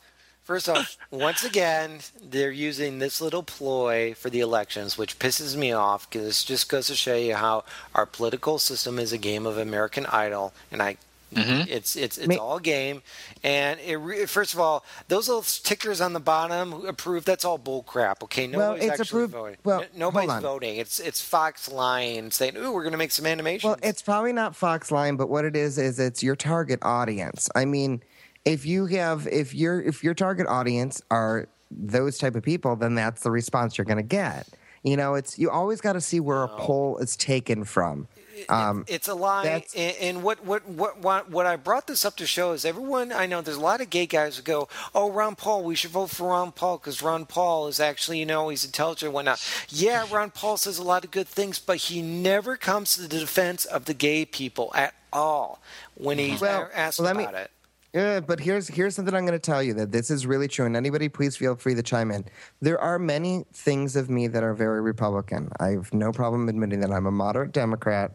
first 0.48 0.68
off, 0.68 0.96
once 1.10 1.44
again, 1.44 1.98
they're 2.30 2.50
using 2.50 2.98
this 2.98 3.20
little 3.20 3.42
ploy 3.42 4.14
for 4.14 4.30
the 4.30 4.40
elections, 4.40 4.96
which 4.96 5.18
pisses 5.18 5.54
me 5.54 5.72
off 5.72 6.08
because 6.08 6.24
this 6.24 6.42
just 6.42 6.68
goes 6.70 6.86
to 6.86 6.94
show 6.96 7.14
you 7.14 7.34
how 7.34 7.64
our 7.94 8.06
political 8.06 8.58
system 8.58 8.98
is 8.98 9.12
a 9.12 9.18
game 9.18 9.44
of 9.46 9.58
American 9.58 10.06
Idol, 10.06 10.52
and 10.72 10.80
I. 10.82 10.96
Mm-hmm. 11.34 11.68
It's 11.68 11.94
it's 11.94 12.16
it's 12.16 12.26
Me- 12.26 12.38
all 12.38 12.58
game, 12.58 13.02
and 13.44 13.78
it 13.80 13.96
re- 13.96 14.24
first 14.24 14.54
of 14.54 14.60
all, 14.60 14.82
those 15.08 15.28
little 15.28 15.42
tickers 15.42 16.00
on 16.00 16.14
the 16.14 16.20
bottom 16.20 16.86
approved. 16.86 17.26
That's 17.26 17.44
all 17.44 17.58
bull 17.58 17.82
crap. 17.82 18.22
Okay, 18.22 18.48
Well, 18.48 18.70
nobody's 18.70 18.90
it's 18.92 19.00
actually 19.02 19.24
approved- 19.24 19.32
voting. 19.34 19.56
well, 19.62 19.80
N- 19.82 19.88
nobody's 19.94 20.40
voting. 20.40 20.76
It's 20.76 20.98
it's 20.98 21.20
Fox 21.20 21.70
lying 21.70 22.30
saying, 22.30 22.56
"Ooh, 22.56 22.72
we're 22.72 22.80
going 22.82 22.92
to 22.92 22.98
make 23.04 23.10
some 23.12 23.26
animations." 23.26 23.64
Well, 23.68 23.76
it's 23.82 24.00
probably 24.00 24.32
not 24.32 24.56
Fox 24.56 24.90
Line, 24.90 25.16
but 25.16 25.28
what 25.28 25.44
it 25.44 25.54
is 25.54 25.76
is 25.76 25.98
it's 26.00 26.22
your 26.22 26.34
target 26.34 26.78
audience. 26.80 27.50
I 27.54 27.66
mean, 27.66 28.00
if 28.48 28.66
you 28.66 28.86
have 28.86 29.26
if 29.26 29.54
your 29.54 29.80
if 29.80 30.02
your 30.02 30.14
target 30.14 30.46
audience 30.46 31.02
are 31.10 31.48
those 31.70 32.18
type 32.18 32.34
of 32.34 32.42
people, 32.42 32.76
then 32.76 32.94
that's 32.94 33.22
the 33.22 33.30
response 33.30 33.78
you're 33.78 33.84
going 33.84 33.98
to 33.98 34.02
get. 34.02 34.48
You 34.82 34.96
know, 34.96 35.14
it's 35.14 35.38
you 35.38 35.50
always 35.50 35.80
got 35.80 35.94
to 35.94 36.00
see 36.00 36.20
where 36.20 36.44
a 36.44 36.48
poll 36.48 36.98
is 36.98 37.16
taken 37.16 37.64
from. 37.64 38.08
Um, 38.48 38.84
it's 38.86 39.08
a 39.08 39.14
lie. 39.14 39.64
And, 39.74 39.96
and 40.00 40.22
what, 40.22 40.44
what 40.44 40.66
what 40.68 41.28
what 41.30 41.44
I 41.46 41.56
brought 41.56 41.88
this 41.88 42.04
up 42.04 42.16
to 42.18 42.26
show 42.26 42.52
is 42.52 42.64
everyone 42.64 43.10
I 43.10 43.26
know. 43.26 43.40
There's 43.40 43.56
a 43.56 43.60
lot 43.60 43.80
of 43.80 43.90
gay 43.90 44.06
guys 44.06 44.36
who 44.36 44.44
go, 44.44 44.68
"Oh, 44.94 45.10
Ron 45.10 45.34
Paul, 45.34 45.64
we 45.64 45.74
should 45.74 45.90
vote 45.90 46.10
for 46.10 46.28
Ron 46.28 46.52
Paul 46.52 46.78
because 46.78 47.02
Ron 47.02 47.26
Paul 47.26 47.66
is 47.66 47.80
actually, 47.80 48.20
you 48.20 48.26
know, 48.26 48.48
he's 48.48 48.64
intelligent 48.64 49.08
and 49.08 49.14
whatnot." 49.14 49.44
Yeah, 49.68 50.06
Ron 50.10 50.30
Paul 50.30 50.56
says 50.56 50.78
a 50.78 50.84
lot 50.84 51.04
of 51.04 51.10
good 51.10 51.26
things, 51.26 51.58
but 51.58 51.78
he 51.78 52.00
never 52.00 52.56
comes 52.56 52.94
to 52.94 53.02
the 53.02 53.08
defense 53.08 53.64
of 53.64 53.86
the 53.86 53.94
gay 53.94 54.24
people 54.24 54.70
at 54.74 54.94
all 55.12 55.60
when 55.94 56.18
he's 56.18 56.40
Well, 56.40 56.70
asked 56.72 57.00
me- 57.00 57.08
about 57.08 57.34
it. 57.34 57.50
Yeah, 57.94 58.20
but 58.20 58.40
here's 58.40 58.68
here's 58.68 58.94
something 58.94 59.14
I'm 59.14 59.24
going 59.24 59.32
to 59.32 59.38
tell 59.38 59.62
you 59.62 59.72
that 59.74 59.92
this 59.92 60.10
is 60.10 60.26
really 60.26 60.46
true, 60.46 60.66
and 60.66 60.76
anybody 60.76 61.08
please 61.08 61.36
feel 61.36 61.56
free 61.56 61.74
to 61.74 61.82
chime 61.82 62.10
in. 62.10 62.26
There 62.60 62.78
are 62.78 62.98
many 62.98 63.44
things 63.52 63.96
of 63.96 64.10
me 64.10 64.26
that 64.26 64.42
are 64.42 64.54
very 64.54 64.82
Republican. 64.82 65.50
I 65.58 65.68
have 65.70 65.92
no 65.94 66.12
problem 66.12 66.48
admitting 66.48 66.80
that 66.80 66.90
I'm 66.90 67.06
a 67.06 67.10
moderate 67.10 67.52
Democrat, 67.52 68.12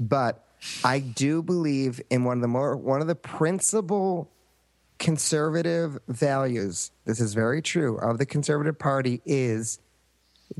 but 0.00 0.44
I 0.82 0.98
do 0.98 1.42
believe 1.42 2.00
in 2.10 2.24
one 2.24 2.38
of 2.38 2.42
the 2.42 2.48
more 2.48 2.76
one 2.76 3.00
of 3.00 3.06
the 3.06 3.14
principal 3.14 4.28
conservative 4.98 5.98
values. 6.08 6.90
This 7.04 7.20
is 7.20 7.34
very 7.34 7.62
true 7.62 7.98
of 7.98 8.18
the 8.18 8.26
conservative 8.26 8.78
party 8.78 9.20
is 9.24 9.78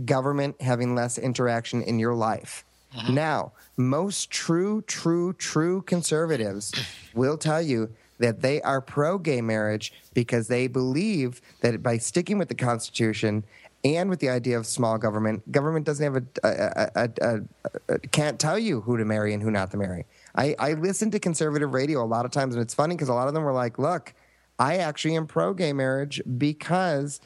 government 0.04 0.60
having 0.60 0.94
less 0.94 1.18
interaction 1.18 1.82
in 1.82 1.98
your 1.98 2.14
life. 2.14 2.64
Uh-huh. 2.94 3.12
Now, 3.12 3.52
most 3.76 4.30
true, 4.30 4.82
true, 4.82 5.32
true 5.32 5.82
conservatives 5.82 6.72
will 7.14 7.36
tell 7.36 7.60
you 7.60 7.90
that 8.18 8.40
they 8.40 8.60
are 8.62 8.80
pro 8.80 9.18
gay 9.18 9.40
marriage 9.40 9.92
because 10.14 10.48
they 10.48 10.66
believe 10.66 11.40
that 11.60 11.82
by 11.82 11.98
sticking 11.98 12.38
with 12.38 12.48
the 12.48 12.54
Constitution 12.54 13.44
and 13.84 14.10
with 14.10 14.20
the 14.20 14.28
idea 14.28 14.58
of 14.58 14.66
small 14.66 14.98
government, 14.98 15.50
government 15.52 15.86
doesn't 15.86 16.02
have 16.02 16.22
a, 16.42 16.88
a, 16.96 17.10
a, 17.20 17.40
a, 17.88 17.98
can't 18.08 18.38
tell 18.38 18.58
you 18.58 18.80
who 18.80 18.96
to 18.96 19.04
marry 19.04 19.32
and 19.32 19.42
who 19.42 19.50
not 19.50 19.70
to 19.70 19.76
marry. 19.76 20.06
I, 20.34 20.56
I 20.58 20.72
listen 20.72 21.10
to 21.12 21.18
conservative 21.18 21.72
radio 21.72 22.02
a 22.02 22.06
lot 22.06 22.24
of 22.24 22.30
times, 22.30 22.54
and 22.54 22.62
it's 22.62 22.74
funny 22.74 22.94
because 22.94 23.08
a 23.08 23.14
lot 23.14 23.28
of 23.28 23.34
them 23.34 23.44
were 23.44 23.52
like, 23.52 23.78
"Look, 23.78 24.14
I 24.58 24.76
actually 24.78 25.16
am 25.16 25.26
pro 25.26 25.54
gay 25.54 25.72
marriage 25.72 26.20
because 26.36 27.20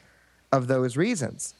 of 0.51 0.67
those 0.67 0.97
reasons." 0.97 1.55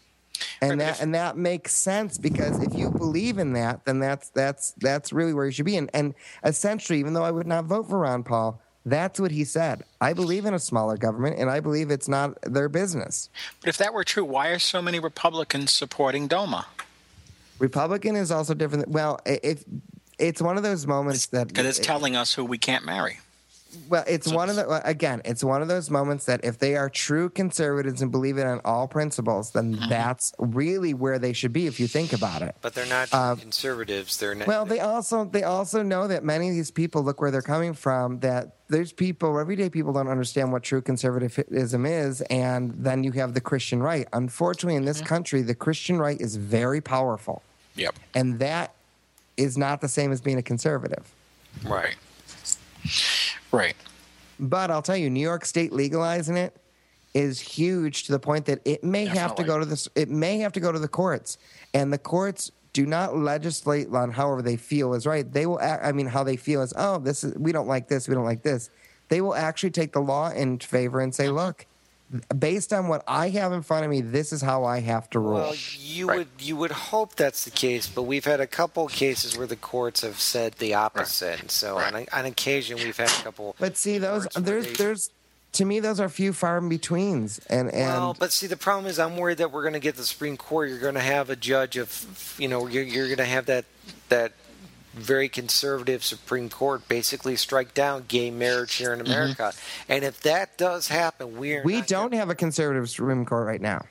and 0.61 0.79
that 0.79 1.01
and 1.01 1.13
that 1.13 1.37
makes 1.37 1.73
sense 1.73 2.17
because 2.17 2.61
if 2.61 2.73
you 2.73 2.89
believe 2.89 3.37
in 3.37 3.53
that, 3.53 3.85
then 3.85 3.99
that's 3.99 4.29
that's 4.29 4.71
that's 4.77 5.11
really 5.13 5.33
where 5.33 5.45
you 5.45 5.51
should 5.51 5.65
be. 5.65 5.77
And 5.77 5.89
and 5.93 6.13
essentially, 6.43 6.99
even 6.99 7.13
though 7.13 7.23
I 7.23 7.31
would 7.31 7.47
not 7.47 7.65
vote 7.65 7.89
for 7.89 7.99
Ron 7.99 8.23
Paul, 8.23 8.61
That's 8.85 9.19
what 9.19 9.31
he 9.31 9.43
said. 9.43 9.83
I 9.99 10.13
believe 10.13 10.45
in 10.45 10.53
a 10.53 10.59
smaller 10.59 10.97
government, 10.97 11.37
and 11.37 11.49
I 11.49 11.59
believe 11.59 11.91
it's 11.91 12.07
not 12.07 12.41
their 12.41 12.67
business. 12.67 13.29
But 13.59 13.69
if 13.69 13.77
that 13.77 13.93
were 13.93 14.03
true, 14.03 14.25
why 14.25 14.47
are 14.47 14.59
so 14.59 14.81
many 14.81 14.99
Republicans 14.99 15.71
supporting 15.71 16.27
DOMA? 16.27 16.65
Republican 17.59 18.15
is 18.15 18.31
also 18.31 18.55
different. 18.55 18.87
Well, 18.87 19.19
if 19.25 19.63
it's 20.17 20.41
one 20.41 20.57
of 20.57 20.63
those 20.63 20.87
moments 20.87 21.27
that 21.27 21.47
Because 21.47 21.65
it's 21.65 21.85
telling 21.85 22.15
us 22.15 22.33
who 22.33 22.43
we 22.43 22.57
can't 22.57 22.83
marry. 22.85 23.19
Well, 23.87 24.03
it's 24.07 24.27
one 24.31 24.49
of 24.49 24.55
the 24.55 24.81
again, 24.87 25.21
it's 25.25 25.43
one 25.43 25.61
of 25.61 25.67
those 25.67 25.89
moments 25.89 26.25
that 26.25 26.43
if 26.43 26.59
they 26.59 26.75
are 26.75 26.89
true 26.89 27.29
conservatives 27.29 28.01
and 28.01 28.11
believe 28.11 28.37
in 28.37 28.45
on 28.47 28.59
all 28.65 28.87
principles, 28.87 29.51
then 29.51 29.75
Mm-hmm. 29.75 29.89
that's 29.89 30.33
really 30.39 30.93
where 30.93 31.19
they 31.19 31.33
should 31.33 31.53
be 31.53 31.67
if 31.67 31.79
you 31.79 31.87
think 31.87 32.11
about 32.13 32.41
it. 32.41 32.55
But 32.61 32.73
they're 32.73 32.85
not 32.85 33.09
Uh, 33.11 33.35
conservatives. 33.35 34.17
They're 34.17 34.35
not. 34.35 34.47
Well, 34.47 34.65
they 34.65 34.79
also 34.79 35.25
they 35.25 35.43
also 35.43 35.83
know 35.83 36.07
that 36.07 36.23
many 36.23 36.49
of 36.49 36.55
these 36.55 36.71
people 36.71 37.03
look 37.03 37.21
where 37.21 37.31
they're 37.31 37.41
coming 37.41 37.73
from. 37.73 38.19
That 38.19 38.55
there's 38.67 38.91
people, 38.93 39.37
everyday 39.39 39.69
people 39.69 39.93
don't 39.93 40.07
understand 40.07 40.51
what 40.51 40.63
true 40.63 40.81
conservatism 40.81 41.85
is, 41.85 42.21
and 42.29 42.73
then 42.77 43.03
you 43.03 43.11
have 43.13 43.33
the 43.33 43.41
Christian 43.41 43.81
right. 43.83 44.07
Unfortunately, 44.13 44.75
in 44.75 44.85
this 44.85 44.97
Mm-hmm. 44.97 45.05
country, 45.07 45.41
the 45.41 45.55
Christian 45.55 45.97
right 45.99 46.19
is 46.19 46.35
very 46.37 46.81
powerful, 46.81 47.41
Yep. 47.75 47.95
and 48.15 48.39
that 48.39 48.73
is 49.37 49.57
not 49.57 49.81
the 49.81 49.87
same 49.87 50.11
as 50.11 50.21
being 50.21 50.37
a 50.37 50.43
conservative. 50.43 51.13
right. 51.65 51.95
Right. 53.51 53.75
But 54.39 54.71
I'll 54.71 54.81
tell 54.81 54.97
you, 54.97 55.09
New 55.09 55.19
York 55.19 55.45
State 55.45 55.71
legalizing 55.71 56.37
it 56.37 56.55
is 57.13 57.39
huge 57.39 58.03
to 58.03 58.11
the 58.11 58.19
point 58.19 58.45
that 58.45 58.61
it 58.65 58.83
may 58.83 59.05
have 59.05 59.35
to 59.35 59.43
go 59.43 59.59
to 59.59 59.65
the 59.65 59.89
it 59.95 60.09
may 60.09 60.39
have 60.39 60.53
to 60.53 60.59
go 60.59 60.71
to 60.71 60.79
the 60.79 60.87
courts, 60.87 61.37
and 61.73 61.91
the 61.91 61.97
courts 61.97 62.51
do 62.73 62.85
not 62.85 63.17
legislate 63.17 63.89
on 63.93 64.11
however 64.11 64.41
they 64.41 64.55
feel 64.55 64.93
is 64.93 65.05
right. 65.05 65.31
They 65.31 65.45
will, 65.45 65.59
act, 65.59 65.85
I 65.85 65.91
mean, 65.91 66.07
how 66.07 66.23
they 66.23 66.37
feel 66.37 66.61
is, 66.61 66.73
oh, 66.77 66.99
this 66.99 67.23
is 67.23 67.35
we 67.37 67.51
don't 67.51 67.67
like 67.67 67.87
this, 67.87 68.07
we 68.07 68.15
don't 68.15 68.25
like 68.25 68.43
this. 68.43 68.69
They 69.09 69.19
will 69.21 69.35
actually 69.35 69.71
take 69.71 69.91
the 69.91 69.99
law 69.99 70.29
in 70.31 70.57
favor 70.59 71.01
and 71.01 71.13
say, 71.13 71.29
look, 71.29 71.65
based 72.37 72.73
on 72.73 72.87
what 72.87 73.03
I 73.07 73.29
have 73.29 73.53
in 73.53 73.61
front 73.61 73.85
of 73.85 73.91
me, 73.91 74.01
this 74.01 74.33
is 74.33 74.41
how 74.41 74.63
I 74.65 74.79
have 74.81 75.09
to 75.11 75.19
rule. 75.19 75.33
Well, 75.39 75.55
you 75.77 76.07
Right. 76.07 76.17
would 76.19 76.27
you 76.39 76.55
would 76.57 76.71
hope 76.71 77.15
that's 77.15 77.43
the 77.45 77.51
case, 77.51 77.87
but 77.87 78.03
we've 78.03 78.25
had 78.25 78.39
a 78.41 78.47
couple 78.47 78.87
cases 78.87 79.37
where 79.37 79.47
the 79.47 79.55
courts 79.55 80.01
have 80.01 80.19
said 80.19 80.53
the 80.59 80.73
opposite. 80.73 81.39
And 81.39 81.51
so 81.51 81.77
Right. 81.77 81.93
on, 82.11 82.19
on 82.19 82.25
occasion, 82.25 82.77
we've 82.77 82.97
had 82.97 83.09
a 83.09 83.23
couple. 83.23 83.55
but 83.59 83.77
see, 83.77 83.97
those 83.97 84.27
there's 84.35 84.65
they- 84.67 84.73
there's 84.73 85.09
to 85.53 85.65
me 85.65 85.79
those 85.81 85.99
are 85.99 86.07
few 86.07 86.31
far 86.31 86.57
in 86.57 86.69
betweens, 86.69 87.39
and 87.49 87.69
and 87.73 87.87
well, 87.89 88.15
but 88.17 88.31
see, 88.31 88.47
the 88.47 88.55
problem 88.55 88.85
is, 88.87 88.97
I'm 88.99 89.17
worried 89.17 89.37
that 89.39 89.51
we're 89.51 89.63
going 89.63 89.73
to 89.73 89.79
get 89.81 89.97
the 89.97 90.05
Supreme 90.05 90.37
Court. 90.37 90.69
You're 90.69 90.79
going 90.79 90.93
to 90.93 91.01
have 91.01 91.29
a 91.29 91.35
judge 91.35 91.75
of, 91.75 92.35
you 92.37 92.47
know, 92.47 92.67
you're, 92.67 92.83
you're 92.83 93.07
going 93.07 93.17
to 93.17 93.25
have 93.25 93.47
that 93.47 93.65
that 94.07 94.31
very 94.93 95.29
conservative 95.29 96.03
Supreme 96.03 96.49
Court 96.49 96.87
basically 96.87 97.35
strike 97.35 97.73
down 97.73 98.05
gay 98.07 98.29
marriage 98.31 98.73
here 98.75 98.93
in 98.93 99.01
America. 99.01 99.53
And 99.87 100.03
if 100.03 100.21
that 100.21 100.57
does 100.57 100.87
happen, 100.89 101.37
we're 101.37 101.59
Mm-hmm. 101.59 101.67
we 101.67 101.81
don't 101.81 102.09
gonna- 102.11 102.17
have 102.17 102.29
a 102.29 102.35
conservative 102.35 102.89
Supreme 102.89 103.25
Court 103.25 103.45
right 103.47 103.61
now. 103.61 103.85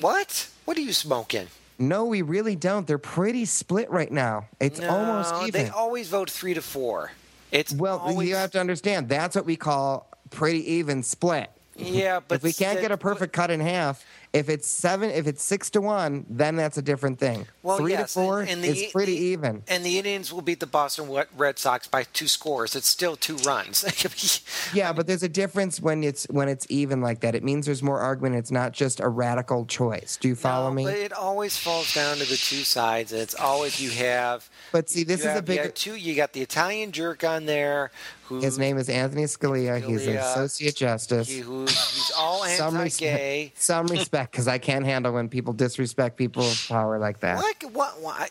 what? 0.00 0.48
What 0.64 0.76
are 0.76 0.80
you 0.80 0.92
smoking? 0.92 1.48
No, 1.78 2.04
we 2.04 2.22
really 2.22 2.54
don't. 2.54 2.86
They're 2.86 2.98
pretty 2.98 3.44
split 3.44 3.90
right 3.90 4.10
now. 4.12 4.46
It's 4.60 4.78
No, 4.78 4.88
almost 4.90 5.34
even. 5.48 5.64
They 5.64 5.68
always 5.70 6.08
vote 6.08 6.30
three 6.30 6.54
to 6.54 6.62
four. 6.62 7.10
It's 7.50 7.72
well, 7.72 7.98
always, 7.98 8.28
you 8.28 8.36
have 8.36 8.52
to 8.52 8.60
understand 8.60 9.08
that's 9.08 9.34
what 9.36 9.44
we 9.44 9.56
call 9.56 10.08
pretty 10.30 10.74
even 10.74 11.02
split. 11.02 11.50
yeah, 11.76 12.20
but 12.26 12.36
if 12.36 12.42
we 12.42 12.52
can't 12.52 12.76
that- 12.76 12.82
get 12.82 12.92
a 12.92 12.96
perfect 12.96 13.32
cut 13.32 13.50
in 13.50 13.60
half, 13.60 14.04
if 14.32 14.48
it's 14.48 14.66
seven, 14.66 15.10
if 15.10 15.26
it's 15.26 15.42
six 15.42 15.68
to 15.70 15.80
one, 15.80 16.24
then 16.30 16.56
that's 16.56 16.78
a 16.78 16.82
different 16.82 17.18
thing. 17.18 17.46
Well, 17.62 17.76
Three 17.76 17.92
yes, 17.92 18.14
to 18.14 18.20
four 18.20 18.40
and- 18.40 18.64
the- 18.64 18.68
is 18.68 18.92
pretty 18.92 19.14
even. 19.16 19.62
and 19.68 19.84
the 19.84 19.98
Indians 19.98 20.32
will 20.32 20.40
beat 20.42 20.60
the 20.60 20.66
Boston 20.66 21.10
Red 21.36 21.58
Sox 21.58 21.86
by 21.86 22.04
two 22.04 22.26
scores. 22.28 22.74
It's 22.74 22.88
still 22.88 23.16
two 23.16 23.36
runs. 23.38 23.84
Yeah, 24.74 24.92
but 24.92 25.06
there's 25.06 25.22
a 25.22 25.28
difference 25.28 25.80
when 25.80 26.02
it's 26.02 26.24
when 26.30 26.48
it's 26.48 26.66
even 26.70 27.00
like 27.02 27.20
that. 27.20 27.34
It 27.34 27.42
means 27.44 27.66
there's 27.66 27.82
more 27.82 27.98
argument. 28.00 28.36
It's 28.36 28.50
not 28.50 28.72
just 28.72 29.00
a 29.00 29.08
radical 29.08 29.66
choice. 29.66 30.16
Do 30.20 30.28
you 30.28 30.34
follow 30.34 30.68
No, 30.68 30.74
me? 30.74 30.84
But 30.84 30.94
it 30.94 31.12
always 31.12 31.56
falls 31.58 31.92
down 31.94 32.16
to 32.16 32.24
the 32.24 32.36
two 32.36 32.64
sides. 32.64 33.12
It's 33.12 33.34
always 33.34 33.80
you 33.80 33.90
have. 33.90 34.48
But 34.70 34.88
see, 34.88 35.04
this 35.04 35.20
is 35.20 35.26
a 35.26 35.30
have- 35.32 35.48
you 35.48 35.54
big- 35.56 35.60
have 35.64 35.74
two. 35.74 35.94
You 35.96 36.14
got 36.14 36.32
the 36.32 36.40
Italian 36.40 36.92
jerk 36.92 37.22
on 37.24 37.44
there. 37.46 37.90
Who 38.26 38.40
His 38.40 38.58
name 38.58 38.78
is 38.78 38.88
Anthony 38.88 39.24
Scalia. 39.24 39.82
He's 39.84 40.06
an 40.06 40.16
associate 40.16 40.76
justice. 40.76 41.28
He, 41.28 41.42
he's 41.42 42.12
all 42.16 42.44
some 42.46 42.76
anti-gay. 42.76 43.42
respect, 43.52 43.62
some 43.62 43.86
respect, 43.88 44.21
because 44.30 44.48
I 44.48 44.58
can't 44.58 44.84
handle 44.84 45.12
when 45.12 45.28
people 45.28 45.52
disrespect 45.52 46.16
people 46.16 46.42
of 46.44 46.66
power 46.68 46.98
like 46.98 47.20
that. 47.20 47.36
What? 47.36 47.64
What? 47.72 48.00
What? 48.00 48.30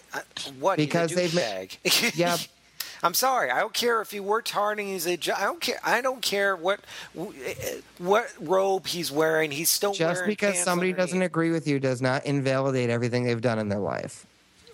What? 0.60 0.78
Because 0.78 1.14
they've 1.14 1.34
ma- 1.34 1.66
Yeah, 2.16 2.38
I'm 3.04 3.14
sorry. 3.14 3.50
I 3.50 3.60
don't 3.60 3.74
care 3.74 4.02
if 4.02 4.12
he 4.12 4.20
worked 4.20 4.52
hard 4.52 4.80
and 4.80 4.88
he's 4.88 5.06
a. 5.08 5.18
ju- 5.18 5.34
I 5.36 5.44
don't 5.44 5.60
care. 5.60 5.80
I 5.84 6.02
don't 6.02 6.22
care 6.22 6.56
what 6.56 6.82
eh, 7.18 7.80
what 7.98 8.32
robe 8.40 8.88
he's 8.88 9.12
wearing. 9.12 9.52
He's 9.52 9.70
still 9.70 9.94
just 9.94 10.26
because 10.26 10.58
somebody 10.60 10.94
doesn't 10.94 11.22
agree 11.22 11.52
with 11.52 11.68
you 11.68 11.80
does 11.80 12.02
not 12.02 12.26
invalidate 12.26 12.90
everything 12.90 13.24
they've 13.24 13.42
done 13.42 13.60
in 13.60 13.70
their 13.70 13.80
life. 13.80 14.26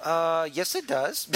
Uh, 0.04 0.48
yes, 0.54 0.76
it 0.76 0.88
does. 0.88 1.28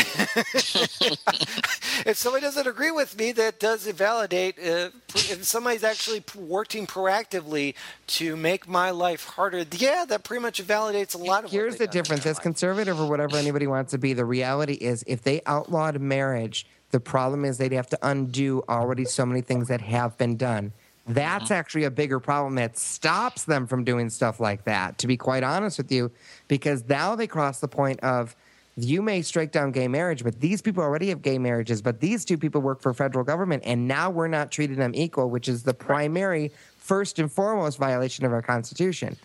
if 2.06 2.16
somebody 2.16 2.42
doesn't 2.42 2.68
agree 2.68 2.92
with 2.92 3.18
me, 3.18 3.32
that 3.34 3.60
does 3.60 3.88
invalidate. 3.88 4.58
Uh, 4.60 4.90
if 5.16 5.44
somebody's 5.44 5.84
actually 5.84 6.24
working 6.36 6.86
proactively 6.88 7.76
to 8.08 8.36
make 8.36 8.68
my 8.68 8.92
life 8.92 9.26
harder, 9.26 9.66
yeah, 9.78 10.06
that 10.08 10.24
pretty 10.24 10.42
much 10.42 10.64
validates 10.64 11.16
a 11.16 11.18
lot 11.18 11.40
of. 11.44 11.46
what 11.46 11.52
Here's 11.52 11.78
the 11.78 11.86
done 11.88 11.94
difference: 11.94 12.26
as 12.26 12.38
life. 12.38 12.44
conservative 12.44 13.00
or 13.00 13.08
whatever 13.08 13.38
anybody 13.38 13.68
wants 13.68 13.92
to 13.92 13.98
be, 13.98 14.14
the 14.14 14.26
reality 14.26 14.74
is, 14.76 15.04
if 15.08 15.24
they 15.24 15.42
outlawed 15.46 16.00
marriage, 16.00 16.66
the 16.92 17.00
problem 17.00 17.46
is 17.46 17.58
they'd 17.58 17.72
have 17.72 17.88
to 17.88 18.00
undo 18.02 18.64
already 18.70 19.06
so 19.06 19.26
many 19.26 19.42
things 19.42 19.68
that 19.70 19.82
have 19.82 20.18
been 20.18 20.38
done. 20.38 20.74
That's 21.08 21.46
Mm-hmm. 21.46 21.54
actually 21.54 21.84
a 21.86 21.92
bigger 21.92 22.20
problem 22.20 22.56
that 22.56 22.78
stops 22.78 23.46
them 23.46 23.66
from 23.66 23.84
doing 23.84 24.10
stuff 24.12 24.40
like 24.40 24.66
that. 24.66 25.00
To 25.00 25.08
be 25.08 25.18
quite 25.18 25.44
honest 25.44 25.78
with 25.80 25.92
you, 25.92 26.12
because 26.48 26.84
now 26.88 27.16
they 27.16 27.26
cross 27.28 27.60
the 27.60 27.68
point 27.68 28.00
of 28.02 28.36
you 28.84 29.02
may 29.02 29.22
strike 29.22 29.52
down 29.52 29.72
gay 29.72 29.88
marriage, 29.88 30.24
but 30.24 30.40
these 30.40 30.62
people 30.62 30.84
already 30.84 31.10
have 31.10 31.22
gay 31.22 31.38
marriages. 31.38 31.82
But 31.82 32.00
these 32.00 32.26
two 32.26 32.38
people 32.38 32.62
work 32.62 32.82
for 32.82 32.94
federal 32.94 33.24
government, 33.24 33.64
and 33.66 33.88
now 33.88 34.10
we're 34.10 34.28
not 34.28 34.52
treating 34.52 34.78
them 34.78 34.92
equal, 34.96 35.30
which 35.30 35.48
is 35.48 35.64
the 35.64 35.74
primary, 35.74 36.52
first 36.78 37.20
and 37.20 37.32
foremost 37.32 37.78
violation 37.78 38.26
of 38.26 38.34
our 38.34 38.42
Constitution. 38.42 39.16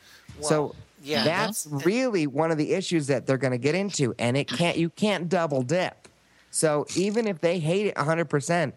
so 0.40 0.74
yeah. 1.02 1.24
that's 1.24 1.66
really 1.70 2.26
one 2.26 2.50
of 2.50 2.58
the 2.58 2.72
issues 2.72 3.06
that 3.06 3.26
they're 3.26 3.38
going 3.38 3.52
to 3.52 3.58
get 3.58 3.74
into, 3.74 4.14
and 4.18 4.36
it 4.36 4.48
can't 4.48 4.76
you 4.76 4.90
can't 4.90 5.28
double 5.28 5.62
dip. 5.62 6.08
So 6.50 6.86
even 6.96 7.26
if 7.26 7.40
they 7.40 7.58
hate 7.58 7.86
it 7.86 7.96
100, 7.96 8.28
percent 8.28 8.74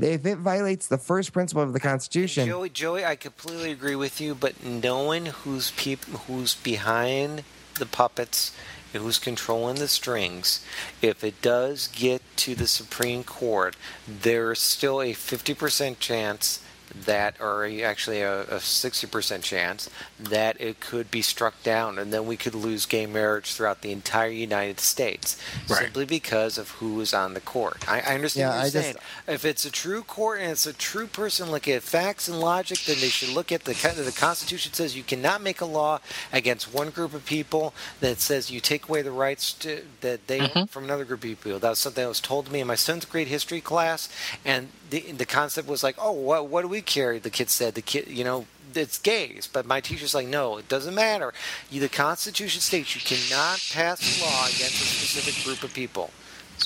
if 0.00 0.24
it 0.24 0.38
violates 0.38 0.86
the 0.86 0.98
first 0.98 1.32
principle 1.32 1.62
of 1.62 1.72
the 1.72 1.80
Constitution, 1.80 2.46
Joey, 2.46 2.68
Joey, 2.68 3.04
I 3.04 3.16
completely 3.16 3.72
agree 3.72 3.96
with 3.96 4.20
you, 4.20 4.34
but 4.34 4.62
knowing 4.64 5.26
who's 5.26 5.72
peop- 5.72 6.04
who's 6.04 6.54
behind 6.54 7.42
the 7.78 7.86
puppets 7.86 8.54
who's 8.92 9.18
controlling 9.18 9.76
the 9.76 9.88
strings, 9.88 10.64
if 11.00 11.22
it 11.22 11.40
does 11.42 11.88
get 11.88 12.22
to 12.36 12.54
the 12.54 12.66
Supreme 12.66 13.24
Court, 13.24 13.76
there's 14.06 14.60
still 14.60 15.00
a 15.00 15.12
50% 15.12 15.98
chance 15.98 16.62
that, 16.94 17.36
or 17.40 17.64
actually 17.84 18.20
a, 18.20 18.42
a 18.42 18.56
60% 18.56 19.42
chance, 19.42 19.88
that 20.18 20.60
it 20.60 20.80
could 20.80 21.10
be 21.10 21.22
struck 21.22 21.62
down, 21.62 21.98
and 21.98 22.12
then 22.12 22.26
we 22.26 22.36
could 22.36 22.54
lose 22.54 22.86
gay 22.86 23.06
marriage 23.06 23.52
throughout 23.54 23.82
the 23.82 23.92
entire 23.92 24.28
United 24.30 24.80
States 24.80 25.36
Right. 25.68 25.78
simply 25.84 26.04
because 26.04 26.58
of 26.58 26.70
who 26.72 27.00
is 27.00 27.14
on 27.14 27.34
the 27.34 27.40
court. 27.40 27.88
I, 27.88 28.00
I 28.00 28.14
understand 28.14 28.50
Yeah, 28.50 28.62
what 28.62 28.72
you're 28.74 28.82
I 28.82 28.92
just- 28.92 28.98
If 29.28 29.44
it's 29.44 29.64
a 29.64 29.70
true 29.70 30.02
court 30.02 30.40
and 30.40 30.50
it's 30.50 30.66
a 30.66 30.72
true 30.72 31.06
person 31.06 31.50
looking 31.50 31.74
at 31.74 31.82
facts 31.82 32.28
and 32.28 32.38
logic, 32.40 32.78
then 32.86 32.96
they 33.00 33.08
should 33.08 33.30
look 33.30 33.52
at 33.52 33.64
the 33.64 33.72
the 33.72 34.12
Constitution 34.16 34.72
says 34.72 34.96
you 34.96 35.02
cannot 35.02 35.40
make 35.42 35.60
a 35.60 35.64
law 35.64 36.00
against 36.32 36.72
one 36.72 36.90
group 36.90 37.14
of 37.14 37.24
people 37.24 37.72
that 38.00 38.20
says 38.20 38.50
you 38.50 38.60
take 38.60 38.88
away 38.88 39.02
the 39.02 39.10
rights 39.10 39.52
to, 39.54 39.82
that 40.00 40.26
they 40.26 40.40
own 40.54 40.66
from 40.66 40.84
another 40.84 41.04
group 41.04 41.20
of 41.24 41.40
people. 41.40 41.58
That 41.58 41.70
was 41.70 41.78
something 41.78 42.02
that 42.02 42.08
was 42.08 42.20
told 42.20 42.46
to 42.46 42.52
me 42.52 42.60
in 42.60 42.66
my 42.66 42.74
seventh 42.74 43.08
grade 43.10 43.28
history 43.28 43.60
class, 43.60 44.08
and 44.44 44.68
the 44.90 45.00
the 45.12 45.26
concept 45.26 45.68
was 45.68 45.82
like, 45.82 45.96
oh, 45.98 46.12
what 46.12 46.48
what 46.48 46.62
do 46.62 46.68
we 46.68 46.82
care? 46.82 47.18
The 47.18 47.30
kid 47.30 47.50
said 47.50 47.74
the 47.74 47.82
kid, 47.82 48.08
you 48.08 48.24
know. 48.24 48.46
It's 48.72 48.98
gays, 48.98 49.48
but 49.52 49.66
my 49.66 49.80
teacher's 49.80 50.14
like, 50.14 50.28
no, 50.28 50.56
it 50.56 50.68
doesn't 50.68 50.94
matter. 50.94 51.34
You, 51.72 51.80
the 51.80 51.88
Constitution 51.88 52.60
states 52.60 52.94
you 52.94 53.00
cannot 53.00 53.58
pass 53.72 53.98
a 54.00 54.24
law 54.24 54.44
against 54.44 54.80
a 54.80 54.86
specific 54.86 55.44
group 55.44 55.64
of 55.64 55.74
people. 55.74 56.10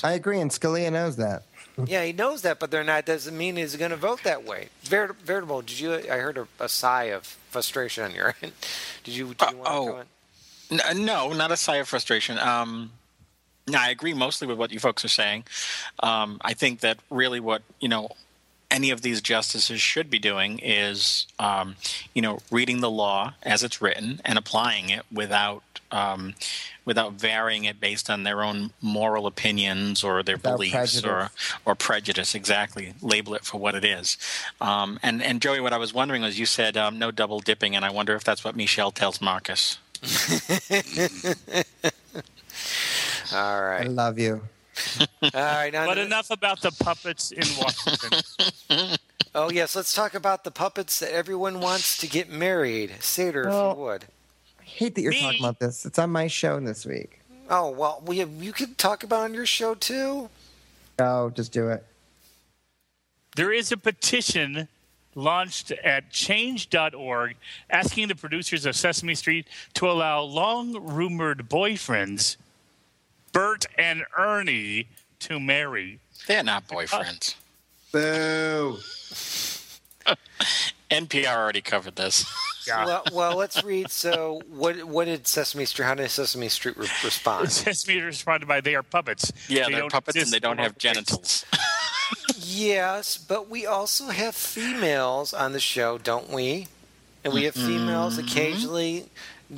I 0.03 0.11
agree, 0.11 0.39
and 0.39 0.51
Scalia 0.51 0.91
knows 0.91 1.15
that. 1.15 1.41
Yeah, 1.87 2.05
he 2.05 2.13
knows 2.13 2.43
that, 2.43 2.59
but 2.59 2.69
they're 2.69 2.83
not. 2.83 3.05
Doesn't 3.07 3.35
mean 3.35 3.55
he's 3.55 3.75
going 3.75 3.89
to 3.91 3.97
vote 3.97 4.21
that 4.23 4.45
way. 4.45 4.69
Verit- 4.83 5.15
veritable. 5.25 5.61
Did 5.63 5.79
you? 5.79 5.93
I 5.95 6.17
heard 6.17 6.37
a, 6.37 6.47
a 6.59 6.69
sigh 6.69 7.05
of 7.05 7.23
frustration 7.49 8.03
on 8.05 8.11
your 8.13 8.35
end. 8.43 8.51
Did 9.03 9.15
you? 9.15 9.33
Did 9.33 9.41
you 9.51 9.57
Uh, 9.63 9.63
want 9.63 10.05
oh. 10.71 10.77
to? 10.77 10.85
N- 10.91 11.05
No, 11.05 11.33
not 11.33 11.51
a 11.51 11.57
sigh 11.57 11.77
of 11.77 11.87
frustration. 11.89 12.37
Um, 12.37 12.91
no, 13.67 13.77
I 13.79 13.89
agree 13.89 14.13
mostly 14.13 14.47
with 14.47 14.57
what 14.57 14.71
you 14.71 14.79
folks 14.79 15.03
are 15.05 15.09
saying. 15.09 15.45
Um, 16.01 16.39
I 16.41 16.53
think 16.53 16.81
that 16.81 16.99
really 17.09 17.39
what 17.39 17.61
you 17.79 17.89
know 17.89 18.09
any 18.71 18.89
of 18.89 19.01
these 19.01 19.21
justices 19.21 19.79
should 19.79 20.09
be 20.09 20.19
doing 20.19 20.59
is 20.59 21.27
um, 21.39 21.75
you 22.13 22.21
know 22.21 22.39
reading 22.51 22.81
the 22.81 22.89
law 22.91 23.33
as 23.43 23.63
it's 23.63 23.81
written 23.81 24.21
and 24.25 24.37
applying 24.37 24.89
it 24.89 25.03
without 25.11 25.63
um, 25.91 26.33
without 26.83 27.13
varying 27.13 27.63
it 27.63 27.79
based 27.79 28.09
on 28.09 28.23
their 28.23 28.43
own 28.43 28.71
moral 28.81 29.27
opinions 29.27 30.03
or 30.03 30.21
their 30.23 30.35
Without 30.35 30.57
beliefs 30.57 30.97
or 30.97 31.01
prejudice. 31.01 31.31
or 31.65 31.75
prejudice. 31.75 32.35
Exactly, 32.35 32.93
label 33.01 33.33
it 33.35 33.45
for 33.45 33.59
what 33.59 33.75
it 33.75 33.85
is. 33.85 34.17
Um, 34.61 34.99
and 35.01 35.23
and 35.23 35.41
Joey, 35.41 35.59
what 35.61 35.73
I 35.73 35.77
was 35.77 35.93
wondering 35.93 36.21
was, 36.21 36.37
you 36.37 36.45
said 36.45 36.75
um, 36.77 36.99
no 36.99 37.11
double 37.11 37.39
dipping, 37.39 37.75
and 37.75 37.85
I 37.85 37.91
wonder 37.91 38.15
if 38.15 38.23
that's 38.23 38.43
what 38.43 38.55
Michelle 38.55 38.91
tells 38.91 39.21
Marcus. 39.21 39.79
All 43.33 43.61
I 43.61 43.83
love 43.83 44.19
you. 44.19 44.41
All 45.21 45.29
right. 45.33 45.71
Now, 45.71 45.85
But 45.85 45.97
enough 45.97 46.29
about 46.31 46.61
the 46.61 46.71
puppets 46.71 47.31
in 47.31 47.43
Washington. 47.59 48.97
Oh, 49.37 49.51
yes. 49.51 49.75
Let's 49.75 49.93
talk 49.93 50.13
about 50.13 50.45
the 50.45 50.51
puppets 50.51 50.99
that 50.99 51.11
everyone 51.13 51.59
wants 51.59 51.97
to 51.97 52.07
get 52.07 52.29
married. 52.29 52.93
Satyr, 53.01 53.49
if 53.49 53.53
you 53.53 53.81
would. 53.81 54.05
I 54.61 54.63
hate 54.63 54.95
that 54.95 55.01
you're 55.01 55.11
Me? 55.11 55.19
talking 55.21 55.39
about 55.41 55.59
this. 55.59 55.85
It's 55.85 55.99
on 55.99 56.09
my 56.09 56.27
show 56.27 56.57
this 56.61 56.85
week. 56.85 57.19
Oh, 57.49 57.69
well, 57.69 58.01
we 58.05 58.19
have, 58.19 58.29
you 58.41 58.53
could 58.53 58.77
talk 58.77 59.03
about 59.03 59.23
it 59.23 59.25
on 59.25 59.33
your 59.33 59.45
show, 59.45 59.75
too. 59.75 60.29
Oh, 60.99 61.31
just 61.31 61.51
do 61.51 61.67
it. 61.67 61.85
there 63.35 63.51
is 63.51 63.73
a 63.73 63.77
petition 63.77 64.69
launched 65.15 65.71
at 65.83 66.11
change.org 66.11 67.35
asking 67.69 68.07
the 68.07 68.15
producers 68.15 68.65
of 68.65 68.73
Sesame 68.77 69.15
Street 69.15 69.47
to 69.73 69.89
allow 69.89 70.21
long 70.21 70.81
rumored 70.81 71.49
boyfriends, 71.49 72.37
Bert 73.35 73.65
and 73.77 74.05
Ernie, 74.17 74.87
to 75.19 75.41
marry. 75.41 75.99
They're 76.25 76.41
not 76.41 76.69
boyfriends. 76.69 77.35
Boo. 77.91 78.77
NPR 80.89 81.35
already 81.35 81.61
covered 81.61 81.97
this. 81.97 82.25
Well, 82.67 83.03
well, 83.13 83.37
let's 83.37 83.63
read. 83.63 83.91
So, 83.91 84.41
what 84.49 84.85
what 84.85 85.05
did 85.05 85.27
Sesame 85.27 85.65
Street? 85.65 85.85
How 85.85 85.93
did 85.93 86.09
Sesame 86.09 86.49
Street 86.49 86.75
re- 86.75 86.87
respond? 87.03 87.51
Sesame 87.51 87.73
Street 87.75 88.01
responded 88.01 88.47
by, 88.47 88.59
they 88.59 88.73
are 88.73 88.81
puppets. 88.81 89.31
Yeah, 89.47 89.67
They 89.67 89.73
they're 89.73 89.87
puppets 89.87 90.17
and 90.17 90.31
they 90.31 90.39
don't 90.39 90.57
have 90.57 90.75
genitals. 90.79 91.45
yes, 92.35 93.19
but 93.19 93.47
we 93.51 93.67
also 93.67 94.07
have 94.07 94.33
females 94.33 95.31
on 95.31 95.51
the 95.53 95.59
show, 95.59 95.99
don't 95.99 96.31
we? 96.31 96.65
And 97.23 97.35
we 97.35 97.43
have 97.43 97.53
mm-hmm. 97.53 97.67
females 97.67 98.17
occasionally 98.17 99.09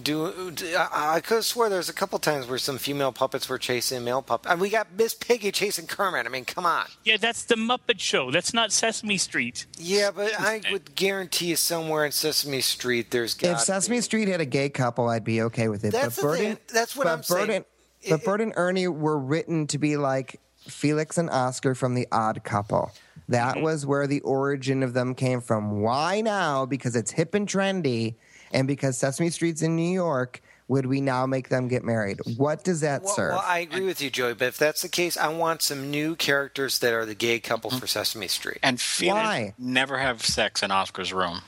do. 0.04 0.52
do- 0.52 0.76
I, 0.78 1.16
I 1.16 1.20
could 1.22 1.36
have 1.36 1.46
swore 1.46 1.70
there's 1.70 1.90
a 1.90 1.94
couple 1.94 2.20
times 2.20 2.48
where 2.48 2.58
some 2.58 2.78
female 2.78 3.12
puppets 3.12 3.48
were 3.50 3.58
chasing 3.58 4.04
male 4.04 4.22
puppets. 4.22 4.52
And 4.52 4.60
we 4.62 4.70
got 4.70 4.88
Miss 4.98 5.14
Piggy 5.14 5.52
chasing 5.52 5.88
Kermit. 5.88 6.26
I 6.26 6.30
mean, 6.30 6.46
come 6.46 6.66
on. 6.66 6.86
Yeah, 7.04 7.18
that's 7.18 7.44
the 7.44 7.56
Muppet 7.56 8.00
Show. 8.00 8.32
That's 8.32 8.54
not 8.54 8.72
Sesame 8.72 9.18
Street. 9.18 9.66
Yeah, 9.78 10.12
but 10.12 10.32
I 10.40 10.62
would 10.72 10.96
guarantee 10.96 11.48
you 11.48 11.56
somewhere 11.56 12.06
in 12.06 12.12
Sesame 12.12 12.62
Street 12.62 13.12
there's 13.12 13.34
got. 13.34 13.52
If 13.52 13.60
Sesame 13.62 14.02
Street 14.02 14.28
had 14.28 14.42
a 14.42 14.46
gay 14.46 14.70
couple, 14.70 15.08
I'd 15.10 15.24
be 15.24 15.42
okay 15.44 15.68
with 15.68 15.84
it. 15.84 15.92
That's 15.92 16.16
but 16.16 16.22
the 16.22 16.28
Bert 16.28 16.38
thing. 16.40 16.50
and, 16.52 16.60
That's 16.74 16.96
what 16.96 17.06
but 17.06 17.12
I'm 17.12 17.18
Bert 17.20 17.26
saying. 17.26 17.50
And, 17.52 17.66
It- 18.02 18.10
but 18.10 18.24
Bert 18.24 18.42
and 18.42 18.54
Ernie 18.56 18.88
were 18.88 19.18
written 19.18 19.68
to 19.68 19.78
be 19.78 19.98
like 19.98 20.40
Felix 20.68 21.18
and 21.18 21.30
Oscar 21.30 21.74
from 21.76 21.94
The 21.96 22.08
Odd 22.12 22.44
Couple. 22.44 22.92
That 23.30 23.56
Mm-hmm. 23.56 23.64
was 23.64 23.86
where 23.86 24.08
the 24.08 24.22
origin 24.22 24.84
of 24.84 24.94
them 24.94 25.14
came 25.14 25.42
from. 25.42 25.82
Why 25.82 26.22
now? 26.22 26.66
Because 26.66 26.96
it's 26.96 27.12
hip 27.12 27.34
and 27.34 27.46
trendy, 27.48 28.16
and 28.52 28.68
because 28.68 28.98
Sesame 28.98 29.30
Street's 29.30 29.62
in 29.62 29.76
New 29.76 29.92
York, 29.92 30.42
would 30.68 30.86
we 30.86 31.00
now 31.00 31.26
make 31.26 31.50
them 31.50 31.68
get 31.68 31.84
married? 31.84 32.20
What 32.36 32.64
does 32.64 32.82
that 32.82 33.04
Well, 33.04 33.16
serve? 33.16 33.32
well, 33.34 33.44
I 33.46 33.60
agree 33.60 33.86
with 33.86 34.02
you, 34.02 34.10
Joey. 34.10 34.34
But 34.34 34.50
if 34.50 34.58
that's 34.58 34.82
the 34.82 34.90
case, 34.90 35.16
I 35.16 35.30
want 35.30 35.62
some 35.62 35.90
new 35.90 36.16
characters 36.16 36.80
that 36.80 36.94
are 36.94 37.06
the 37.06 37.16
gay 37.16 37.40
couple 37.40 37.70
mm-hmm. 37.70 37.80
for 37.80 37.88
Sesame 37.88 38.28
Street. 38.28 38.60
And 38.62 38.80
Felix 38.80 39.24
Why? 39.24 39.54
never 39.58 39.98
have 39.98 40.24
sex 40.26 40.64
in 40.64 40.72
Oscar's 40.72 41.14
room. 41.14 41.42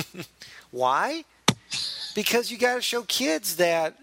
Why? 0.70 1.24
Because 2.14 2.50
you 2.50 2.58
got 2.58 2.76
to 2.76 2.80
show 2.82 3.02
kids 3.02 3.56
that 3.56 3.98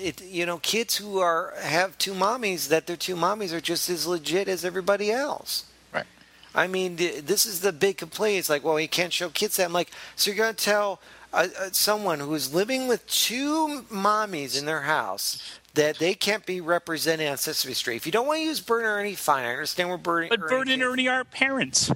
it, 0.00 0.22
you 0.22 0.46
know, 0.46 0.58
kids 0.58 0.96
who 0.96 1.18
are 1.18 1.54
have 1.60 1.98
two 1.98 2.12
mommies 2.12 2.68
that 2.68 2.86
their 2.86 2.96
two 2.96 3.16
mommies 3.16 3.52
are 3.52 3.60
just 3.60 3.90
as 3.90 4.06
legit 4.06 4.48
as 4.48 4.64
everybody 4.64 5.10
else. 5.10 5.64
Right. 5.92 6.06
I 6.54 6.66
mean, 6.66 6.96
th- 6.96 7.24
this 7.24 7.44
is 7.44 7.60
the 7.60 7.72
big 7.72 7.96
complaint. 7.96 8.38
It's 8.38 8.50
like, 8.50 8.64
well, 8.64 8.80
you 8.80 8.88
can't 8.88 9.12
show 9.12 9.28
kids 9.28 9.56
that. 9.56 9.66
I'm 9.66 9.72
like, 9.72 9.90
so 10.16 10.30
you're 10.30 10.42
going 10.42 10.54
to 10.54 10.64
tell 10.64 11.00
uh, 11.32 11.48
someone 11.72 12.20
who 12.20 12.34
is 12.34 12.54
living 12.54 12.88
with 12.88 13.06
two 13.06 13.84
mommies 13.90 14.58
in 14.58 14.66
their 14.66 14.82
house 14.82 15.60
that 15.74 15.98
they 15.98 16.14
can't 16.14 16.44
be 16.44 16.60
represented 16.60 17.28
on 17.28 17.36
Sesame 17.36 17.74
Street. 17.74 17.96
If 17.96 18.06
you 18.06 18.12
don't 18.12 18.26
want 18.26 18.38
to 18.38 18.44
use 18.44 18.60
Bert 18.60 18.80
and 18.80 18.88
Ernie, 18.88 19.14
fine. 19.14 19.44
I 19.44 19.52
understand 19.52 19.88
where 19.88 19.98
Bert, 19.98 20.30
But 20.30 20.40
Bert 20.40 20.68
and 20.68 20.82
Ernie 20.82 21.08
aren't 21.08 21.30
parents. 21.30 21.90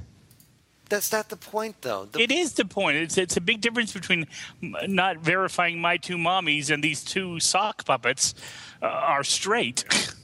That's 0.88 1.10
not 1.10 1.28
the 1.28 1.36
point, 1.36 1.80
though. 1.80 2.04
The, 2.04 2.20
It 2.20 2.30
is 2.30 2.52
the 2.52 2.64
point. 2.64 2.98
It's 2.98 3.18
it's 3.18 3.36
a 3.36 3.40
big 3.40 3.60
difference 3.60 3.92
between 3.92 4.26
not 4.60 5.18
verifying 5.18 5.80
my 5.80 5.96
two 5.96 6.16
mommies 6.16 6.70
and 6.70 6.84
these 6.84 7.02
two 7.02 7.40
sock 7.40 7.84
puppets 7.84 8.34
uh, 8.82 8.86
are 8.86 9.24
straight. 9.24 9.84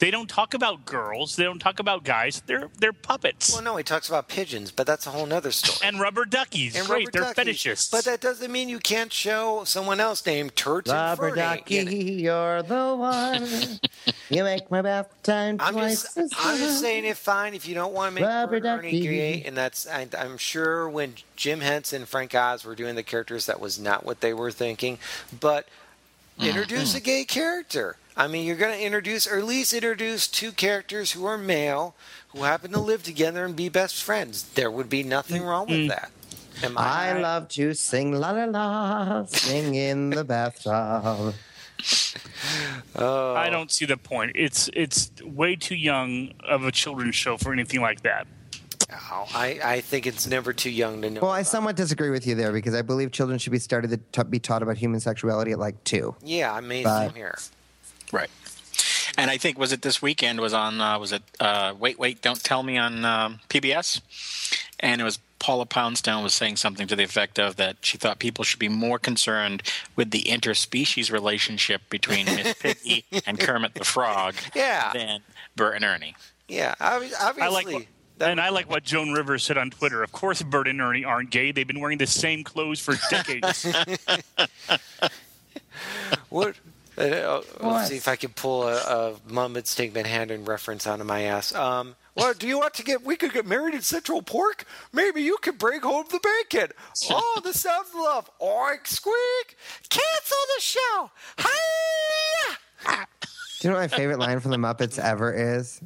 they 0.00 0.10
don't 0.10 0.28
talk 0.28 0.54
about 0.54 0.84
girls. 0.84 1.36
They 1.36 1.44
don't 1.44 1.58
talk 1.60 1.78
about 1.78 2.02
guys. 2.04 2.42
They're 2.46 2.68
they're 2.78 2.92
puppets 2.92 3.52
well, 3.52 3.62
no, 3.62 3.76
he 3.76 3.84
talks 3.84 4.08
about 4.08 4.26
pigeons, 4.28 4.72
but 4.72 4.86
that's 4.86 5.06
a 5.06 5.10
whole 5.10 5.32
other 5.32 5.52
story. 5.52 5.78
and 5.86 6.00
rubber 6.00 6.24
duckies. 6.24 6.74
and 6.76 6.86
Great, 6.86 7.06
rubber 7.06 7.10
they're 7.26 7.34
duckies. 7.34 7.62
fetishists. 7.62 7.90
But 7.92 8.04
that 8.06 8.20
doesn't 8.20 8.50
mean 8.50 8.68
you 8.68 8.78
can't 8.80 9.12
show 9.12 9.62
someone 9.64 10.00
else 10.00 10.26
named 10.26 10.56
Turt 10.56 10.88
Rubber 10.88 11.28
Fernie. 11.30 11.36
ducky, 11.40 11.74
You 11.74 11.84
know, 11.84 11.90
you're 11.90 12.62
the 12.62 12.96
one. 12.96 13.48
you 14.30 14.42
make 14.44 14.70
my 14.70 14.82
bath 14.82 15.12
time 15.22 15.56
I'm 15.60 15.74
twice 15.74 16.02
just, 16.02 16.18
as 16.18 16.32
I'm 16.38 16.58
just 16.58 16.80
saying 16.80 17.04
it 17.04 17.16
fine 17.16 17.54
if 17.54 17.68
you 17.68 17.74
don't 17.74 17.92
want 17.92 18.14
to 18.16 18.20
make 18.20 18.28
Rubber 18.28 18.60
Bert 18.60 18.64
and 18.66 18.78
Ernie 18.80 18.90
ducky. 18.92 19.02
gay, 19.02 19.42
and 19.44 19.56
that's 19.56 19.86
I, 19.86 20.06
I'm 20.18 20.38
sure 20.38 20.88
when 20.88 21.14
Jim 21.36 21.60
Henson 21.60 22.02
and 22.02 22.08
Frank 22.08 22.34
Oz 22.34 22.64
were 22.64 22.74
doing 22.74 22.94
the 22.94 23.02
characters, 23.02 23.46
that 23.46 23.60
was 23.60 23.78
not 23.78 24.04
what 24.04 24.20
they 24.20 24.32
were 24.34 24.50
thinking. 24.50 24.98
But 25.38 25.68
Mm-hmm. 26.40 26.58
introduce 26.58 26.94
a 26.94 27.00
gay 27.00 27.24
character. 27.24 27.96
I 28.16 28.26
mean, 28.26 28.46
you're 28.46 28.56
going 28.56 28.76
to 28.76 28.84
introduce, 28.84 29.26
or 29.26 29.38
at 29.38 29.44
least 29.44 29.72
introduce 29.72 30.26
two 30.26 30.52
characters 30.52 31.12
who 31.12 31.24
are 31.24 31.38
male, 31.38 31.94
who 32.28 32.42
happen 32.42 32.72
to 32.72 32.80
live 32.80 33.02
together 33.02 33.44
and 33.44 33.54
be 33.54 33.68
best 33.68 34.02
friends. 34.02 34.42
There 34.54 34.70
would 34.70 34.88
be 34.88 35.02
nothing 35.02 35.42
wrong 35.42 35.66
with 35.66 35.76
mm-hmm. 35.76 35.88
that. 35.88 36.10
Am 36.62 36.76
I, 36.76 37.10
I 37.10 37.20
love 37.20 37.48
to 37.50 37.72
sing 37.74 38.12
la 38.12 38.32
la 38.32 38.44
la, 38.44 39.24
sing 39.24 39.74
in 39.74 40.10
the 40.10 40.24
bathtub. 40.24 41.34
Oh. 42.94 43.34
I 43.34 43.48
don't 43.48 43.70
see 43.70 43.86
the 43.86 43.96
point. 43.96 44.32
It's 44.34 44.68
it's 44.74 45.10
way 45.22 45.56
too 45.56 45.76
young 45.76 46.32
of 46.46 46.64
a 46.64 46.72
children's 46.72 47.14
show 47.14 47.38
for 47.38 47.52
anything 47.52 47.80
like 47.80 48.02
that. 48.02 48.26
Oh, 48.92 49.26
I, 49.34 49.58
I 49.62 49.80
think 49.80 50.06
it's 50.06 50.26
never 50.26 50.52
too 50.52 50.70
young 50.70 51.02
to 51.02 51.10
know. 51.10 51.20
Well, 51.20 51.30
I 51.30 51.40
about. 51.40 51.46
somewhat 51.50 51.76
disagree 51.76 52.10
with 52.10 52.26
you 52.26 52.34
there 52.34 52.52
because 52.52 52.74
I 52.74 52.82
believe 52.82 53.12
children 53.12 53.38
should 53.38 53.52
be 53.52 53.58
started 53.58 53.90
to 53.90 53.96
ta- 54.12 54.24
be 54.24 54.38
taught 54.38 54.62
about 54.62 54.76
human 54.78 55.00
sexuality 55.00 55.52
at 55.52 55.58
like 55.58 55.82
two. 55.84 56.14
Yeah, 56.22 56.52
I 56.52 56.60
mean, 56.60 56.84
But- 56.84 57.06
same 57.08 57.14
here. 57.14 57.38
Right. 58.12 58.30
And 59.18 59.30
I 59.30 59.38
think 59.38 59.58
was 59.58 59.72
it 59.72 59.82
this 59.82 60.00
weekend 60.00 60.40
was 60.40 60.54
on 60.54 60.80
uh, 60.80 60.98
was 60.98 61.12
it 61.12 61.22
uh, 61.40 61.74
Wait 61.78 61.98
Wait 61.98 62.22
Don't 62.22 62.42
Tell 62.42 62.62
Me 62.62 62.78
on 62.78 63.04
um, 63.04 63.40
PBS, 63.48 64.00
and 64.78 65.00
it 65.00 65.04
was 65.04 65.18
Paula 65.40 65.66
Poundstone 65.66 66.22
was 66.22 66.32
saying 66.32 66.56
something 66.56 66.86
to 66.86 66.94
the 66.96 67.02
effect 67.02 67.38
of 67.38 67.56
that 67.56 67.78
she 67.82 67.98
thought 67.98 68.18
people 68.20 68.44
should 68.44 68.60
be 68.60 68.68
more 68.68 68.98
concerned 68.98 69.62
with 69.96 70.10
the 70.12 70.22
interspecies 70.22 71.10
relationship 71.10 71.82
between 71.90 72.26
Miss 72.26 72.54
Piggy 72.60 73.04
and 73.26 73.38
Kermit 73.40 73.74
the 73.74 73.84
Frog 73.84 74.34
Yeah. 74.54 74.92
than 74.92 75.20
Bert 75.56 75.74
and 75.76 75.84
Ernie. 75.84 76.14
Yeah, 76.48 76.74
obviously. 76.80 77.16
I 77.42 77.48
like 77.48 77.88
what, 78.20 78.30
and 78.30 78.40
I 78.40 78.50
like 78.50 78.68
what 78.68 78.82
Joan 78.82 79.12
Rivers 79.12 79.44
said 79.44 79.58
on 79.58 79.70
Twitter. 79.70 80.02
Of 80.02 80.12
course, 80.12 80.42
Bert 80.42 80.68
and 80.68 80.80
Ernie 80.80 81.04
aren't 81.04 81.30
gay. 81.30 81.52
They've 81.52 81.66
been 81.66 81.80
wearing 81.80 81.98
the 81.98 82.06
same 82.06 82.44
clothes 82.44 82.80
for 82.80 82.94
decades. 83.10 83.66
What? 86.28 86.56
Uh, 86.96 87.02
uh, 87.02 87.42
let's 87.60 87.88
see 87.88 87.96
if 87.96 88.08
I 88.08 88.16
can 88.16 88.30
pull 88.30 88.64
a, 88.68 88.76
a 88.76 89.14
Muppets 89.28 89.74
Take 89.74 89.94
Manhattan 89.94 90.44
reference 90.44 90.86
onto 90.86 91.04
my 91.04 91.22
ass. 91.22 91.54
Um, 91.54 91.96
well, 92.14 92.34
do 92.34 92.46
you 92.46 92.58
want 92.58 92.74
to 92.74 92.82
get? 92.82 93.04
We 93.04 93.16
could 93.16 93.32
get 93.32 93.46
married 93.46 93.74
in 93.74 93.80
Central 93.80 94.22
Park. 94.22 94.64
Maybe 94.92 95.22
you 95.22 95.38
could 95.40 95.58
bring 95.58 95.80
home 95.80 96.04
the 96.10 96.20
bacon. 96.20 96.72
Oh, 97.10 97.40
the 97.42 97.52
sound 97.52 97.86
of 97.88 97.94
love. 97.94 98.30
Oink 98.40 98.86
squeak. 98.86 99.56
Cancel 99.88 100.38
the 100.56 100.60
show. 100.60 101.10
Hi. 101.38 102.56
Do 103.60 103.68
you 103.68 103.70
know 103.70 103.80
what 103.80 103.90
my 103.90 103.96
favorite 103.96 104.18
line 104.18 104.40
from 104.40 104.50
the 104.50 104.56
Muppets 104.56 104.98
ever 104.98 105.32
is? 105.32 105.80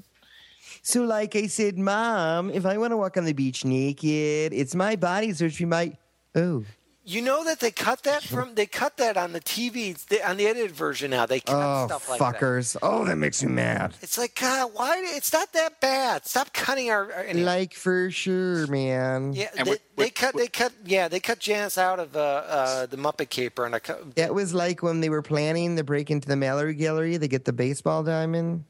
So, 0.87 1.03
like 1.03 1.35
I 1.35 1.47
said, 1.47 1.79
Mom, 1.79 2.51
if 2.51 2.67
I 2.67 2.77
want 2.77 2.91
to 2.91 2.99
walk 2.99 3.17
on 3.17 3.25
the 3.25 3.33
beach 3.33 3.65
naked, 3.65 4.53
it's 4.53 4.75
my 4.75 4.97
body, 4.97 5.33
so 5.33 5.47
it 5.47 5.53
should 5.55 5.61
be 5.61 5.65
my. 5.65 5.97
Oh. 6.35 6.63
You 7.07 7.23
know 7.23 7.43
that 7.45 7.61
they 7.61 7.71
cut 7.71 8.03
that 8.05 8.23
from 8.23 8.55
they 8.55 8.67
cut 8.67 8.99
that 8.99 9.17
on 9.17 9.33
the 9.33 9.41
TV 9.41 9.95
they, 10.07 10.21
on 10.23 10.37
the 10.37 10.47
edited 10.47 10.73
version 10.73 11.11
now. 11.11 11.25
They 11.27 11.41
cut 11.41 11.55
Oh, 11.55 11.87
stuff 11.87 12.09
like 12.11 12.19
that. 12.19 12.35
fuckers. 12.35 12.77
Oh, 12.83 13.05
that 13.07 13.17
makes 13.17 13.43
me 13.43 13.51
mad. 13.53 13.95
It's 14.03 14.17
like 14.19 14.39
God, 14.39 14.71
why? 14.75 15.03
It's 15.15 15.33
not 15.33 15.53
that 15.55 15.81
bad. 15.81 16.27
Stop 16.27 16.53
cutting 16.53 16.91
our. 16.91 17.11
our 17.13 17.23
anyway. 17.25 17.45
Like, 17.45 17.75
for 17.75 18.11
sure, 18.11 18.67
man. 18.67 19.33
Yeah, 19.35 19.49
And 19.57 19.67
they, 19.67 19.71
what- 19.73 19.81
they 19.97 20.05
what- 20.05 20.15
cut. 20.15 20.35
They 20.37 20.49
cut. 20.49 20.73
Yeah, 20.85 21.09
they 21.09 21.21
cut 21.21 21.41
Janice 21.41 21.77
out 21.79 21.99
of 21.99 22.15
uh, 22.17 22.21
uh, 22.21 22.87
the 22.87 22.97
Muppet 22.99 23.29
Caper, 23.31 23.65
and 23.67 23.75
I 23.75 23.79
cut. 23.81 24.17
That 24.17 24.35
was 24.35 24.53
like 24.55 24.83
when 24.83 25.01
they 25.01 25.09
were 25.11 25.23
planning 25.23 25.77
the 25.77 25.85
break 25.85 26.11
into 26.11 26.29
the 26.29 26.37
Mallory 26.37 26.75
Gallery. 26.75 27.17
They 27.19 27.29
get 27.29 27.45
the 27.47 27.53
baseball 27.55 28.03
diamond. 28.03 28.65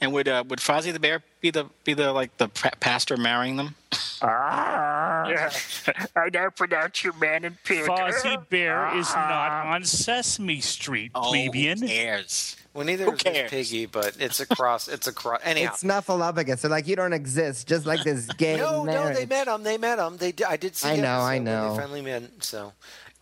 And 0.00 0.12
would 0.12 0.28
uh, 0.28 0.44
would 0.48 0.58
Fozzie 0.58 0.92
the 0.92 1.00
Bear 1.00 1.22
be 1.40 1.50
the 1.50 1.66
be 1.84 1.94
the 1.94 2.12
like 2.12 2.36
the 2.36 2.48
pastor 2.48 3.16
marrying 3.16 3.56
them? 3.56 3.74
Ah, 4.20 5.26
yeah. 5.28 5.50
I 6.16 6.28
now 6.32 6.50
pronounce 6.50 7.02
your 7.04 7.12
man 7.14 7.44
and 7.44 7.62
pig. 7.64 7.86
Fozzie 7.86 8.48
Bear 8.48 8.94
is 8.96 9.12
not 9.14 9.66
on 9.66 9.84
Sesame 9.84 10.60
Street, 10.60 11.12
Oh, 11.14 11.22
plebeian. 11.30 11.78
who 11.80 11.86
cares? 11.88 12.56
Well, 12.74 12.84
neither 12.84 13.04
Who 13.04 13.12
is 13.12 13.24
Miss 13.24 13.32
cares? 13.34 13.50
Piggy, 13.50 13.86
but 13.86 14.16
it's 14.18 14.40
a 14.40 14.46
cross. 14.46 14.88
It's 14.88 15.06
a 15.06 15.12
cross. 15.12 15.40
Anyhow, 15.44 15.70
It's 15.72 15.84
Snuffleupagus. 15.84 16.62
They're 16.62 16.70
like, 16.70 16.88
you 16.88 16.96
don't 16.96 17.12
exist, 17.12 17.68
just 17.68 17.86
like 17.86 18.02
this 18.02 18.26
gay 18.36 18.56
no, 18.56 18.82
no, 18.84 19.12
they 19.14 19.26
met 19.26 19.46
him. 19.46 19.62
They 19.62 19.78
met 19.78 20.00
him. 20.00 20.16
They, 20.16 20.32
di- 20.32 20.44
I 20.44 20.56
did 20.56 20.74
see. 20.74 20.88
I 20.88 20.96
know, 20.96 21.20
I 21.20 21.36
episode 21.36 21.44
where 21.52 21.62
know. 21.62 21.74
They 21.74 21.80
finally 21.80 22.02
met. 22.02 22.22
So, 22.40 22.72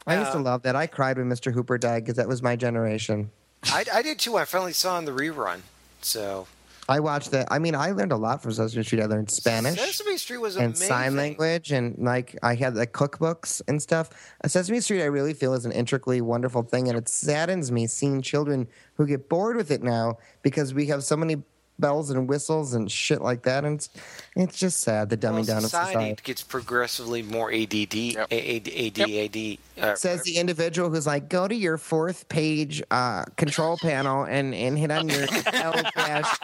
I 0.07 0.19
used 0.19 0.33
to 0.33 0.39
Uh, 0.39 0.43
love 0.43 0.63
that. 0.63 0.75
I 0.75 0.87
cried 0.87 1.19
when 1.19 1.29
Mr. 1.29 1.53
Hooper 1.53 1.77
died 1.77 2.05
because 2.05 2.17
that 2.17 2.29
was 2.29 2.43
my 2.43 2.57
generation. 2.57 3.31
I, 3.65 3.85
I 3.93 4.01
did 4.03 4.19
too. 4.19 4.37
I 4.37 4.47
finally 4.47 4.73
saw 4.73 4.99
in 4.99 5.05
the 5.05 5.13
rerun. 5.13 5.61
So, 6.01 6.47
I 6.93 7.01
watched 7.01 7.31
that. 7.31 7.49
I 7.51 7.59
mean, 7.59 7.75
I 7.75 7.93
learned 7.93 8.13
a 8.13 8.17
lot 8.17 8.43
from 8.43 8.53
Sesame 8.53 8.83
Street. 8.85 9.01
I 9.01 9.07
learned 9.07 9.31
Spanish. 9.31 9.79
Sesame 9.79 10.19
Street 10.19 10.39
was 10.39 10.57
and 10.57 10.67
amazing. 10.67 10.89
sign 10.89 11.17
language 11.17 11.73
and 11.73 11.97
like 11.99 12.39
I 12.43 12.55
had 12.55 12.77
like 12.77 12.93
cookbooks 12.93 13.63
and 13.67 13.81
stuff. 13.81 14.11
Uh, 14.45 14.49
Sesame 14.49 14.81
Street 14.81 15.03
I 15.03 15.07
really 15.07 15.33
feel 15.33 15.55
is 15.55 15.65
an 15.65 15.73
intricately 15.73 16.21
wonderful 16.21 16.63
thing 16.63 16.89
and 16.89 16.99
it 16.99 17.09
saddens 17.09 17.73
me 17.73 17.87
seeing 17.87 18.21
children 18.21 18.69
who 18.97 19.07
get 19.07 19.31
bored 19.31 19.57
with 19.57 19.71
it 19.71 19.83
now 19.83 20.19
because 20.43 20.75
we 20.75 20.87
have 20.87 21.03
so 21.03 21.17
many 21.17 21.43
bells 21.79 22.11
and 22.11 22.29
whistles 22.29 22.75
and 22.75 22.93
shit 22.93 23.23
like 23.23 23.43
that 23.45 23.65
and 23.65 23.89
it's, 24.37 24.45
it's 24.53 24.59
just 24.59 24.81
sad 24.81 25.09
the 25.11 25.17
Well, 25.17 25.35
dumbing 25.43 25.47
down 25.47 25.59
of 25.59 25.63
society, 25.65 25.93
society. 25.93 26.23
gets 26.25 26.43
progressively 26.43 27.23
more 27.23 27.53
ADD, 27.53 27.95
Yep. 27.95 28.33
AD, 28.33 28.69
AD, 29.01 29.59
uh, 29.81 29.95
Says 29.95 30.23
the 30.23 30.37
individual 30.37 30.91
who's 30.91 31.07
like, 31.07 31.29
go 31.29 31.49
to 31.49 31.55
your 31.55 31.79
fourth 31.79 32.29
page 32.29 32.83
uh, 32.91 33.25
control 33.37 33.77
panel 33.79 34.25
and, 34.25 34.55
and 34.55 34.79
hit 34.79 34.91
on 34.91 35.09
your 35.09 35.27
L 35.53 35.73
dash 35.97 36.39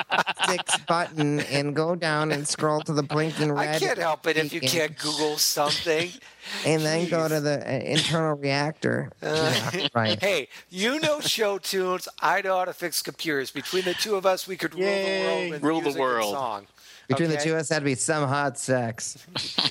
six 0.47 0.77
button 0.87 1.41
and 1.41 1.75
go 1.77 1.95
down 1.95 2.33
and 2.33 2.47
scroll 2.49 2.81
to 2.83 2.93
the 2.93 3.03
blinking 3.03 3.53
red. 3.53 3.77
I 3.77 3.79
can't 3.79 3.99
help 3.99 4.27
it 4.27 4.37
if 4.37 4.53
you 4.53 4.61
beacon. 4.61 4.79
can't 4.79 4.99
Google 4.99 5.37
something. 5.37 6.11
and 6.67 6.83
then 6.83 7.09
go 7.09 7.29
to 7.29 7.41
the 7.41 7.61
uh, 7.67 7.79
internal 7.81 8.35
reactor. 8.35 9.11
Yeah, 9.23 9.89
right. 9.95 10.19
hey, 10.21 10.49
you 10.71 10.99
know 11.01 11.21
show 11.21 11.59
tunes. 11.59 12.09
I 12.21 12.41
know 12.43 12.59
how 12.59 12.65
to 12.65 12.73
fix 12.73 13.03
computers. 13.03 13.51
Between 13.51 13.85
the 13.85 13.95
two 13.95 14.15
of 14.17 14.25
us, 14.25 14.47
we 14.49 14.57
could 14.57 14.75
rule 14.75 14.85
the 14.85 15.25
world. 15.27 15.51
with 15.51 15.63
Rule 15.63 15.79
the 15.81 15.85
music 15.85 16.01
and 16.01 16.09
world. 16.09 16.35
Song. 16.35 16.67
Between 17.09 17.31
the 17.31 17.39
two 17.39 17.53
of 17.55 17.61
us, 17.61 17.71
that'd 17.71 17.85
be 17.85 17.95
some 17.95 18.29
hot 18.29 18.59
sex. 18.59 19.17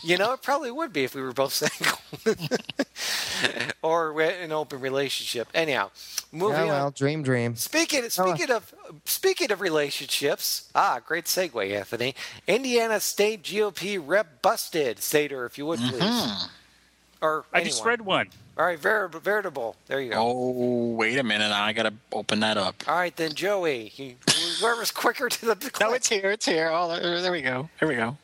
You 0.01 0.17
know, 0.17 0.33
it 0.33 0.41
probably 0.41 0.71
would 0.71 0.91
be 0.91 1.03
if 1.03 1.13
we 1.13 1.21
were 1.21 1.33
both 1.33 1.53
single. 1.53 1.99
or 3.83 4.11
we're 4.13 4.31
in 4.31 4.45
an 4.45 4.51
open 4.51 4.79
relationship. 4.81 5.47
Anyhow, 5.53 5.91
moving 6.31 6.57
Oh 6.57 6.61
on. 6.63 6.67
well, 6.67 6.91
dream, 6.91 7.21
dream. 7.21 7.55
Speaking 7.55 8.09
speaking 8.09 8.49
of 8.49 8.73
speaking 9.05 9.51
of 9.51 9.61
relationships, 9.61 10.69
ah, 10.73 10.99
great 11.05 11.25
segue, 11.25 11.71
Anthony. 11.75 12.15
Indiana 12.47 12.99
State 12.99 13.43
GOP 13.43 14.01
rep 14.03 14.41
busted. 14.41 14.99
Satyr, 14.99 15.45
if 15.45 15.57
you 15.59 15.65
would 15.67 15.79
please. 15.79 16.47
Or 17.21 17.45
I 17.53 17.63
just 17.63 17.83
read 17.85 18.01
one. 18.01 18.29
All 18.57 18.65
right, 18.65 18.79
ver- 18.79 19.07
veritable. 19.09 19.75
There 19.87 20.01
you 20.01 20.11
go. 20.11 20.17
Oh, 20.19 20.95
wait 20.95 21.17
a 21.19 21.23
minute. 21.23 21.51
I 21.51 21.73
got 21.73 21.83
to 21.83 21.93
open 22.11 22.39
that 22.39 22.57
up. 22.57 22.83
All 22.87 22.95
right, 22.95 23.15
then 23.15 23.33
Joey. 23.33 23.85
He, 23.85 24.15
whoever's 24.59 24.91
quicker 24.91 25.29
to 25.29 25.45
the 25.45 25.55
click. 25.55 25.79
No, 25.79 25.93
it's 25.93 26.09
here. 26.09 26.31
It's 26.31 26.45
here. 26.45 26.69
Oh, 26.71 26.87
there, 26.89 27.21
there 27.21 27.31
we 27.31 27.41
go. 27.41 27.69
Here 27.79 27.87
we 27.87 27.95
go. 27.95 28.17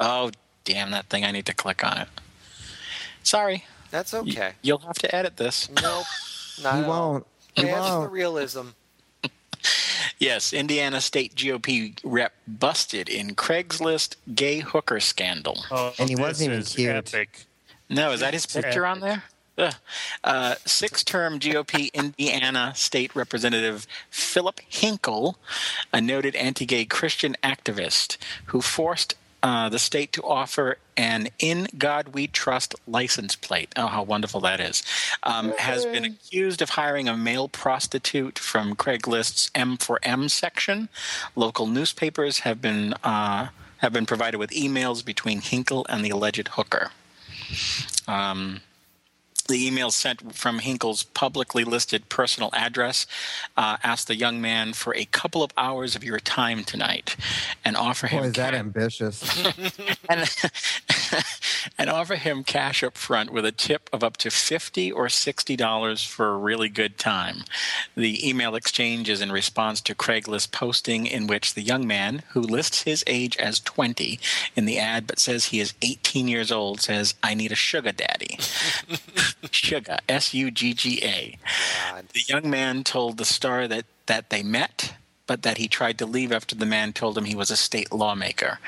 Oh, 0.00 0.30
damn 0.64 0.90
that 0.92 1.06
thing. 1.06 1.24
I 1.24 1.30
need 1.30 1.46
to 1.46 1.54
click 1.54 1.84
on 1.84 1.98
it. 1.98 2.08
Sorry. 3.22 3.64
That's 3.90 4.12
Y- 4.12 4.18
okay. 4.20 4.52
You'll 4.62 4.78
have 4.78 4.96
to 4.98 5.14
edit 5.14 5.36
this. 5.36 5.68
Nope. 5.70 6.04
Not 6.62 6.74
He 6.76 6.80
at 6.82 6.84
all. 6.88 7.12
won't. 7.12 7.26
He 7.54 7.62
That's 7.62 7.90
the 7.90 7.98
won't. 8.00 8.12
realism. 8.12 8.62
Yes, 10.18 10.52
Indiana 10.54 11.00
State 11.00 11.34
GOP 11.34 11.98
rep 12.02 12.32
busted 12.46 13.08
in 13.10 13.34
Craigslist 13.34 14.16
gay 14.34 14.60
hooker 14.60 14.98
scandal. 15.00 15.62
Oh, 15.70 15.92
And 15.98 16.08
he 16.08 16.16
wasn't 16.16 16.48
even 16.50 16.60
is 16.60 16.74
cute. 16.74 16.88
Epic. 16.90 17.44
No, 17.90 18.12
is 18.12 18.20
that 18.20 18.32
his 18.32 18.46
picture 18.46 18.86
on 18.86 19.00
there? 19.00 19.22
Uh, 19.58 20.54
six-term 20.64 21.38
GOP 21.38 21.92
Indiana 21.94 22.72
State 22.74 23.14
Representative 23.14 23.86
Philip 24.10 24.60
Hinkle, 24.68 25.38
a 25.92 26.00
noted 26.00 26.34
anti-gay 26.36 26.84
Christian 26.84 27.36
activist 27.42 28.18
who 28.46 28.60
forced 28.60 29.14
uh, 29.42 29.68
the 29.68 29.78
state 29.78 30.12
to 30.12 30.22
offer 30.22 30.76
an 30.96 31.28
"In 31.38 31.68
God 31.78 32.08
We 32.08 32.26
Trust" 32.26 32.74
license 32.86 33.36
plate. 33.36 33.72
Oh, 33.76 33.86
how 33.86 34.02
wonderful 34.02 34.40
that 34.40 34.60
is! 34.60 34.82
Um, 35.22 35.52
has 35.58 35.84
been 35.84 36.04
accused 36.04 36.62
of 36.62 36.70
hiring 36.70 37.08
a 37.08 37.16
male 37.16 37.48
prostitute 37.48 38.38
from 38.38 38.74
Craigslist's 38.74 39.50
M4M 39.50 40.30
section. 40.30 40.88
Local 41.36 41.66
newspapers 41.66 42.40
have 42.40 42.60
been 42.60 42.94
uh, 43.04 43.48
have 43.78 43.92
been 43.92 44.06
provided 44.06 44.38
with 44.38 44.50
emails 44.50 45.04
between 45.04 45.40
Hinkle 45.40 45.86
and 45.88 46.04
the 46.04 46.10
alleged 46.10 46.48
hooker. 46.48 46.90
Um, 48.08 48.62
the 49.48 49.66
email 49.66 49.90
sent 49.90 50.34
from 50.34 50.60
Hinkle's 50.60 51.04
publicly 51.04 51.64
listed 51.64 52.08
personal 52.08 52.50
address 52.52 53.06
uh, 53.56 53.76
asked 53.82 54.08
the 54.08 54.16
young 54.16 54.40
man 54.40 54.72
for 54.72 54.94
a 54.94 55.04
couple 55.06 55.42
of 55.42 55.52
hours 55.56 55.96
of 55.96 56.04
your 56.04 56.18
time 56.18 56.64
tonight 56.64 57.16
and 57.64 57.76
offer 57.76 58.06
him 58.06 58.22
Boy, 58.22 58.28
is 58.28 58.34
that 58.34 58.52
ca- 58.52 58.58
ambitious. 58.58 59.46
and, 60.08 60.36
and 61.78 61.90
offer 61.90 62.16
him 62.16 62.44
cash 62.44 62.82
up 62.82 62.96
front 62.96 63.32
with 63.32 63.44
a 63.44 63.52
tip 63.52 63.88
of 63.92 64.02
up 64.02 64.16
to 64.18 64.30
50 64.30 64.92
or 64.92 65.08
60 65.08 65.56
dollars 65.56 66.04
for 66.04 66.28
a 66.28 66.38
really 66.38 66.68
good 66.68 66.98
time. 66.98 67.44
The 67.94 68.28
email 68.28 68.54
exchange 68.54 69.08
is 69.08 69.20
in 69.20 69.32
response 69.32 69.80
to 69.82 69.94
Craigslist 69.94 70.52
posting 70.52 71.06
in 71.06 71.26
which 71.26 71.54
the 71.54 71.62
young 71.62 71.86
man, 71.86 72.22
who 72.30 72.40
lists 72.40 72.82
his 72.82 73.04
age 73.06 73.36
as 73.36 73.60
20 73.60 74.18
in 74.54 74.64
the 74.64 74.78
ad 74.78 75.06
but 75.06 75.18
says 75.18 75.46
he 75.46 75.60
is 75.60 75.74
18 75.82 76.28
years 76.28 76.50
old, 76.52 76.80
says, 76.80 77.14
I 77.22 77.34
need 77.34 77.52
a 77.52 77.56
sugar 77.56 77.92
daddy. 77.92 78.38
sugar, 79.50 79.98
S 80.08 80.34
U 80.34 80.50
G 80.50 80.74
G 80.74 81.00
A. 81.02 81.38
The 82.12 82.22
young 82.28 82.50
man 82.50 82.84
told 82.84 83.18
the 83.18 83.24
star 83.24 83.68
that, 83.68 83.84
that 84.06 84.30
they 84.30 84.42
met, 84.42 84.94
but 85.26 85.42
that 85.42 85.58
he 85.58 85.68
tried 85.68 85.98
to 85.98 86.06
leave 86.06 86.32
after 86.32 86.54
the 86.54 86.66
man 86.66 86.92
told 86.92 87.18
him 87.18 87.24
he 87.24 87.34
was 87.34 87.50
a 87.50 87.56
state 87.56 87.92
lawmaker. 87.92 88.58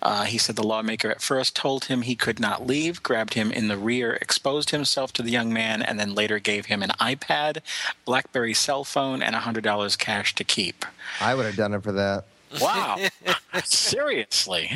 Uh, 0.00 0.24
he 0.24 0.38
said 0.38 0.56
the 0.56 0.66
lawmaker 0.66 1.10
at 1.10 1.20
first 1.20 1.54
told 1.54 1.86
him 1.86 2.02
he 2.02 2.16
could 2.16 2.40
not 2.40 2.66
leave, 2.66 3.02
grabbed 3.02 3.34
him 3.34 3.52
in 3.52 3.68
the 3.68 3.76
rear, 3.76 4.14
exposed 4.14 4.70
himself 4.70 5.12
to 5.12 5.22
the 5.22 5.30
young 5.30 5.52
man, 5.52 5.82
and 5.82 6.00
then 6.00 6.14
later 6.14 6.38
gave 6.38 6.66
him 6.66 6.82
an 6.82 6.90
iPad, 7.00 7.58
Blackberry 8.04 8.54
cell 8.54 8.84
phone, 8.84 9.22
and 9.22 9.36
$100 9.36 9.98
cash 9.98 10.34
to 10.34 10.44
keep. 10.44 10.84
I 11.20 11.34
would 11.34 11.46
have 11.46 11.56
done 11.56 11.74
it 11.74 11.82
for 11.82 11.92
that. 11.92 12.24
Wow. 12.60 12.98
Seriously. 13.64 14.70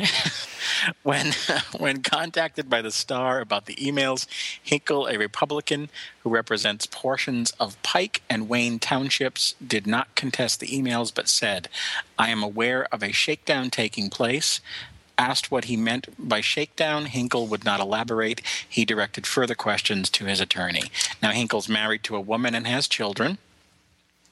when 1.03 1.33
when 1.77 2.01
contacted 2.01 2.69
by 2.69 2.81
the 2.81 2.91
Star 2.91 3.39
about 3.39 3.65
the 3.65 3.75
emails, 3.75 4.27
Hinkle, 4.61 5.07
a 5.07 5.17
Republican 5.17 5.89
who 6.23 6.29
represents 6.29 6.85
portions 6.85 7.51
of 7.59 7.81
Pike 7.83 8.21
and 8.29 8.49
Wayne 8.49 8.79
townships, 8.79 9.55
did 9.65 9.87
not 9.87 10.15
contest 10.15 10.59
the 10.59 10.67
emails 10.67 11.13
but 11.13 11.27
said, 11.27 11.69
"I 12.17 12.29
am 12.29 12.43
aware 12.43 12.85
of 12.93 13.03
a 13.03 13.11
shakedown 13.11 13.69
taking 13.69 14.09
place." 14.09 14.59
Asked 15.17 15.51
what 15.51 15.65
he 15.65 15.77
meant 15.77 16.07
by 16.17 16.41
shakedown, 16.41 17.05
Hinkle 17.05 17.45
would 17.47 17.63
not 17.63 17.79
elaborate. 17.79 18.41
He 18.67 18.85
directed 18.85 19.27
further 19.27 19.53
questions 19.53 20.09
to 20.11 20.25
his 20.25 20.39
attorney. 20.39 20.85
Now, 21.21 21.29
Hinkle's 21.29 21.69
married 21.69 22.01
to 22.05 22.15
a 22.15 22.21
woman 22.21 22.55
and 22.55 22.65
has 22.65 22.87
children. 22.87 23.37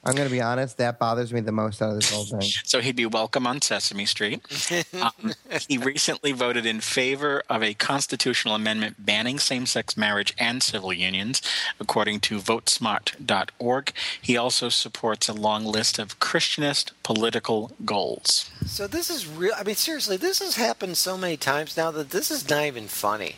I'm 0.02 0.14
going 0.14 0.28
to 0.28 0.32
be 0.32 0.40
honest, 0.40 0.78
that 0.78 0.98
bothers 0.98 1.32
me 1.32 1.40
the 1.40 1.52
most 1.52 1.82
out 1.82 1.90
of 1.90 1.96
this 1.96 2.10
whole 2.10 2.24
thing. 2.24 2.40
So 2.64 2.80
he'd 2.80 2.96
be 2.96 3.06
welcome 3.06 3.46
on 3.46 3.60
Sesame 3.60 4.06
Street. 4.06 4.40
Um, 5.00 5.32
he 5.68 5.78
recently 5.78 6.32
voted 6.32 6.66
in 6.66 6.80
favor 6.80 7.42
of 7.48 7.62
a 7.62 7.74
constitutional 7.74 8.54
amendment 8.54 9.04
banning 9.04 9.38
same 9.38 9.66
sex 9.66 9.96
marriage 9.96 10.34
and 10.38 10.62
civil 10.62 10.92
unions, 10.92 11.40
according 11.78 12.20
to 12.20 12.38
votesmart.org. 12.38 13.92
He 14.20 14.36
also 14.36 14.68
supports 14.68 15.28
a 15.28 15.32
long 15.32 15.64
list 15.64 15.98
of 15.98 16.18
Christianist 16.20 16.92
political 17.02 17.72
goals. 17.84 18.50
So 18.66 18.86
this 18.86 19.10
is 19.10 19.26
real. 19.26 19.52
I 19.56 19.62
mean, 19.62 19.74
seriously, 19.76 20.16
this 20.16 20.40
has 20.40 20.56
happened 20.56 20.96
so 20.96 21.16
many 21.16 21.36
times 21.36 21.76
now 21.76 21.90
that 21.92 22.10
this 22.10 22.30
is 22.30 22.48
not 22.48 22.64
even 22.64 22.86
funny. 22.88 23.36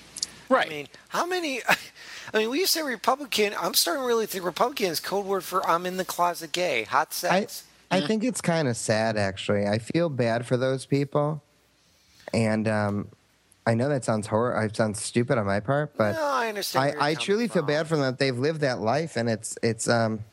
Right. 0.53 0.67
I 0.67 0.71
mean, 0.71 0.89
how 1.09 1.27
many? 1.27 1.61
I 2.35 2.39
mean, 2.39 2.51
when 2.51 2.59
you 2.59 2.67
say 2.67 2.83
Republican, 2.83 3.55
I'm 3.61 3.75
starting 3.75 4.03
to 4.03 4.07
really 4.07 4.27
think 4.27 4.45
Republican 4.45 4.87
is 4.87 5.01
code 5.01 5.27
word 5.27 5.45
for 5.45 5.67
I'm 5.69 5.87
in 5.87 5.97
the 5.97 6.05
closet 6.05 6.53
gay, 6.53 6.85
hot 6.85 7.13
sex. 7.13 7.65
I 7.91 8.01
think 8.01 8.25
it's 8.25 8.41
kind 8.41 8.69
of 8.69 8.77
sad, 8.77 9.19
actually. 9.19 9.67
I 9.67 9.79
feel 9.79 10.09
bad 10.09 10.47
for 10.47 10.57
those 10.57 10.87
people. 10.87 11.43
And 12.33 12.67
um, 12.67 13.09
I 13.67 13.75
know 13.75 13.89
that 13.91 14.05
sounds 14.05 14.27
hor- 14.27 14.61
it 14.63 14.75
sounds 14.75 15.03
stupid 15.03 15.37
on 15.39 15.47
my 15.47 15.61
part, 15.61 15.95
but 15.97 16.13
no, 16.13 16.25
I 16.25 16.49
understand. 16.49 16.97
I, 16.99 17.11
I 17.11 17.15
truly 17.15 17.49
feel 17.49 17.63
bad 17.63 17.87
for 17.87 17.97
them 17.97 18.07
that 18.07 18.19
they've 18.19 18.39
lived 18.39 18.63
that 18.63 18.81
life, 18.81 19.17
and 19.17 19.29
it's 19.29 19.57
it's 19.63 19.89
um 19.89 20.25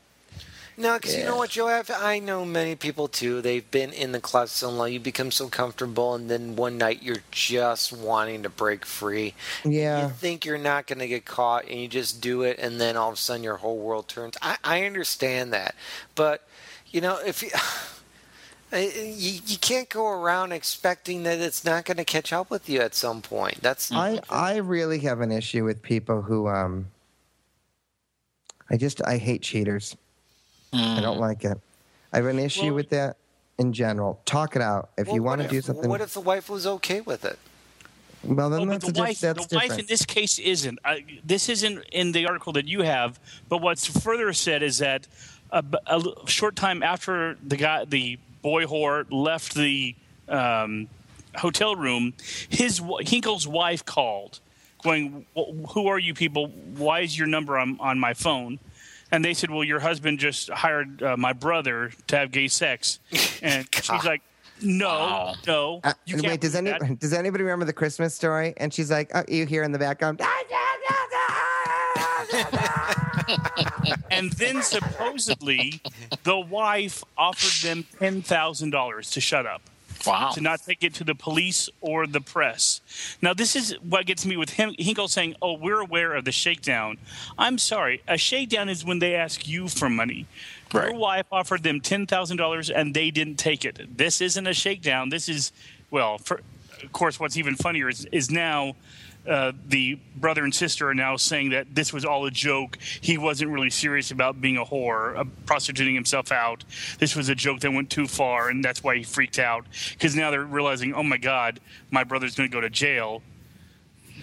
No, 0.79 0.97
because 0.97 1.17
you 1.17 1.25
know 1.25 1.35
what, 1.35 1.49
Joe? 1.49 1.67
I've, 1.67 1.91
I 1.93 2.19
know 2.19 2.45
many 2.45 2.73
people 2.73 3.09
too. 3.09 3.41
They've 3.41 3.69
been 3.69 3.91
in 3.91 4.13
the 4.13 4.21
closet 4.21 4.55
so 4.55 4.69
long, 4.69 4.93
you 4.93 4.99
become 5.01 5.29
so 5.29 5.49
comfortable, 5.49 6.15
and 6.15 6.29
then 6.29 6.55
one 6.55 6.77
night 6.77 7.03
you're 7.03 7.17
just 7.31 7.91
wanting 7.91 8.43
to 8.43 8.49
break 8.49 8.85
free. 8.85 9.33
yeah. 9.65 10.03
You 10.03 10.09
think 10.13 10.45
you're 10.45 10.57
not 10.57 10.87
going 10.87 10.99
to 10.99 11.07
get 11.07 11.25
caught, 11.25 11.67
and 11.67 11.77
you 11.77 11.89
just 11.89 12.21
do 12.21 12.43
it, 12.43 12.59
and 12.59 12.79
then 12.79 12.95
all 12.95 13.09
of 13.09 13.15
a 13.15 13.17
sudden 13.17 13.43
your 13.43 13.57
whole 13.57 13.77
world 13.77 14.07
turns. 14.07 14.37
I, 14.41 14.55
I 14.63 14.85
understand 14.85 15.51
that, 15.51 15.75
but 16.15 16.47
you 16.87 17.01
know, 17.01 17.19
if 17.25 17.43
you, 17.43 17.49
You, 18.71 19.39
you 19.47 19.57
can't 19.57 19.89
go 19.89 20.07
around 20.07 20.51
expecting 20.51 21.23
that 21.23 21.39
it's 21.39 21.65
not 21.65 21.85
going 21.85 21.97
to 21.97 22.05
catch 22.05 22.31
up 22.31 22.51
with 22.51 22.69
you 22.69 22.81
at 22.81 22.93
some 22.93 23.23
point. 23.23 23.61
That's 23.61 23.91
I 23.91 24.19
I 24.29 24.57
really 24.57 24.99
have 24.99 25.21
an 25.21 25.31
issue 25.31 25.65
with 25.65 25.81
people 25.81 26.21
who 26.21 26.47
um. 26.47 26.85
I 28.69 28.77
just 28.77 29.01
I 29.07 29.17
hate 29.17 29.41
cheaters. 29.41 29.97
I 30.73 31.01
don't 31.01 31.19
like 31.19 31.43
it. 31.45 31.57
I 32.13 32.17
have 32.17 32.25
an 32.25 32.39
issue 32.39 32.65
Well- 32.67 32.75
with 32.75 32.89
that 32.89 33.17
in 33.57 33.73
general. 33.73 34.21
Talk 34.25 34.55
it 34.55 34.61
out. 34.61 34.89
If 34.97 35.07
you 35.11 35.21
want 35.23 35.41
to 35.41 35.47
do 35.47 35.61
something, 35.61 35.89
What 35.89 36.01
if 36.01 36.13
the 36.13 36.21
wife 36.21 36.49
was 36.49 36.65
okay 36.65 37.01
with 37.01 37.25
it? 37.25 37.37
well 38.23 38.49
then 38.49 38.61
Oh, 38.61 38.65
that's 38.65 38.83
the 38.85 38.89
a 38.89 38.93
diff- 38.93 38.99
wife, 39.01 39.19
that's 39.19 39.45
the 39.47 39.55
wife 39.55 39.79
in 39.79 39.85
this 39.85 40.05
case 40.05 40.39
isn't. 40.39 40.79
I, 40.83 41.03
this 41.23 41.49
isn't 41.49 41.83
in 41.91 42.11
the 42.11 42.25
article 42.27 42.53
that 42.53 42.67
you 42.67 42.81
have. 42.81 43.19
But 43.47 43.61
what's 43.61 43.85
further 43.85 44.31
said 44.33 44.61
is 44.63 44.77
that 44.79 45.07
a 45.51 45.63
short 46.27 46.55
time 46.55 46.83
after 46.83 47.37
the 47.45 47.57
guy, 47.57 47.85
the 47.85 48.19
boy 48.41 48.65
whore 48.65 49.05
left 49.09 49.55
the 49.55 49.95
um, 50.27 50.87
hotel 51.35 51.75
room, 51.75 52.13
his 52.49 52.81
Hinkle's 53.01 53.47
wife 53.47 53.83
called, 53.85 54.39
going, 54.83 55.25
"Who 55.69 55.87
are 55.87 55.97
you 55.99 56.13
people? 56.13 56.47
Why 56.77 56.99
is 57.01 57.17
your 57.17 57.27
number 57.27 57.57
on 57.57 57.77
on 57.79 57.99
my 57.99 58.13
phone?" 58.13 58.59
And 59.11 59.25
they 59.25 59.33
said, 59.33 59.49
"Well, 59.49 59.63
your 59.63 59.79
husband 59.79 60.19
just 60.19 60.49
hired 60.49 61.01
uh, 61.01 61.17
my 61.17 61.33
brother 61.33 61.91
to 62.07 62.17
have 62.17 62.31
gay 62.31 62.47
sex," 62.47 62.99
and 63.41 63.67
she's 63.73 64.03
like. 64.05 64.21
No, 64.61 64.87
Wow. 64.89 65.35
no. 65.47 65.79
Uh, 65.85 65.93
you 66.05 66.17
wait, 66.17 66.23
can't 66.25 66.41
does 66.41 66.51
do 66.51 66.57
any 66.57 66.71
that." 66.71 66.99
does 66.99 67.13
anybody 67.13 67.45
remember 67.45 67.63
the 67.63 67.71
Christmas 67.71 68.13
story? 68.13 68.53
And 68.57 68.73
she's 68.73 68.91
like, 68.91 69.09
oh, 69.15 69.23
you 69.29 69.45
hear 69.45 69.63
in 69.63 69.71
the 69.71 69.79
background. 69.79 70.19
And 74.11 74.31
then 74.33 74.61
supposedly, 74.63 75.81
the 76.23 76.37
wife 76.37 77.03
offered 77.17 77.65
them 77.67 77.85
ten 77.99 78.21
thousand 78.21 78.71
dollars 78.71 79.11
to 79.11 79.21
shut 79.21 79.45
up, 79.45 79.61
Wow. 80.05 80.31
to 80.33 80.41
not 80.41 80.61
take 80.65 80.83
it 80.83 80.93
to 80.95 81.03
the 81.03 81.15
police 81.15 81.69
or 81.81 82.07
the 82.07 82.21
press. 82.21 82.81
Now, 83.21 83.33
this 83.33 83.55
is 83.55 83.73
what 83.81 84.05
gets 84.05 84.25
me 84.25 84.37
with 84.37 84.51
him. 84.51 84.73
Hinkle 84.77 85.07
saying, 85.07 85.35
"Oh, 85.41 85.53
we're 85.53 85.79
aware 85.79 86.13
of 86.15 86.25
the 86.25 86.31
shakedown." 86.31 86.97
I'm 87.37 87.57
sorry, 87.57 88.01
a 88.07 88.17
shakedown 88.17 88.69
is 88.69 88.85
when 88.85 88.99
they 88.99 89.15
ask 89.15 89.47
you 89.47 89.67
for 89.67 89.89
money. 89.89 90.25
Right. 90.73 90.89
Your 90.89 90.99
wife 90.99 91.25
offered 91.31 91.63
them 91.63 91.81
ten 91.81 92.05
thousand 92.05 92.37
dollars, 92.37 92.69
and 92.69 92.93
they 92.93 93.11
didn't 93.11 93.37
take 93.37 93.65
it. 93.65 93.97
This 93.97 94.21
isn't 94.21 94.47
a 94.47 94.53
shakedown. 94.53 95.09
This 95.09 95.27
is, 95.27 95.51
well, 95.91 96.17
for, 96.17 96.41
of 96.83 96.91
course, 96.93 97.19
what's 97.19 97.37
even 97.37 97.55
funnier 97.55 97.89
is, 97.89 98.05
is 98.11 98.29
now. 98.31 98.75
Uh, 99.27 99.51
the 99.67 99.99
brother 100.15 100.43
and 100.43 100.55
sister 100.55 100.87
are 100.89 100.93
now 100.95 101.15
saying 101.15 101.49
that 101.49 101.75
this 101.75 101.93
was 101.93 102.03
all 102.05 102.25
a 102.25 102.31
joke. 102.31 102.77
He 103.01 103.17
wasn't 103.17 103.51
really 103.51 103.69
serious 103.69 104.09
about 104.11 104.41
being 104.41 104.57
a 104.57 104.65
whore, 104.65 105.17
uh, 105.17 105.23
prostituting 105.45 105.93
himself 105.93 106.31
out. 106.31 106.63
This 106.99 107.15
was 107.15 107.29
a 107.29 107.35
joke 107.35 107.59
that 107.59 107.71
went 107.71 107.89
too 107.89 108.07
far, 108.07 108.49
and 108.49 108.63
that's 108.63 108.83
why 108.83 108.95
he 108.97 109.03
freaked 109.03 109.37
out. 109.37 109.65
Because 109.91 110.15
now 110.15 110.31
they're 110.31 110.43
realizing, 110.43 110.93
oh 110.93 111.03
my 111.03 111.17
God, 111.17 111.59
my 111.91 112.03
brother's 112.03 112.35
going 112.35 112.49
to 112.49 112.53
go 112.53 112.61
to 112.61 112.69
jail 112.69 113.21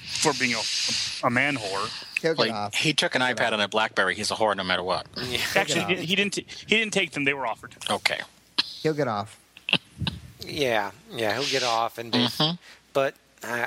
for 0.06 0.32
being 0.40 0.54
a, 0.54 1.26
a 1.26 1.30
man 1.30 1.56
whore. 1.56 2.02
He'll 2.22 2.32
get 2.34 2.38
Like, 2.38 2.52
off. 2.52 2.74
he 2.74 2.92
took 2.94 3.14
an 3.14 3.20
iPad 3.22 3.52
and 3.52 3.60
a 3.62 3.68
BlackBerry. 3.68 4.14
He's 4.14 4.30
a 4.30 4.34
whore 4.34 4.56
no 4.56 4.64
matter 4.64 4.82
what. 4.82 5.06
Actually, 5.54 5.82
he 5.82 5.94
didn't, 5.94 6.04
he 6.04 6.16
didn't. 6.16 6.34
He 6.66 6.76
didn't 6.76 6.92
take 6.94 7.12
them; 7.12 7.24
they 7.24 7.34
were 7.34 7.46
offered. 7.46 7.76
Okay. 7.90 8.20
He'll 8.64 8.94
get 8.94 9.08
off. 9.08 9.38
Yeah, 10.40 10.90
yeah, 11.12 11.34
he'll 11.38 11.48
get 11.50 11.62
off 11.62 11.98
and 11.98 12.10
be. 12.10 12.26
But 12.92 13.14
uh, 13.42 13.66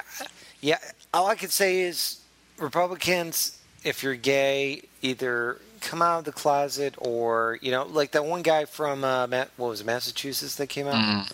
yeah, 0.62 0.78
all 1.14 1.28
I 1.28 1.36
could 1.36 1.52
say 1.52 1.82
is 1.82 2.22
Republicans, 2.58 3.60
if 3.84 4.04
you're 4.04 4.16
gay, 4.16 4.84
either 5.02 5.60
come 5.82 6.02
out 6.02 6.20
of 6.20 6.26
the 6.26 6.32
closet 6.32 6.96
or 6.98 7.58
you 7.62 7.72
know, 7.72 7.86
like 7.86 8.12
that 8.12 8.26
one 8.26 8.42
guy 8.42 8.66
from 8.66 9.04
uh, 9.04 9.28
what 9.28 9.70
was 9.70 9.82
it, 9.82 9.86
Massachusetts 9.86 10.56
that 10.56 10.68
came 10.68 10.88
out. 10.88 11.32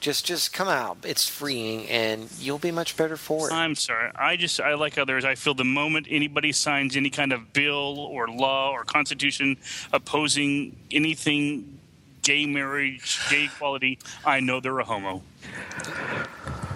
Just, 0.00 0.26
just 0.26 0.52
come 0.52 0.68
out. 0.68 0.98
It's 1.04 1.26
freeing, 1.26 1.88
and 1.88 2.28
you'll 2.38 2.58
be 2.58 2.70
much 2.70 2.94
better 2.94 3.16
for 3.16 3.48
it. 3.48 3.54
I'm 3.54 3.74
sorry. 3.74 4.10
I 4.14 4.36
just 4.36 4.60
I 4.60 4.74
like 4.74 4.98
others. 4.98 5.24
I 5.24 5.34
feel 5.34 5.54
the 5.54 5.64
moment 5.64 6.08
anybody 6.10 6.52
signs 6.52 6.94
any 6.94 7.08
kind 7.08 7.32
of 7.32 7.54
bill 7.54 7.98
or 7.98 8.28
law 8.28 8.72
or 8.72 8.84
constitution 8.84 9.56
opposing 9.94 10.76
anything 10.90 11.78
gay 12.24 12.44
marriage, 12.44 13.20
gay 13.30 13.44
equality, 13.44 13.98
I 14.26 14.40
know 14.40 14.60
they're 14.60 14.78
a 14.78 14.84
homo. 14.84 15.22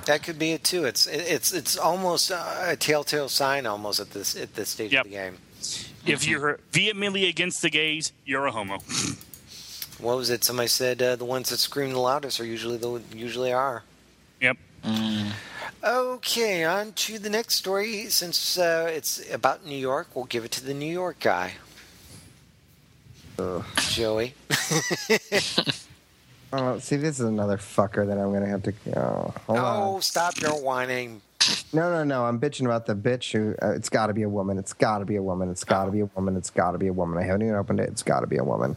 That 0.08 0.22
could 0.22 0.38
be 0.38 0.52
it 0.52 0.64
too. 0.64 0.86
It's, 0.86 1.06
it's, 1.06 1.52
it's 1.52 1.76
almost 1.76 2.30
a 2.30 2.74
telltale 2.80 3.28
sign, 3.28 3.66
almost 3.66 4.00
at 4.00 4.10
this 4.12 4.34
at 4.36 4.54
this 4.54 4.70
stage 4.70 4.94
Yep. 4.94 5.04
of 5.04 5.10
the 5.10 5.16
game. 5.16 5.36
If 6.06 6.26
you're 6.26 6.60
vehemently 6.72 7.28
against 7.28 7.60
the 7.60 7.68
gays, 7.68 8.12
you're 8.24 8.46
a 8.46 8.50
homo. 8.50 8.78
What 10.00 10.16
was 10.16 10.30
it? 10.30 10.44
Somebody 10.44 10.68
said 10.68 11.02
uh, 11.02 11.16
the 11.16 11.24
ones 11.24 11.50
that 11.50 11.56
scream 11.58 11.90
the 11.90 11.98
loudest 11.98 12.38
are 12.38 12.44
usually 12.44 12.76
the 12.78 13.02
usually 13.14 13.52
are. 13.52 13.82
Yep. 14.40 14.56
Okay, 15.82 16.62
on 16.64 16.92
to 16.92 17.18
the 17.18 17.28
next 17.28 17.56
story. 17.56 18.04
Since 18.04 18.58
uh, 18.58 18.88
it's 18.94 19.28
about 19.34 19.66
New 19.66 19.76
York, 19.76 20.06
we'll 20.14 20.26
give 20.26 20.44
it 20.44 20.52
to 20.52 20.64
the 20.64 20.72
New 20.72 20.92
York 20.92 21.18
guy. 21.18 21.54
Joey. 23.90 24.34
Oh, 26.52 26.78
see, 26.78 26.96
this 26.96 27.20
is 27.20 27.26
another 27.26 27.56
fucker 27.58 28.06
that 28.06 28.16
I'm 28.18 28.32
gonna 28.32 28.46
have 28.46 28.62
to. 28.64 28.72
Oh, 28.96 29.34
hold 29.46 29.58
Oh, 29.58 29.94
on. 29.96 30.02
stop 30.02 30.40
your 30.40 30.60
whining. 30.60 31.20
No, 31.72 31.90
no, 31.90 32.04
no. 32.04 32.24
I'm 32.24 32.40
bitching 32.40 32.64
about 32.64 32.86
the 32.86 32.94
bitch 32.94 33.32
who. 33.32 33.54
Uh, 33.62 33.72
it's 33.72 33.88
got 33.88 34.06
to 34.08 34.14
be 34.14 34.22
a 34.22 34.28
woman. 34.28 34.58
It's 34.58 34.72
got 34.72 34.98
to 34.98 35.04
be 35.04 35.16
a 35.16 35.22
woman. 35.22 35.50
It's 35.50 35.64
got 35.64 35.84
to 35.86 35.90
be 35.90 36.00
a 36.00 36.06
woman. 36.06 36.36
It's 36.36 36.50
got 36.50 36.72
to 36.72 36.78
be 36.78 36.86
a 36.88 36.92
woman. 36.92 37.18
I 37.18 37.22
haven't 37.26 37.42
even 37.42 37.54
opened 37.54 37.80
it. 37.80 37.88
It's 37.90 38.02
got 38.02 38.20
to 38.20 38.26
be 38.26 38.36
a 38.38 38.44
woman. 38.44 38.76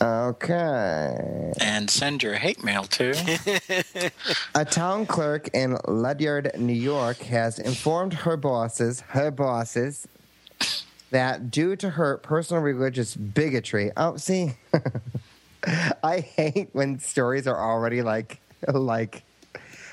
Okay. 0.00 1.52
And 1.60 1.90
send 1.90 2.22
your 2.22 2.34
hate 2.34 2.62
mail 2.62 2.84
to. 2.84 4.12
A 4.54 4.64
town 4.64 5.06
clerk 5.06 5.48
in 5.52 5.76
Ledyard, 5.86 6.52
New 6.58 6.72
York, 6.72 7.18
has 7.18 7.58
informed 7.58 8.12
her 8.14 8.36
bosses, 8.36 9.00
her 9.08 9.30
bosses, 9.32 10.06
that 11.10 11.50
due 11.50 11.74
to 11.76 11.90
her 11.90 12.18
personal 12.18 12.62
religious 12.62 13.16
bigotry. 13.16 13.90
Oh, 13.96 14.16
see, 14.16 14.52
I 16.02 16.20
hate 16.20 16.70
when 16.72 16.98
stories 16.98 17.46
are 17.46 17.56
already 17.58 18.02
like, 18.02 18.40
like, 18.66 19.22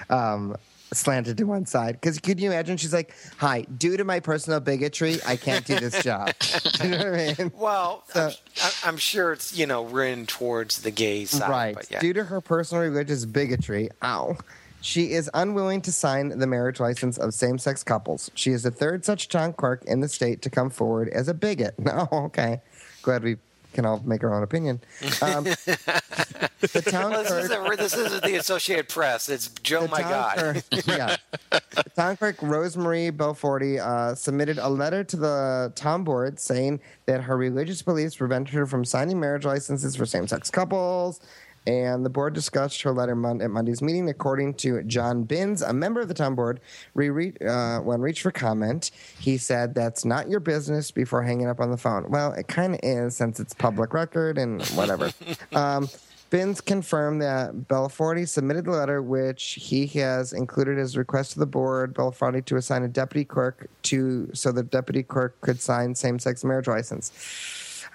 um, 0.09 0.55
slanted 0.93 1.37
to 1.37 1.43
one 1.45 1.65
side. 1.65 1.93
Because 1.99 2.19
could 2.19 2.39
you 2.39 2.51
imagine? 2.51 2.77
She's 2.77 2.93
like, 2.93 3.13
"Hi, 3.37 3.61
due 3.63 3.97
to 3.97 4.03
my 4.03 4.19
personal 4.19 4.59
bigotry, 4.59 5.17
I 5.25 5.35
can't 5.35 5.65
do 5.65 5.79
this 5.79 6.01
job." 6.03 6.31
you 6.83 6.89
know 6.89 6.97
what 6.97 7.07
I 7.19 7.35
mean? 7.37 7.51
Well, 7.55 8.03
So- 8.13 8.31
I'm, 8.63 8.71
I'm 8.83 8.97
sure 8.97 9.33
it's 9.33 9.57
you 9.57 9.65
know 9.65 9.85
written 9.85 10.25
towards 10.25 10.81
the 10.81 10.91
gay 10.91 11.25
side, 11.25 11.49
right. 11.49 11.75
But 11.75 11.91
yeah. 11.91 11.99
Due 11.99 12.13
to 12.13 12.23
her 12.25 12.41
personal 12.41 12.83
religious 12.83 13.25
bigotry, 13.25 13.89
ow, 14.03 14.37
she 14.81 15.13
is 15.13 15.29
unwilling 15.33 15.81
to 15.81 15.91
sign 15.91 16.29
the 16.37 16.47
marriage 16.47 16.79
license 16.79 17.17
of 17.17 17.33
same 17.33 17.57
sex 17.57 17.83
couples. 17.83 18.29
She 18.35 18.51
is 18.51 18.63
the 18.63 18.71
third 18.71 19.03
such 19.03 19.29
town 19.29 19.53
clerk 19.53 19.83
in 19.85 19.99
the 19.99 20.07
state 20.07 20.41
to 20.43 20.49
come 20.49 20.69
forward 20.69 21.09
as 21.09 21.27
a 21.27 21.33
bigot. 21.33 21.75
No, 21.79 22.07
okay. 22.11 22.61
Glad 23.01 23.23
we 23.23 23.37
can 23.75 23.85
all 23.85 24.01
make 24.05 24.23
our 24.23 24.33
own 24.33 24.41
opinion. 24.41 24.81
Um, 25.21 25.43
the 25.43 26.83
town 26.89 27.11
Well, 27.11 27.23
this, 27.23 27.47
clerk. 27.47 27.73
isn't, 27.73 27.77
this 27.77 27.93
isn't 27.93 28.23
the 28.23 28.35
Associated 28.35 28.89
Press. 28.89 29.29
It's 29.29 29.49
Joe, 29.61 29.87
my 29.87 30.01
God. 30.01 30.37
Clerk, 30.37 30.63
yeah. 30.87 31.17
The 31.51 31.83
town 31.95 32.17
clerk 32.17 32.37
Rosemarie 32.37 33.11
Belforti 33.11 33.79
uh, 33.79 34.15
submitted 34.15 34.57
a 34.57 34.69
letter 34.69 35.03
to 35.03 35.17
the 35.17 35.73
town 35.75 36.03
board 36.03 36.39
saying 36.39 36.79
that 37.05 37.21
her 37.21 37.37
religious 37.37 37.81
beliefs 37.81 38.15
prevented 38.15 38.53
her 38.55 38.65
from 38.65 38.83
signing 38.85 39.19
marriage 39.19 39.45
licenses 39.45 39.95
for 39.95 40.05
same-sex 40.05 40.49
couples. 40.49 41.19
And 41.67 42.05
the 42.05 42.09
board 42.09 42.33
discussed 42.33 42.81
her 42.83 42.91
letter 42.91 43.15
mon- 43.15 43.41
at 43.41 43.49
Monday's 43.49 43.81
meeting. 43.81 44.09
According 44.09 44.55
to 44.55 44.83
John 44.83 45.23
Binns, 45.23 45.61
a 45.61 45.73
member 45.73 46.01
of 46.01 46.07
the 46.07 46.13
town 46.13 46.35
board, 46.35 46.59
re- 46.93 47.33
uh, 47.45 47.79
when 47.79 48.01
reached 48.01 48.21
for 48.21 48.31
comment, 48.31 48.91
he 49.19 49.37
said, 49.37 49.73
"That's 49.73 50.05
not 50.05 50.29
your 50.29 50.39
business." 50.39 50.91
Before 50.91 51.23
hanging 51.23 51.47
up 51.47 51.59
on 51.59 51.71
the 51.71 51.77
phone. 51.77 52.09
Well, 52.09 52.33
it 52.33 52.47
kind 52.47 52.73
of 52.75 52.79
is 52.83 53.17
since 53.17 53.39
it's 53.39 53.53
public 53.53 53.93
record 53.93 54.37
and 54.37 54.63
whatever. 54.67 55.11
um, 55.53 55.89
Binns 56.29 56.59
confirmed 56.59 57.21
that 57.21 57.53
Belforti 57.53 58.27
submitted 58.27 58.65
the 58.65 58.71
letter, 58.71 59.01
which 59.01 59.53
he 59.61 59.87
has 59.99 60.33
included 60.33 60.77
as 60.79 60.95
a 60.95 60.99
request 60.99 61.33
to 61.33 61.39
the 61.39 61.45
board. 61.45 61.93
Belforti 61.93 62.43
to 62.45 62.57
assign 62.57 62.83
a 62.83 62.87
deputy 62.87 63.23
clerk 63.23 63.69
to 63.83 64.29
so 64.33 64.51
the 64.51 64.63
deputy 64.63 65.03
clerk 65.03 65.39
could 65.41 65.61
sign 65.61 65.93
same-sex 65.93 66.43
marriage 66.43 66.67
license. 66.67 67.11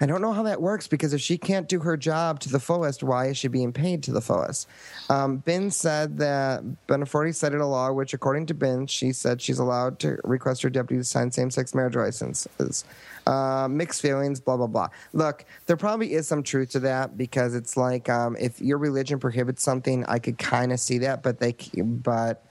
I 0.01 0.07
don't 0.07 0.21
know 0.21 0.33
how 0.33 0.41
that 0.43 0.61
works 0.61 0.87
because 0.87 1.13
if 1.13 1.21
she 1.21 1.37
can't 1.37 1.69
do 1.69 1.79
her 1.81 1.95
job 1.95 2.39
to 2.39 2.49
the 2.49 2.59
fullest, 2.59 3.03
why 3.03 3.27
is 3.27 3.37
she 3.37 3.47
being 3.47 3.71
paid 3.71 4.01
to 4.03 4.11
the 4.11 4.19
fullest? 4.19 4.67
Um, 5.09 5.37
Bin 5.37 5.69
said 5.69 6.17
that 6.17 6.63
Beneforti 6.87 7.35
cited 7.35 7.61
a 7.61 7.67
law 7.67 7.91
which, 7.91 8.15
according 8.15 8.47
to 8.47 8.55
Bin, 8.55 8.87
she 8.87 9.13
said 9.13 9.41
she's 9.41 9.59
allowed 9.59 9.99
to 9.99 10.17
request 10.23 10.63
her 10.63 10.71
deputy 10.71 11.01
to 11.01 11.03
sign 11.03 11.31
same-sex 11.31 11.75
marriage 11.75 11.95
licenses. 11.95 12.83
Uh, 13.27 13.67
mixed 13.69 14.01
feelings, 14.01 14.39
blah 14.39 14.57
blah 14.57 14.65
blah. 14.65 14.89
Look, 15.13 15.45
there 15.67 15.77
probably 15.77 16.13
is 16.13 16.27
some 16.27 16.41
truth 16.41 16.71
to 16.71 16.79
that 16.79 17.15
because 17.15 17.53
it's 17.53 17.77
like 17.77 18.09
um, 18.09 18.35
if 18.39 18.59
your 18.59 18.79
religion 18.79 19.19
prohibits 19.19 19.61
something, 19.61 20.03
I 20.07 20.17
could 20.17 20.39
kind 20.39 20.73
of 20.73 20.79
see 20.79 20.97
that, 20.99 21.21
but 21.21 21.39
they, 21.39 21.55
but. 21.77 22.43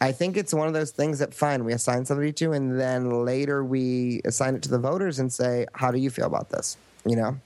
I 0.00 0.12
think 0.12 0.36
it's 0.36 0.52
one 0.52 0.66
of 0.66 0.74
those 0.74 0.90
things 0.90 1.18
that 1.20 1.32
fine 1.32 1.64
we 1.64 1.72
assign 1.72 2.04
somebody 2.04 2.32
to, 2.34 2.52
and 2.52 2.78
then 2.78 3.24
later 3.24 3.64
we 3.64 4.20
assign 4.24 4.54
it 4.54 4.62
to 4.62 4.68
the 4.68 4.78
voters 4.78 5.18
and 5.18 5.32
say, 5.32 5.66
"How 5.72 5.90
do 5.90 5.98
you 5.98 6.10
feel 6.10 6.26
about 6.26 6.50
this?" 6.50 6.76
You 7.06 7.16
know, 7.16 7.36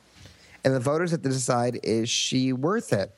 and 0.65 0.75
the 0.75 0.81
voters 0.81 1.11
have 1.11 1.23
to 1.23 1.29
decide: 1.29 1.81
Is 1.83 2.09
she 2.09 2.53
worth 2.53 2.93
it? 2.93 3.13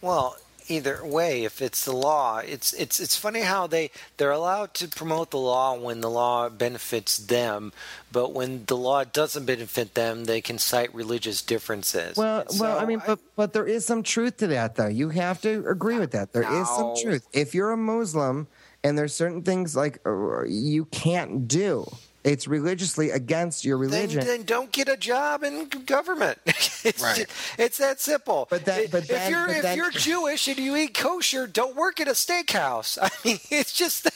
Well, 0.00 0.36
either 0.70 1.04
way, 1.04 1.44
if 1.44 1.60
it's 1.60 1.84
the 1.84 1.92
law, 1.94 2.38
it's 2.38 2.72
it's 2.74 3.00
it's 3.00 3.16
funny 3.16 3.40
how 3.40 3.66
they 3.66 3.90
they're 4.16 4.30
allowed 4.30 4.74
to 4.74 4.88
promote 4.88 5.30
the 5.30 5.38
law 5.38 5.74
when 5.74 6.00
the 6.00 6.10
law 6.10 6.48
benefits 6.48 7.16
them, 7.16 7.72
but 8.12 8.32
when 8.32 8.64
the 8.66 8.76
law 8.76 9.04
doesn't 9.04 9.44
benefit 9.44 9.94
them, 9.94 10.24
they 10.24 10.40
can 10.40 10.58
cite 10.58 10.94
religious 10.94 11.42
differences. 11.42 12.16
Well, 12.16 12.44
And 12.48 12.60
well, 12.60 12.78
I 12.78 12.80
so 12.82 12.86
mean, 12.86 13.02
but 13.06 13.18
but 13.36 13.52
there 13.52 13.66
is 13.66 13.84
some 13.84 14.02
truth 14.02 14.38
to 14.38 14.46
that, 14.48 14.76
though. 14.76 14.88
You 14.88 15.10
have 15.10 15.40
to 15.42 15.64
agree 15.68 15.98
with 15.98 16.12
that. 16.12 16.32
There 16.32 16.50
is 16.50 16.68
some 16.68 16.94
truth. 17.00 17.26
If 17.32 17.54
you're 17.54 17.72
a 17.72 17.76
Muslim 17.76 18.46
and 18.84 18.96
there's 18.96 19.14
certain 19.14 19.42
things 19.42 19.76
like 19.76 20.00
uh, 20.06 20.44
you 20.44 20.86
can't 20.86 21.46
do, 21.48 21.86
it's 22.24 22.46
religiously 22.46 23.10
against 23.10 23.64
your 23.64 23.78
religion. 23.78 24.24
then 24.26 24.42
don't 24.42 24.72
get 24.72 24.88
a 24.88 24.96
job 24.96 25.42
in 25.42 25.68
government. 25.86 26.38
it's, 26.46 27.02
Right. 27.02 27.16
ju- 27.16 27.24
it's 27.58 27.78
that 27.78 28.00
simple. 28.00 28.46
But 28.50 28.64
that- 28.66 28.90
but 28.90 29.08
if 29.08 29.30
you're 29.30 29.46
but 29.46 29.56
if 29.56 29.62
then- 29.62 29.76
you're 29.76 29.90
Jewish 29.90 30.46
and 30.48 30.58
you 30.58 30.76
eat 30.76 30.94
kosher, 30.94 31.46
don't 31.46 31.76
work 31.76 32.00
at 32.00 32.08
a 32.08 32.12
steakhouse. 32.12 32.98
I 33.02 33.10
mean, 33.24 33.38
it's 33.50 33.72
just 33.72 34.08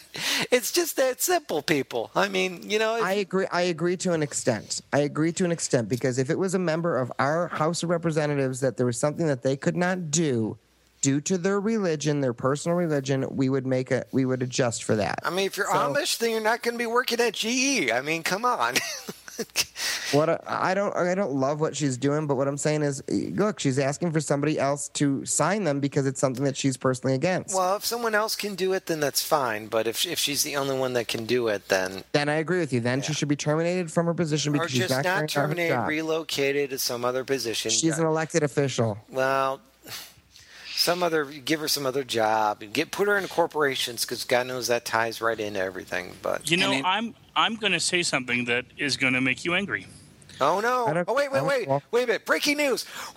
it's 0.50 0.70
just 0.72 0.96
that 0.96 1.20
simple, 1.22 1.62
people. 1.62 2.10
I 2.14 2.28
mean, 2.28 2.68
you 2.70 2.78
know, 2.78 2.96
if- 2.96 3.02
I 3.02 3.12
agree. 3.14 3.46
I 3.50 3.62
agree 3.62 3.96
to 3.98 4.12
an 4.12 4.22
extent. 4.22 4.80
I 4.92 5.00
agree 5.00 5.32
to 5.32 5.44
an 5.44 5.52
extent 5.52 5.88
because 5.88 6.18
if 6.18 6.30
it 6.30 6.38
was 6.38 6.54
a 6.54 6.58
member 6.58 6.98
of 6.98 7.10
our 7.18 7.48
House 7.48 7.82
of 7.82 7.88
Representatives 7.90 8.60
that 8.60 8.76
there 8.76 8.86
was 8.86 8.98
something 8.98 9.26
that 9.26 9.42
they 9.42 9.56
could 9.56 9.76
not 9.76 10.10
do 10.10 10.58
due 11.04 11.20
to 11.20 11.36
their 11.36 11.60
religion, 11.60 12.22
their 12.22 12.32
personal 12.32 12.74
religion, 12.78 13.26
we 13.30 13.50
would 13.50 13.66
make 13.66 13.90
a 13.90 14.06
we 14.10 14.24
would 14.24 14.42
adjust 14.42 14.84
for 14.84 14.96
that. 14.96 15.18
I 15.22 15.28
mean, 15.28 15.44
if 15.44 15.58
you're 15.58 15.66
So- 15.66 15.72
Amish, 15.92 16.16
then 16.16 16.30
you're 16.30 16.40
not 16.40 16.62
going 16.62 16.72
to 16.74 16.78
be 16.78 16.86
working 16.86 17.20
at 17.20 17.34
GE. 17.34 17.90
I 17.92 18.00
mean, 18.00 18.22
come 18.22 18.46
on. 18.46 18.74
What 20.12 20.28
I- 20.28 20.38
I 20.46 20.74
don't 20.74 20.94
I 20.96 21.12
don't 21.16 21.32
love 21.32 21.58
what 21.60 21.74
she's 21.74 21.96
doing, 21.96 22.28
but 22.28 22.36
what 22.36 22.46
I'm 22.46 22.56
saying 22.56 22.82
is, 22.82 23.02
look, 23.08 23.58
she's 23.58 23.80
asking 23.80 24.12
for 24.12 24.20
somebody 24.20 24.60
else 24.60 24.88
to 24.90 25.24
sign 25.26 25.64
them 25.64 25.80
because 25.80 26.06
it's 26.06 26.20
something 26.20 26.44
that 26.44 26.56
she's 26.56 26.76
personally 26.76 27.14
against. 27.16 27.52
well, 27.52 27.74
if 27.74 27.84
someone 27.84 28.14
else 28.14 28.36
can 28.36 28.54
do 28.54 28.72
it, 28.74 28.86
then 28.86 29.00
that's 29.00 29.24
fine. 29.24 29.66
But 29.66 29.88
if 29.88 30.06
if 30.06 30.20
she's 30.20 30.44
the 30.44 30.54
only 30.54 30.78
one 30.78 30.92
that 30.92 31.08
can 31.08 31.26
do 31.26 31.48
it, 31.48 31.66
then 31.68 32.04
then 32.12 32.28
I 32.28 32.34
agree 32.34 32.60
with 32.60 32.72
you. 32.72 32.78
Then 32.78 33.02
she 33.02 33.12
should 33.12 33.26
be 33.26 33.34
terminated 33.34 33.90
from 33.90 34.06
her 34.06 34.14
position 34.14 34.50
or 34.50 34.52
because 34.52 34.70
she's 34.70 34.80
just 34.88 35.02
not, 35.02 35.04
not 35.22 35.28
terminated, 35.28 35.80
relocated 35.84 36.70
to 36.70 36.78
some 36.78 37.04
other 37.04 37.24
position. 37.24 37.72
She's 37.72 37.98
an 37.98 38.06
elected 38.06 38.44
official. 38.44 38.98
well. 39.10 39.60
Some 40.84 41.02
other, 41.02 41.24
give 41.24 41.60
her 41.60 41.68
some 41.68 41.86
other 41.86 42.04
job, 42.04 42.62
get 42.74 42.90
put 42.90 43.08
her 43.08 43.16
in 43.16 43.26
corporations 43.26 44.02
because 44.04 44.24
God 44.24 44.46
knows 44.48 44.66
that 44.66 44.84
ties 44.84 45.22
right 45.22 45.40
into 45.40 45.58
everything. 45.58 46.12
But 46.20 46.50
You 46.50 46.58
know, 46.58 46.72
it- 46.72 46.84
I'm 46.84 47.14
I'm 47.34 47.56
going 47.56 47.72
to 47.72 47.80
say 47.80 48.02
something 48.02 48.44
that 48.44 48.66
is 48.76 48.98
going 48.98 49.14
to 49.14 49.22
make 49.22 49.46
you 49.46 49.54
angry. 49.54 49.86
oh 50.42 50.60
no! 50.60 51.04
Oh 51.08 51.14
wait, 51.14 51.30
I 51.32 51.42
wait, 51.42 51.66
wait, 51.66 51.82
wait 51.90 52.02
a 52.02 52.06
minute! 52.06 52.26
Breaking 52.26 52.58
news! 52.58 52.84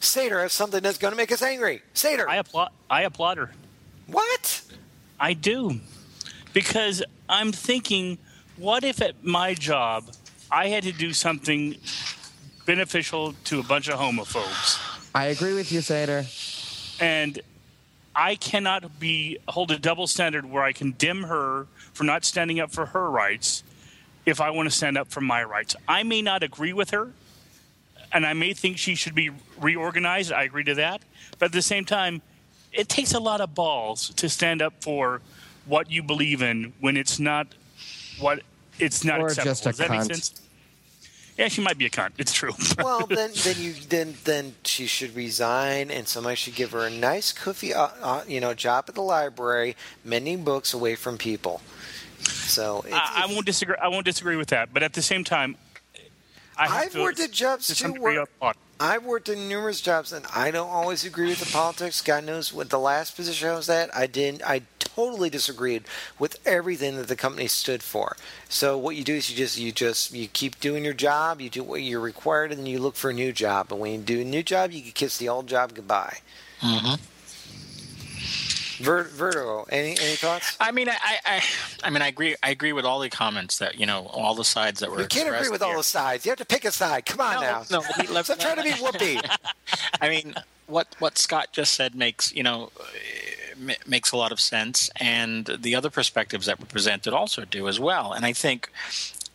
Satyr 0.00 0.42
has 0.42 0.52
something 0.52 0.82
that's 0.82 0.98
going 0.98 1.12
to 1.12 1.16
make 1.16 1.32
us 1.32 1.40
angry. 1.40 1.80
Satyr, 1.94 2.28
I 2.28 2.36
applaud 2.36 2.68
I 2.90 3.04
applaud 3.04 3.38
her. 3.38 3.50
what? 4.06 4.60
I 5.18 5.32
do. 5.32 5.80
Because 6.52 7.02
I'm 7.30 7.50
thinking, 7.50 8.18
what 8.58 8.84
if 8.84 9.00
at 9.00 9.24
my 9.24 9.54
job 9.54 10.04
I 10.50 10.68
had 10.68 10.82
to 10.82 10.92
do 10.92 11.14
something 11.14 11.76
beneficial 12.66 13.32
to 13.44 13.58
a 13.58 13.62
bunch 13.62 13.88
of 13.88 13.98
homophobes? 13.98 14.78
I 15.14 15.28
agree 15.28 15.54
with 15.54 15.72
you, 15.72 15.80
Satyr. 15.80 16.26
And 17.00 17.40
I 18.14 18.34
cannot 18.34 18.98
be 18.98 19.38
hold 19.48 19.70
a 19.70 19.78
double 19.78 20.06
standard 20.06 20.44
where 20.44 20.62
I 20.62 20.72
condemn 20.72 21.24
her 21.24 21.66
for 21.92 22.04
not 22.04 22.24
standing 22.24 22.58
up 22.60 22.72
for 22.72 22.86
her 22.86 23.10
rights 23.10 23.62
if 24.26 24.40
I 24.40 24.50
want 24.50 24.68
to 24.68 24.74
stand 24.74 24.98
up 24.98 25.08
for 25.08 25.20
my 25.20 25.42
rights. 25.42 25.76
I 25.86 26.02
may 26.02 26.22
not 26.22 26.42
agree 26.42 26.72
with 26.72 26.90
her 26.90 27.12
and 28.12 28.26
I 28.26 28.32
may 28.32 28.52
think 28.54 28.78
she 28.78 28.94
should 28.94 29.14
be 29.14 29.30
reorganized. 29.58 30.32
I 30.32 30.44
agree 30.44 30.64
to 30.64 30.74
that. 30.74 31.02
But 31.38 31.46
at 31.46 31.52
the 31.52 31.62
same 31.62 31.84
time, 31.84 32.22
it 32.72 32.88
takes 32.88 33.14
a 33.14 33.20
lot 33.20 33.40
of 33.40 33.54
balls 33.54 34.10
to 34.16 34.28
stand 34.28 34.62
up 34.62 34.74
for 34.82 35.20
what 35.66 35.90
you 35.90 36.02
believe 36.02 36.42
in 36.42 36.72
when 36.80 36.96
it's 36.96 37.18
not 37.18 37.46
what 38.18 38.42
it's 38.78 39.04
not 39.04 39.20
Or 39.20 39.26
acceptable. 39.26 39.50
just 39.50 39.66
a 39.66 39.68
Does 39.70 39.78
that 39.78 39.90
make 39.90 40.02
sense? 40.02 40.42
Yeah, 41.38 41.46
she 41.48 41.60
might 41.62 41.78
be 41.78 41.86
a 41.86 41.90
cunt. 41.90 42.10
It's 42.18 42.32
true. 42.32 42.52
Well, 42.78 43.06
then, 43.06 43.30
then 43.44 43.56
you 43.58 43.72
then 43.88 44.14
then 44.24 44.54
she 44.64 44.86
should 44.86 45.14
resign, 45.14 45.90
and 45.90 46.06
somebody 46.08 46.36
should 46.36 46.54
give 46.54 46.72
her 46.72 46.86
a 46.86 46.90
nice, 46.90 47.32
coofy, 47.32 47.74
uh, 47.74 47.88
uh, 48.02 48.24
you 48.26 48.40
know, 48.40 48.54
job 48.54 48.86
at 48.88 48.94
the 48.94 49.02
library, 49.02 49.76
mending 50.04 50.42
books 50.44 50.74
away 50.74 50.94
from 50.96 51.16
people. 51.16 51.60
So 52.20 52.82
it's, 52.84 52.92
I, 52.94 53.24
I 53.24 53.32
won't 53.32 53.46
disagree. 53.46 53.76
I 53.80 53.88
won't 53.88 54.04
disagree 54.04 54.36
with 54.36 54.48
that. 54.48 54.72
But 54.74 54.82
at 54.82 54.92
the 54.94 55.02
same 55.02 55.22
time, 55.24 55.56
I 56.56 56.66
have 56.66 56.84
I've 56.86 56.92
to- 56.92 57.02
worked 57.02 57.20
at 57.20 57.30
jobs 57.30 57.66
to 57.68 57.74
too 57.74 57.82
some 57.84 57.92
degree 57.94 58.14
where- 58.14 58.22
of 58.22 58.28
thought. 58.40 58.56
I've 58.80 59.04
worked 59.04 59.28
in 59.28 59.48
numerous 59.48 59.80
jobs, 59.80 60.12
and 60.12 60.24
I 60.32 60.52
don't 60.52 60.70
always 60.70 61.04
agree 61.04 61.26
with 61.26 61.40
the 61.40 61.50
politics. 61.52 62.00
God 62.00 62.22
knows 62.24 62.52
what 62.52 62.70
the 62.70 62.78
last 62.78 63.16
position 63.16 63.48
I 63.48 63.54
was 63.56 63.68
at, 63.68 63.92
I 63.94 64.06
didn't. 64.06 64.40
I 64.44 64.62
totally 64.98 65.30
disagreed 65.30 65.84
with 66.18 66.40
everything 66.44 66.96
that 66.96 67.06
the 67.06 67.14
company 67.14 67.46
stood 67.46 67.84
for. 67.84 68.16
So 68.48 68.76
what 68.76 68.96
you 68.96 69.04
do 69.04 69.14
is 69.14 69.30
you 69.30 69.36
just 69.36 69.56
you 69.56 69.70
just 69.70 70.12
you 70.12 70.26
keep 70.26 70.58
doing 70.58 70.84
your 70.84 70.92
job, 70.94 71.40
you 71.40 71.48
do 71.48 71.62
what 71.62 71.82
you're 71.82 72.00
required, 72.00 72.50
and 72.50 72.58
then 72.60 72.66
you 72.66 72.80
look 72.80 72.96
for 72.96 73.10
a 73.10 73.14
new 73.14 73.32
job. 73.32 73.70
And 73.70 73.80
when 73.80 73.92
you 73.92 73.98
do 73.98 74.20
a 74.22 74.24
new 74.24 74.42
job, 74.42 74.72
you 74.72 74.82
can 74.82 74.90
kiss 74.90 75.16
the 75.18 75.28
old 75.28 75.46
job 75.46 75.74
goodbye. 75.74 76.18
hmm 76.60 76.94
Ver- 78.80 79.04
Vertigo, 79.04 79.66
any 79.70 79.90
any 79.90 80.14
thoughts? 80.16 80.56
I 80.60 80.70
mean, 80.70 80.88
I, 80.88 80.96
I, 81.26 81.42
I, 81.82 81.90
mean, 81.90 82.00
I 82.00 82.06
agree. 82.08 82.36
I 82.44 82.50
agree 82.50 82.72
with 82.72 82.84
all 82.84 83.00
the 83.00 83.10
comments 83.10 83.58
that 83.58 83.78
you 83.78 83.86
know, 83.86 84.06
all 84.12 84.34
the 84.36 84.44
sides 84.44 84.78
that 84.80 84.90
were. 84.90 85.00
You 85.00 85.06
can't 85.08 85.32
agree 85.34 85.48
with 85.48 85.62
all 85.62 85.76
the 85.76 85.82
sides. 85.82 86.24
You 86.24 86.30
have 86.30 86.38
to 86.38 86.44
pick 86.46 86.64
a 86.64 86.70
side. 86.70 87.04
Come 87.06 87.20
on 87.20 87.34
No, 87.36 87.40
now. 87.40 87.62
no, 87.70 87.78
let 87.80 87.98
me- 87.98 88.06
let- 88.14 88.24
Stop 88.24 88.38
trying 88.38 88.56
to 88.56 88.62
be 88.62 88.70
Whoopi. 88.70 89.20
I 90.00 90.08
mean, 90.08 90.34
what 90.68 90.86
what 91.00 91.18
Scott 91.18 91.48
just 91.52 91.72
said 91.74 91.94
makes 91.96 92.32
you 92.32 92.42
know 92.44 92.70
makes 93.86 94.12
a 94.12 94.16
lot 94.16 94.32
of 94.32 94.40
sense, 94.40 94.90
and 94.96 95.46
the 95.58 95.74
other 95.74 95.90
perspectives 95.90 96.46
that 96.46 96.60
were 96.60 96.66
presented 96.66 97.12
also 97.12 97.44
do 97.44 97.68
as 97.68 97.78
well. 97.78 98.12
And 98.12 98.24
I 98.24 98.32
think 98.32 98.70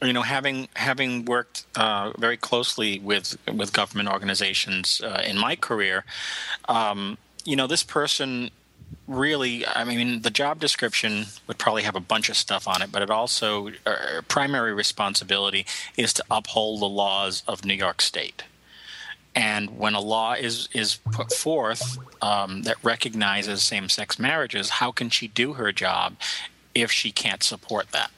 you 0.02 0.14
know 0.14 0.22
having 0.22 0.68
having 0.76 1.26
worked 1.26 1.66
uh, 1.76 2.12
very 2.18 2.38
closely 2.38 3.00
with 3.00 3.38
with 3.54 3.74
government 3.74 4.10
organizations 4.10 5.02
uh, 5.04 5.22
in 5.26 5.38
my 5.38 5.56
career, 5.56 6.06
um, 6.68 7.18
you 7.46 7.56
know 7.56 7.68
this 7.68 7.84
person 7.84 8.52
really 9.08 9.66
i 9.68 9.84
mean 9.84 10.22
the 10.22 10.30
job 10.30 10.60
description 10.60 11.26
would 11.48 11.58
probably 11.58 11.84
have 11.84 11.96
a 11.96 12.00
bunch 12.00 12.30
of 12.30 12.38
stuff 12.38 12.68
on 12.68 12.82
it 12.82 12.92
but 12.92 13.02
it 13.02 13.10
also 13.10 13.70
uh, 13.86 14.22
primary 14.28 14.74
responsibility 14.74 15.66
is 15.98 16.14
to 16.14 16.24
uphold 16.32 16.80
the 16.80 16.88
laws 16.88 17.44
of 17.48 17.66
new 17.66 17.74
york 17.74 18.02
state 18.02 18.44
and 19.36 19.78
when 19.78 19.94
a 19.96 20.00
law 20.02 20.34
is 20.34 20.70
is 20.74 20.98
put 21.12 21.32
forth 21.34 21.98
um, 22.22 22.64
that 22.64 22.78
recognizes 22.84 23.62
same-sex 23.64 24.20
marriages 24.20 24.70
how 24.70 24.92
can 24.92 25.10
she 25.10 25.28
do 25.28 25.54
her 25.54 25.72
job 25.72 26.16
if 26.76 26.92
she 26.92 27.12
can't 27.12 27.44
support 27.44 27.92
that 27.92 28.12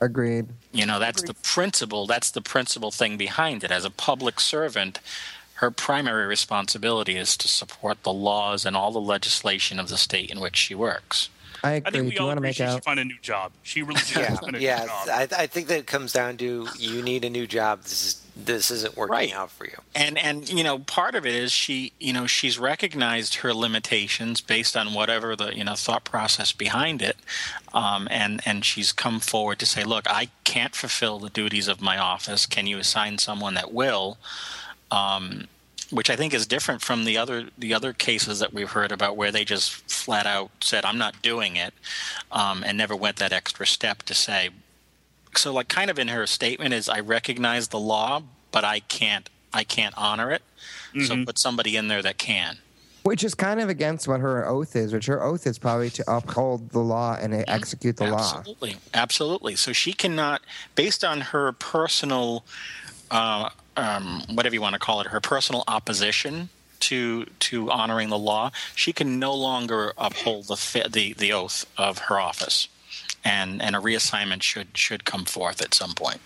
Agreed. 0.00 0.46
you 0.72 0.86
know 0.86 0.98
that's 0.98 1.22
the 1.22 1.34
principle 1.34 2.06
that's 2.06 2.30
the 2.30 2.40
principal 2.40 2.90
thing 2.90 3.16
behind 3.18 3.62
it 3.64 3.70
as 3.70 3.84
a 3.84 3.90
public 3.90 4.40
servant 4.40 4.98
her 5.54 5.70
primary 5.70 6.26
responsibility 6.26 7.16
is 7.16 7.36
to 7.36 7.46
support 7.46 8.02
the 8.02 8.12
laws 8.12 8.64
and 8.64 8.74
all 8.74 8.92
the 8.92 9.00
legislation 9.00 9.78
of 9.78 9.88
the 9.90 9.98
state 9.98 10.30
in 10.30 10.40
which 10.40 10.56
she 10.56 10.74
works 10.74 11.28
I 11.62 11.82
I 11.84 11.90
agree. 11.90 11.90
think 11.90 12.08
Do 12.08 12.08
we 12.08 12.14
you 12.14 12.20
all 12.22 12.28
want 12.28 12.38
to 12.38 12.40
agree 12.40 12.48
make 12.48 12.56
she 12.56 12.66
should 12.66 12.68
out? 12.76 12.84
find 12.84 12.98
a 12.98 13.04
new 13.04 13.18
job. 13.20 13.52
She 13.62 13.82
really 13.82 14.00
should 14.06 14.22
Yeah, 14.22 14.36
find 14.36 14.56
a 14.56 14.60
yeah. 14.60 14.80
new 14.80 14.86
job. 14.86 15.08
I, 15.10 15.28
I 15.42 15.46
think 15.46 15.66
that 15.68 15.78
it 15.80 15.86
comes 15.86 16.12
down 16.14 16.38
to 16.38 16.66
you 16.78 17.02
need 17.02 17.22
a 17.24 17.30
new 17.30 17.46
job. 17.46 17.82
This 17.82 18.02
is 18.02 18.26
this 18.46 18.70
isn't 18.70 18.96
working 18.96 19.12
Right. 19.12 19.34
out 19.34 19.50
for 19.50 19.64
you. 19.64 19.76
and 19.94 20.18
and 20.18 20.48
you 20.48 20.62
know 20.64 20.78
part 20.78 21.14
of 21.14 21.24
it 21.26 21.34
is 21.34 21.52
she 21.52 21.92
you 22.00 22.12
know 22.12 22.26
she's 22.26 22.58
recognized 22.58 23.36
her 23.36 23.52
limitations 23.54 24.40
based 24.40 24.76
on 24.76 24.94
whatever 24.94 25.34
the 25.36 25.56
you 25.56 25.64
know 25.64 25.74
thought 25.74 26.04
process 26.04 26.52
behind 26.52 27.02
it 27.02 27.16
um, 27.72 28.08
and 28.10 28.40
and 28.46 28.64
she's 28.64 28.92
come 28.92 29.20
forward 29.20 29.58
to 29.58 29.66
say 29.66 29.84
look 29.84 30.08
i 30.10 30.28
can't 30.44 30.74
fulfill 30.74 31.18
the 31.18 31.30
duties 31.30 31.68
of 31.68 31.80
my 31.80 31.98
office 31.98 32.46
can 32.46 32.66
you 32.66 32.78
assign 32.78 33.18
someone 33.18 33.54
that 33.54 33.72
will 33.72 34.18
um, 34.90 35.46
which 35.90 36.08
I 36.08 36.14
think 36.14 36.32
is 36.32 36.46
different 36.46 36.82
from 36.82 37.04
the 37.04 37.16
other 37.18 37.48
the 37.58 37.74
other 37.74 37.92
cases 37.92 38.38
that 38.38 38.52
we've 38.54 38.70
heard 38.70 38.92
about 38.92 39.16
where 39.16 39.32
they 39.32 39.44
just 39.44 39.72
flat 39.90 40.24
out 40.26 40.50
said 40.60 40.84
I'm 40.84 40.98
not 40.98 41.20
doing 41.22 41.56
it 41.56 41.74
um, 42.30 42.62
and 42.64 42.78
never 42.78 42.94
went 42.94 43.16
that 43.16 43.32
extra 43.32 43.66
step 43.66 44.04
to 44.04 44.14
say 44.14 44.50
so 45.36 45.52
like 45.52 45.68
kind 45.68 45.90
of 45.90 45.98
in 45.98 46.08
her 46.08 46.26
statement 46.26 46.74
is 46.74 46.88
I 46.88 47.00
recognize 47.00 47.68
the 47.68 47.78
law 47.78 48.22
but 48.52 48.64
I 48.64 48.80
can't 48.80 49.28
I 49.52 49.64
can't 49.64 49.94
honor 49.96 50.30
it 50.30 50.42
so 51.06 51.24
put 51.24 51.38
somebody 51.38 51.76
in 51.76 51.88
there 51.88 52.02
that 52.02 52.18
can 52.18 52.58
Which 53.04 53.22
is 53.24 53.34
kind 53.34 53.60
of 53.60 53.68
against 53.68 54.08
what 54.08 54.20
her 54.20 54.46
oath 54.46 54.74
is, 54.76 54.92
which 54.92 55.06
her 55.06 55.22
oath 55.22 55.46
is 55.46 55.58
probably 55.58 55.88
to 55.90 56.04
uphold 56.12 56.70
the 56.70 56.80
law 56.80 57.16
and 57.20 57.32
Mm-hmm. 57.32 57.48
execute 57.48 57.96
the 57.96 58.04
law. 58.06 58.38
Absolutely, 58.38 58.76
absolutely. 58.92 59.56
So 59.56 59.72
she 59.72 59.92
cannot, 59.92 60.42
based 60.74 61.02
on 61.04 61.20
her 61.20 61.52
personal, 61.52 62.44
uh, 63.10 63.48
um, 63.76 64.22
whatever 64.34 64.54
you 64.54 64.60
want 64.60 64.74
to 64.74 64.78
call 64.80 65.00
it, 65.00 65.06
her 65.08 65.20
personal 65.20 65.64
opposition 65.68 66.50
to 66.80 67.24
to 67.40 67.70
honoring 67.70 68.08
the 68.10 68.18
law, 68.18 68.50
she 68.74 68.92
can 68.92 69.18
no 69.18 69.32
longer 69.34 69.92
uphold 69.96 70.48
the 70.48 70.88
the 70.92 71.12
the 71.14 71.32
oath 71.32 71.64
of 71.78 71.98
her 72.08 72.18
office, 72.20 72.68
and 73.24 73.60
and 73.62 73.76
a 73.76 73.78
reassignment 73.78 74.42
should 74.42 74.76
should 74.76 75.04
come 75.04 75.24
forth 75.24 75.60
at 75.62 75.74
some 75.74 75.92
point. 75.94 76.20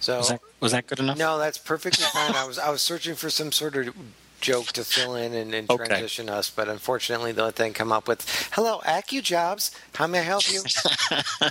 So 0.00 0.18
Was 0.18 0.28
that, 0.28 0.40
was 0.60 0.72
that 0.72 0.86
good 0.86 0.98
enough? 1.00 1.18
no, 1.18 1.38
that's 1.38 1.58
perfectly 1.58 2.04
fine. 2.06 2.34
I 2.34 2.44
was 2.44 2.58
I 2.58 2.70
was 2.70 2.80
searching 2.82 3.14
for 3.14 3.28
some 3.30 3.52
sort 3.52 3.76
of 3.76 3.94
joke 4.40 4.68
to 4.68 4.84
fill 4.84 5.14
in 5.16 5.34
and, 5.34 5.52
and 5.54 5.68
Okay. 5.68 5.84
transition 5.84 6.30
us, 6.30 6.48
but 6.48 6.68
unfortunately, 6.68 7.32
the 7.32 7.42
only 7.42 7.52
thing 7.52 7.74
come 7.74 7.92
up 7.92 8.08
with. 8.08 8.24
Hello, 8.52 8.80
AccuJobs. 8.86 9.70
How 9.94 10.06
may 10.06 10.20
I 10.20 10.22
help 10.22 10.48
you? 10.48 10.60
all 11.42 11.50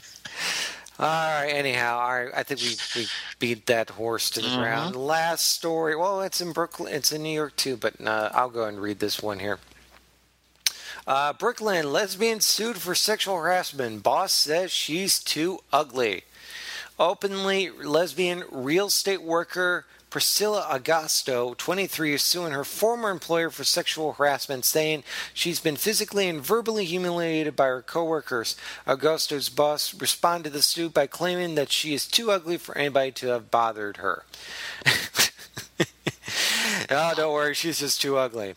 right. 0.99 1.49
Anyhow, 1.49 1.99
all 1.99 2.23
right. 2.25 2.31
I 2.35 2.41
think 2.41 2.61
we 2.61 2.75
we 2.95 3.07
beat 3.37 3.67
that 3.67 3.91
horse 3.91 4.31
to 4.31 4.41
the 4.41 4.49
ground. 4.49 4.95
Last 4.95 5.47
story. 5.51 5.95
Well, 5.95 6.21
it's 6.21 6.41
in 6.41 6.51
Brooklyn. 6.51 6.91
It's 6.93 7.11
in 7.11 7.21
New 7.21 7.29
York 7.33 7.55
too, 7.55 7.77
but 7.77 7.93
uh, 8.03 8.31
I'll 8.33 8.49
go 8.49 8.65
and 8.65 8.81
read 8.81 8.97
this 8.99 9.21
one 9.21 9.37
here. 9.37 9.59
Uh, 11.09 11.33
Brooklyn 11.33 11.91
lesbian 11.91 12.39
sued 12.39 12.77
for 12.77 12.93
sexual 12.93 13.35
harassment. 13.35 14.03
Boss 14.03 14.31
says 14.31 14.71
she's 14.71 15.17
too 15.17 15.59
ugly 15.73 16.23
openly 16.99 17.69
lesbian 17.69 18.43
real 18.51 18.87
estate 18.87 19.23
worker 19.23 19.85
Priscilla 20.09 20.67
Augusto, 20.71 21.55
23, 21.55 22.15
is 22.15 22.23
suing 22.23 22.51
her 22.51 22.63
former 22.63 23.11
employer 23.11 23.51
for 23.51 23.63
sexual 23.63 24.13
harassment, 24.13 24.65
saying 24.65 25.03
she's 25.35 25.59
been 25.59 25.75
physically 25.75 26.27
and 26.27 26.41
verbally 26.41 26.85
humiliated 26.85 27.55
by 27.55 27.67
her 27.67 27.83
coworkers. 27.83 28.55
Augusto's 28.87 29.49
boss 29.49 29.93
responded 29.93 30.49
to 30.49 30.53
the 30.53 30.63
suit 30.63 30.95
by 30.95 31.05
claiming 31.05 31.53
that 31.55 31.71
she 31.71 31.93
is 31.93 32.07
too 32.07 32.31
ugly 32.31 32.57
for 32.57 32.75
anybody 32.75 33.11
to 33.11 33.27
have 33.27 33.51
bothered 33.51 33.97
her. 33.97 34.23
oh, 36.89 37.13
don't 37.15 37.33
worry, 37.33 37.53
she's 37.53 37.79
just 37.79 38.01
too 38.01 38.17
ugly. 38.17 38.55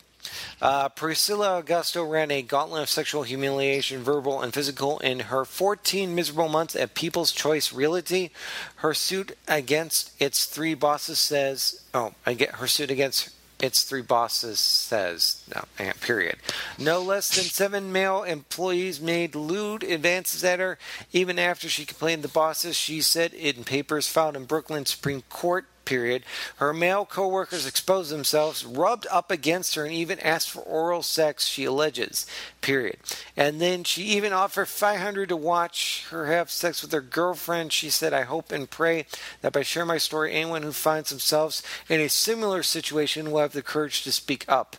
Uh, 0.61 0.89
Priscilla 0.89 1.61
Augusto 1.61 2.09
ran 2.09 2.31
a 2.31 2.41
gauntlet 2.41 2.83
of 2.83 2.89
sexual 2.89 3.23
humiliation, 3.23 4.03
verbal 4.03 4.41
and 4.41 4.53
physical, 4.53 4.99
in 4.99 5.19
her 5.19 5.45
14 5.45 6.13
miserable 6.13 6.49
months 6.49 6.75
at 6.75 6.95
People's 6.95 7.31
Choice 7.31 7.73
Realty. 7.73 8.31
Her 8.77 8.93
suit 8.93 9.37
against 9.47 10.11
its 10.21 10.45
three 10.45 10.73
bosses 10.73 11.19
says, 11.19 11.83
oh, 11.93 12.13
I 12.25 12.33
get 12.33 12.55
her 12.55 12.67
suit 12.67 12.91
against 12.91 13.29
its 13.63 13.83
three 13.83 14.01
bosses 14.01 14.59
says, 14.59 15.41
no, 15.55 15.63
period. 16.01 16.35
No 16.77 17.01
less 17.01 17.33
than 17.33 17.45
seven 17.45 17.93
male 17.93 18.23
employees 18.23 18.99
made 18.99 19.35
lewd 19.35 19.83
advances 19.83 20.43
at 20.43 20.59
her, 20.59 20.77
even 21.13 21.39
after 21.39 21.69
she 21.69 21.85
complained 21.85 22.23
to 22.23 22.27
the 22.27 22.33
bosses. 22.33 22.75
She 22.75 22.99
said 22.99 23.33
in 23.33 23.63
papers 23.63 24.09
filed 24.09 24.35
in 24.35 24.43
Brooklyn 24.43 24.85
Supreme 24.85 25.23
Court 25.29 25.65
period, 25.85 26.23
her 26.57 26.73
male 26.73 27.05
coworkers 27.05 27.65
exposed 27.65 28.11
themselves, 28.11 28.65
rubbed 28.65 29.07
up 29.11 29.31
against 29.31 29.75
her, 29.75 29.85
and 29.85 29.93
even 29.93 30.19
asked 30.19 30.49
for 30.49 30.61
oral 30.61 31.03
sex, 31.03 31.47
she 31.47 31.65
alleges. 31.65 32.25
Period. 32.61 32.97
And 33.35 33.59
then 33.59 33.83
she 33.83 34.03
even 34.03 34.33
offered 34.33 34.67
500 34.67 35.29
to 35.29 35.37
watch 35.37 36.05
her 36.09 36.27
have 36.27 36.49
sex 36.49 36.81
with 36.81 36.91
her 36.91 37.01
girlfriend. 37.01 37.73
She 37.73 37.89
said, 37.89 38.13
I 38.13 38.21
hope 38.21 38.51
and 38.51 38.69
pray 38.69 39.05
that 39.41 39.53
by 39.53 39.63
sharing 39.63 39.87
my 39.87 39.97
story, 39.97 40.33
anyone 40.33 40.63
who 40.63 40.71
finds 40.71 41.09
themselves 41.09 41.63
in 41.89 41.99
a 41.99 42.09
similar 42.09 42.63
situation 42.63 43.31
will 43.31 43.41
have 43.41 43.53
the 43.53 43.61
courage 43.61 44.03
to 44.03 44.11
speak 44.11 44.45
up. 44.47 44.77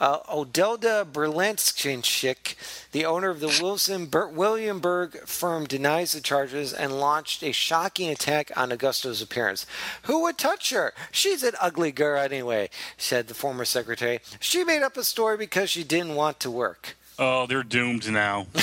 Uh, 0.00 0.18
Odelda 0.20 1.04
Berlanskink, 1.04 2.54
the 2.90 3.04
owner 3.04 3.30
of 3.30 3.40
the 3.40 3.58
Wilson 3.62 4.06
Ber- 4.06 4.26
Williamberg 4.28 5.26
firm, 5.26 5.64
denies 5.66 6.12
the 6.12 6.20
charges 6.20 6.72
and 6.72 6.98
launched 6.98 7.42
a 7.42 7.52
shocking 7.52 8.10
attack 8.10 8.50
on 8.56 8.72
Augusto's 8.72 9.22
appearance. 9.22 9.64
Who 10.04 10.22
would 10.22 10.38
touch 10.38 10.70
her? 10.70 10.92
She's 11.10 11.42
an 11.42 11.54
ugly 11.60 11.92
girl 11.92 12.20
anyway, 12.20 12.70
said 12.96 13.28
the 13.28 13.34
former 13.34 13.64
secretary. 13.64 14.20
She 14.40 14.64
made 14.64 14.82
up 14.82 14.96
a 14.96 15.04
story 15.04 15.36
because 15.36 15.70
she 15.70 15.84
didn't 15.84 16.16
want 16.16 16.40
to 16.40 16.50
work. 16.50 16.96
Oh, 17.18 17.46
they're 17.46 17.62
doomed 17.62 18.10
now. 18.10 18.46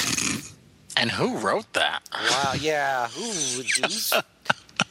And 0.97 1.11
who 1.11 1.37
wrote 1.37 1.71
that? 1.73 2.01
Wow, 2.11 2.53
yeah. 2.59 3.07
Who 3.07 3.57
would 3.57 3.67
do 3.67 3.81
this? 3.83 4.11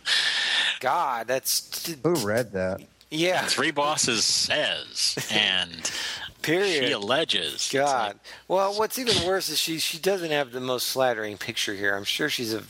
God, 0.81 1.27
that's 1.27 1.93
Who 2.03 2.15
read 2.15 2.53
that? 2.53 2.81
Yeah. 3.11 3.43
Three 3.47 3.71
bosses 3.71 4.25
says, 4.25 5.17
and 5.33 5.91
Period. 6.43 6.87
she 6.87 6.93
alleges. 6.93 7.71
God. 7.73 8.07
like, 8.15 8.17
Well, 8.49 8.79
what's 8.79 8.99
even 8.99 9.27
worse 9.27 9.49
is 9.49 9.59
she 9.59 9.79
she 9.79 9.99
doesn't 9.99 10.31
have 10.31 10.53
the 10.53 10.61
most 10.61 10.91
flattering 10.91 11.37
picture 11.37 11.75
here. 11.75 11.95
I'm 11.97 12.05
sure 12.05 12.29
she's 12.29 12.55
a. 12.55 12.63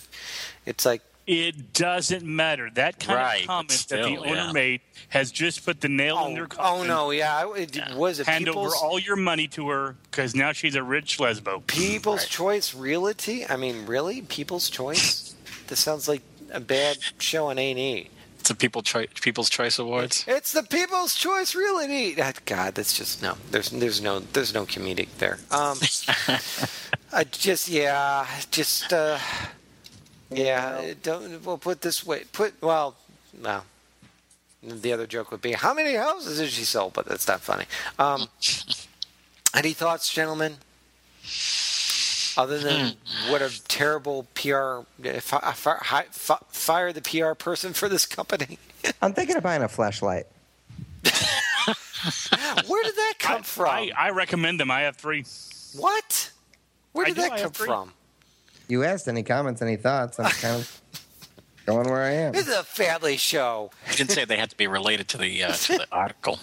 It's 0.66 0.84
like 0.86 1.03
It 1.26 1.72
doesn't 1.72 2.24
matter. 2.24 2.70
That 2.74 2.99
kind 3.01 3.18
Right, 3.18 3.41
of 3.43 3.47
but 3.47 3.53
comment 3.53 3.86
that 3.89 4.03
the 4.03 4.16
owner 4.16 4.34
yeah. 4.34 4.53
made 4.53 4.80
has 5.11 5.30
just 5.32 5.64
put 5.64 5.80
the 5.80 5.89
nail 5.89 6.18
in 6.26 6.32
oh, 6.32 6.34
their 6.34 6.49
oh 6.59 6.82
no, 6.84 7.11
yeah. 7.11 7.36
I- 7.47 7.59
It, 7.59 7.78
Was 7.95 8.20
it 8.20 8.26
Hand 8.26 8.45
people's 8.47 8.74
over 8.74 8.84
all 8.84 8.99
your 8.99 9.16
money 9.16 9.47
to 9.49 9.68
her 9.70 9.97
because 10.11 10.34
now 10.34 10.53
she's 10.53 10.74
a 10.74 10.82
rich 10.82 11.18
lesbo. 11.18 11.66
People's 11.66 12.26
Choice 12.26 12.74
Realty? 12.74 13.47
I 13.47 13.57
mean, 13.57 13.86
really, 13.86 14.22
People's 14.22 14.68
Choice? 14.70 15.34
This 15.68 15.80
sounds 15.80 16.09
like 16.09 16.22
a 16.51 16.61
bad 16.61 16.97
show 17.18 17.47
on 17.49 17.59
A 17.59 17.70
and 17.70 17.78
E. 17.78 18.11
It's 18.49 18.55
a 18.55 18.57
people 18.57 18.82
People's 19.20 19.51
Choice 19.51 19.78
Awards. 19.78 20.24
It's 20.26 20.53
the 20.53 20.62
People's 20.62 21.14
Choice 21.14 21.55
Really 21.55 22.16
Ah, 22.18 22.32
God, 22.46 22.76
that's 22.76 22.96
just 22.96 23.22
no. 23.22 23.36
There's 23.51 23.68
there's 23.68 24.01
no 24.01 24.20
there's 24.20 24.55
no 24.55 24.64
comedic 24.64 25.09
there. 25.18 25.38
Um, 25.51 25.76
I 27.12 27.24
just 27.24 27.68
yeah, 27.68 28.26
just 28.51 28.90
uh, 28.90 29.18
yeah. 30.30 30.94
Don't 31.03 31.44
we'll 31.44 31.59
put 31.59 31.82
this 31.82 32.07
way. 32.07 32.24
Put 32.32 32.55
well, 32.62 32.96
no. 33.38 33.64
The 34.62 34.94
other 34.94 35.07
joke 35.07 35.30
would 35.30 35.42
be, 35.42 35.53
how 35.53 35.74
many 35.74 35.94
houses 35.96 36.38
did 36.38 36.49
she 36.49 36.64
sell? 36.64 36.88
But 36.88 37.05
that's 37.05 37.28
not 37.28 37.42
funny. 37.42 37.66
Um, 37.99 38.28
any 39.55 39.74
thoughts, 39.74 40.11
gentlemen? 40.11 40.55
Other 42.39 42.61
than 42.61 42.93
what 43.28 43.43
a 43.43 43.51
terrible 43.66 44.26
PR, 44.34 44.82
fi- 45.18 45.53
fi- 45.53 46.05
fi- 46.11 46.39
fire 46.49 46.93
the 46.93 47.03
PR 47.03 47.34
person 47.34 47.72
for 47.72 47.89
this 47.89 48.07
company. 48.07 48.61
I'm 49.03 49.12
thinking 49.12 49.36
of 49.36 49.43
buying 49.43 49.62
a 49.62 49.68
flashlight. 49.68 50.26
Where 52.68 52.84
did 52.84 52.95
that 52.95 53.14
come 53.18 53.41
I, 53.41 53.43
from? 53.43 53.66
I, 53.66 53.91
I 53.99 54.11
recommend 54.11 54.61
them. 54.61 54.70
I 54.70 54.82
have 54.82 54.97
three. 54.97 55.24
What? 55.76 56.30
Where 56.93 57.07
did 57.07 57.16
that 57.16 57.41
come 57.41 57.51
from? 57.51 57.93
You 58.68 58.84
asked 58.84 59.09
any 59.09 59.24
comments, 59.24 59.61
any 59.61 59.76
thoughts? 59.76 60.20
I'm 60.20 60.30
kind 60.30 60.57
of 60.57 60.82
going 61.66 61.91
where 61.91 62.03
I 62.05 62.11
am. 62.11 62.32
This 62.34 62.47
is 62.47 62.55
a 62.55 62.62
family 62.62 63.16
show. 63.16 63.72
You 63.91 63.97
didn't 63.97 64.12
say 64.12 64.24
they 64.24 64.36
had 64.36 64.51
to 64.51 64.57
be 64.57 64.68
related 64.68 65.09
to 65.09 65.18
the 65.18 65.43
uh, 65.43 65.53
to 65.55 65.78
the 65.78 65.86
article. 65.91 66.39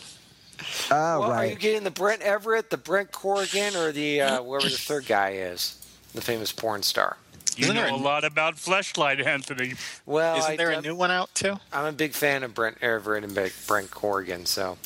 Oh, 0.91 1.19
well, 1.19 1.31
Are 1.31 1.45
you 1.45 1.55
getting 1.55 1.83
the 1.83 1.91
Brent 1.91 2.21
Everett, 2.21 2.69
the 2.69 2.77
Brent 2.77 3.11
Corrigan, 3.11 3.75
or 3.75 3.91
the 3.91 4.21
uh, 4.21 4.43
whoever 4.43 4.67
the 4.67 4.77
third 4.77 5.05
guy 5.05 5.31
is, 5.31 5.84
the 6.15 6.21
famous 6.21 6.51
porn 6.51 6.83
star? 6.83 7.17
You 7.57 7.65
Isn't 7.65 7.75
know 7.75 7.85
a 7.87 7.93
a- 7.93 7.95
lot 7.95 8.23
about 8.25 8.55
Fleshlight, 8.55 9.25
Anthony. 9.25 9.75
Well, 10.05 10.37
Isn't 10.37 10.51
I, 10.51 10.55
there 10.57 10.71
a 10.71 10.73
I'm- 10.75 10.83
new 10.83 10.95
one 10.95 11.11
out 11.11 11.33
too? 11.33 11.57
I'm 11.71 11.85
a 11.85 11.91
big 11.93 12.13
fan 12.13 12.43
of 12.43 12.53
Brent 12.53 12.77
Everett 12.81 13.23
and 13.23 13.33
Brent 13.67 13.91
Corrigan. 13.91 14.45
So, 14.45 14.77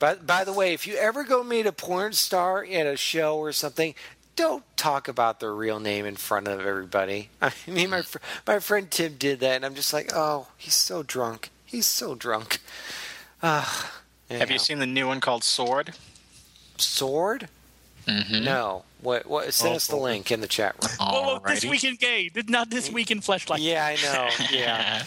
but 0.00 0.26
by 0.26 0.42
the 0.44 0.52
way, 0.52 0.72
if 0.72 0.86
you 0.86 0.94
ever 0.96 1.22
go 1.24 1.44
meet 1.44 1.66
a 1.66 1.72
porn 1.72 2.12
star 2.14 2.64
at 2.64 2.86
a 2.86 2.96
show 2.96 3.36
or 3.38 3.52
something, 3.52 3.94
don't 4.34 4.64
talk 4.76 5.06
about 5.06 5.38
their 5.38 5.54
real 5.54 5.78
name 5.78 6.04
in 6.04 6.16
front 6.16 6.48
of 6.48 6.58
everybody. 6.66 7.28
I 7.40 7.52
mean, 7.68 7.90
my 7.90 8.02
fr- 8.02 8.18
my 8.44 8.58
friend 8.58 8.90
Tim 8.90 9.14
did 9.16 9.38
that, 9.40 9.54
and 9.56 9.64
I'm 9.64 9.76
just 9.76 9.92
like, 9.92 10.10
oh, 10.12 10.48
he's 10.58 10.74
so 10.74 11.04
drunk. 11.04 11.50
He's 11.64 11.86
so 11.86 12.14
drunk. 12.14 12.58
Uh, 13.42 13.62
Have 14.30 14.50
you 14.50 14.58
seen 14.58 14.78
the 14.78 14.86
new 14.86 15.06
one 15.06 15.20
called 15.20 15.44
Sword? 15.44 15.92
Sword? 16.78 17.48
Mm-hmm. 18.08 18.42
No. 18.42 18.84
What? 19.04 19.26
What? 19.26 19.52
Send 19.54 19.74
Oh, 19.74 19.76
us 19.76 19.86
the 19.86 19.96
oh. 19.96 20.00
link 20.00 20.30
in 20.32 20.40
the 20.40 20.48
chat 20.48 20.74
room. 20.82 20.90
Whoa, 21.12 21.22
whoa, 21.38 21.38
this 21.46 21.64
Alrighty. 21.64 21.70
week 21.70 21.84
in 21.84 21.96
gay, 21.96 22.30
not 22.48 22.70
this 22.70 22.90
week 22.90 23.10
in 23.10 23.20
Fleshlight. 23.20 23.58
Yeah, 23.60 23.84
I 23.86 23.96
know. 24.02 24.28
Yeah. 24.50 25.04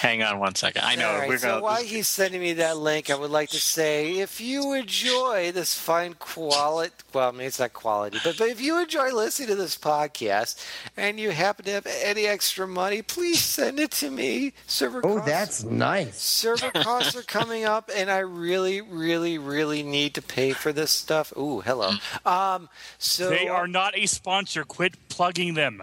Hang 0.00 0.22
on 0.24 0.40
one 0.40 0.54
second. 0.56 0.82
I 0.84 0.96
know 0.96 1.08
All 1.10 1.18
right, 1.18 1.28
we're 1.28 1.38
so 1.38 1.48
gonna. 1.48 1.62
while 1.62 1.82
he's 1.82 2.08
sending 2.08 2.40
me 2.40 2.54
that 2.54 2.76
link, 2.76 3.08
I 3.08 3.14
would 3.14 3.30
like 3.30 3.50
to 3.50 3.60
say 3.60 4.18
if 4.18 4.40
you 4.40 4.72
enjoy 4.72 5.52
this 5.52 5.74
fine 5.78 6.14
quality, 6.14 6.92
well, 7.14 7.28
I 7.28 7.32
mean, 7.32 7.46
it's 7.46 7.60
not 7.60 7.72
quality, 7.72 8.18
but, 8.24 8.36
but 8.36 8.48
if 8.48 8.60
you 8.60 8.80
enjoy 8.82 9.12
listening 9.12 9.48
to 9.50 9.54
this 9.54 9.76
podcast 9.78 10.60
and 10.96 11.20
you 11.20 11.30
happen 11.30 11.64
to 11.66 11.70
have 11.70 11.86
any 11.86 12.26
extra 12.26 12.66
money, 12.66 13.00
please 13.02 13.38
send 13.40 13.78
it 13.78 13.92
to 13.92 14.10
me. 14.10 14.54
Server 14.66 15.02
Oh, 15.04 15.16
costs, 15.18 15.26
that's 15.26 15.64
nice. 15.64 16.20
server 16.20 16.70
costs 16.72 17.14
are 17.14 17.22
coming 17.22 17.64
up, 17.64 17.88
and 17.94 18.10
I 18.10 18.18
really, 18.18 18.80
really, 18.80 19.38
really 19.38 19.84
need 19.84 20.14
to 20.16 20.22
pay 20.22 20.52
for 20.52 20.72
this 20.72 20.90
stuff. 20.90 21.32
Ooh, 21.36 21.60
hello. 21.60 21.92
Um, 22.26 22.68
so 22.98 23.31
They 23.38 23.48
are 23.48 23.66
not 23.66 23.96
a 23.96 24.06
sponsor. 24.06 24.64
Quit 24.64 24.94
plugging 25.08 25.54
them. 25.54 25.82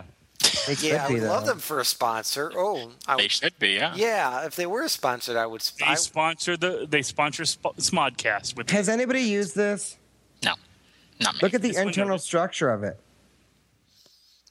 They 0.68 0.76
could 0.76 0.84
Yeah, 0.84 1.06
I 1.06 1.08
be, 1.08 1.14
would 1.16 1.24
love 1.24 1.46
them 1.46 1.60
for 1.60 1.80
a 1.80 1.86
sponsor. 1.86 2.52
Oh, 2.56 2.92
I 3.08 3.18
They 3.18 3.24
would, 3.24 3.32
should 3.32 3.60
be, 3.60 3.70
yeah. 3.72 3.94
yeah. 3.96 4.46
If 4.46 4.56
they 4.56 4.66
were 4.66 4.88
sponsored, 4.88 5.36
I 5.38 5.46
would. 5.46 5.62
They 5.62 5.96
sponsor 5.96 6.56
the. 6.58 6.88
They 6.90 7.02
sponsor 7.02 7.46
Sp- 7.46 7.78
Smodcast 7.78 8.56
with. 8.56 8.70
Has 8.72 8.88
anybody 8.90 9.22
used 9.22 9.56
this? 9.56 9.98
No, 10.44 10.54
not 11.20 11.36
me. 11.36 11.40
Look 11.42 11.54
at 11.54 11.62
the 11.62 11.70
This 11.70 11.78
internal 11.78 12.18
structure 12.20 12.70
of 12.70 12.84
it. 12.84 13.00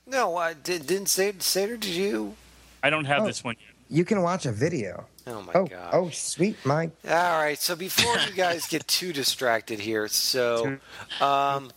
no, 0.06 0.36
I 0.36 0.54
did, 0.54 0.86
didn't 0.86 1.08
say 1.08 1.32
Satyr. 1.38 1.76
Did 1.76 1.90
you? 1.94 2.36
I 2.82 2.90
don't 2.90 3.04
have 3.06 3.22
Oh. 3.22 3.26
this 3.26 3.42
one 3.44 3.56
yet. 3.58 3.74
You 3.90 4.04
can 4.04 4.22
watch 4.22 4.44
a 4.46 4.52
video. 4.52 5.06
Oh 5.26 5.42
my 5.42 5.52
Oh, 5.54 5.66
god. 5.66 5.90
oh, 5.92 6.10
sweet, 6.10 6.56
Mike. 6.64 6.90
All 7.06 7.38
right. 7.40 7.58
So 7.58 7.74
before 7.76 8.16
you 8.18 8.32
guys 8.32 8.66
get 8.66 8.86
too 8.86 9.12
distracted 9.12 9.80
here, 9.80 10.08
so 10.08 10.78
um, 11.20 11.70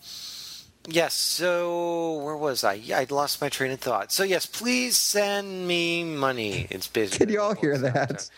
Yes. 0.88 1.13
So 1.13 2.21
where 2.23 2.38
was 2.38 2.63
I? 2.63 2.73
Yeah, 2.73 2.99
I 2.99 3.07
lost 3.09 3.41
my 3.41 3.49
train 3.49 3.71
of 3.71 3.79
thought. 3.79 4.11
So 4.11 4.23
yes, 4.23 4.45
please 4.45 4.97
send 4.97 5.67
me 5.67 6.03
money. 6.03 6.67
It's 6.69 6.88
busy. 6.88 7.17
Can 7.17 7.29
you 7.29 7.41
all 7.41 7.55
hear 7.55 7.77
that? 7.77 8.29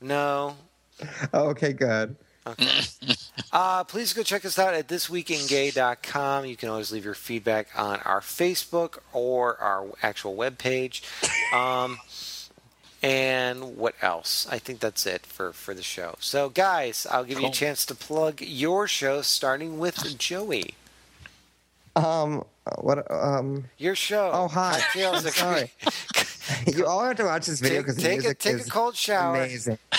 No. 0.00 0.56
Oh, 1.32 1.48
okay, 1.48 1.72
good. 1.72 2.16
Okay. 2.46 2.80
uh, 3.52 3.84
please 3.84 4.12
go 4.12 4.22
check 4.22 4.44
us 4.44 4.58
out 4.58 4.74
at 4.74 4.88
thisweekingay.com. 4.88 6.46
You 6.46 6.56
can 6.56 6.68
always 6.68 6.92
leave 6.92 7.04
your 7.04 7.14
feedback 7.14 7.68
on 7.76 7.98
our 8.00 8.20
Facebook 8.20 8.98
or 9.12 9.56
our 9.58 9.88
actual 10.02 10.36
webpage. 10.36 11.02
Um, 11.52 11.98
and 13.02 13.76
what 13.76 13.94
else? 14.00 14.46
I 14.50 14.58
think 14.58 14.80
that's 14.80 15.06
it 15.06 15.26
for, 15.26 15.52
for 15.52 15.74
the 15.74 15.82
show. 15.82 16.16
So, 16.18 16.48
guys, 16.48 17.06
I'll 17.10 17.24
give 17.24 17.40
you 17.40 17.48
a 17.48 17.52
chance 17.52 17.84
to 17.86 17.94
plug 17.94 18.40
your 18.40 18.86
show, 18.86 19.22
starting 19.22 19.78
with 19.78 20.18
Joey. 20.18 20.74
Um, 21.96 22.44
what? 22.80 23.10
Um, 23.10 23.64
Your 23.78 23.94
show. 23.94 24.30
Oh, 24.32 24.48
hi. 24.48 24.78
Cocktails 24.80 25.24
I'm 25.26 25.32
sorry. 25.32 25.70
you 26.76 26.86
all 26.86 27.04
have 27.04 27.16
to 27.16 27.24
watch 27.24 27.46
this 27.46 27.60
video 27.60 27.78
Take, 27.78 27.86
because 27.86 27.96
the 27.96 28.02
take, 28.02 28.12
a, 28.12 28.16
music 28.22 28.38
take 28.38 28.54
a 28.54 28.58
is 28.58 28.70
cold 28.70 28.96
shower. 28.96 29.36
amazing. 29.36 29.78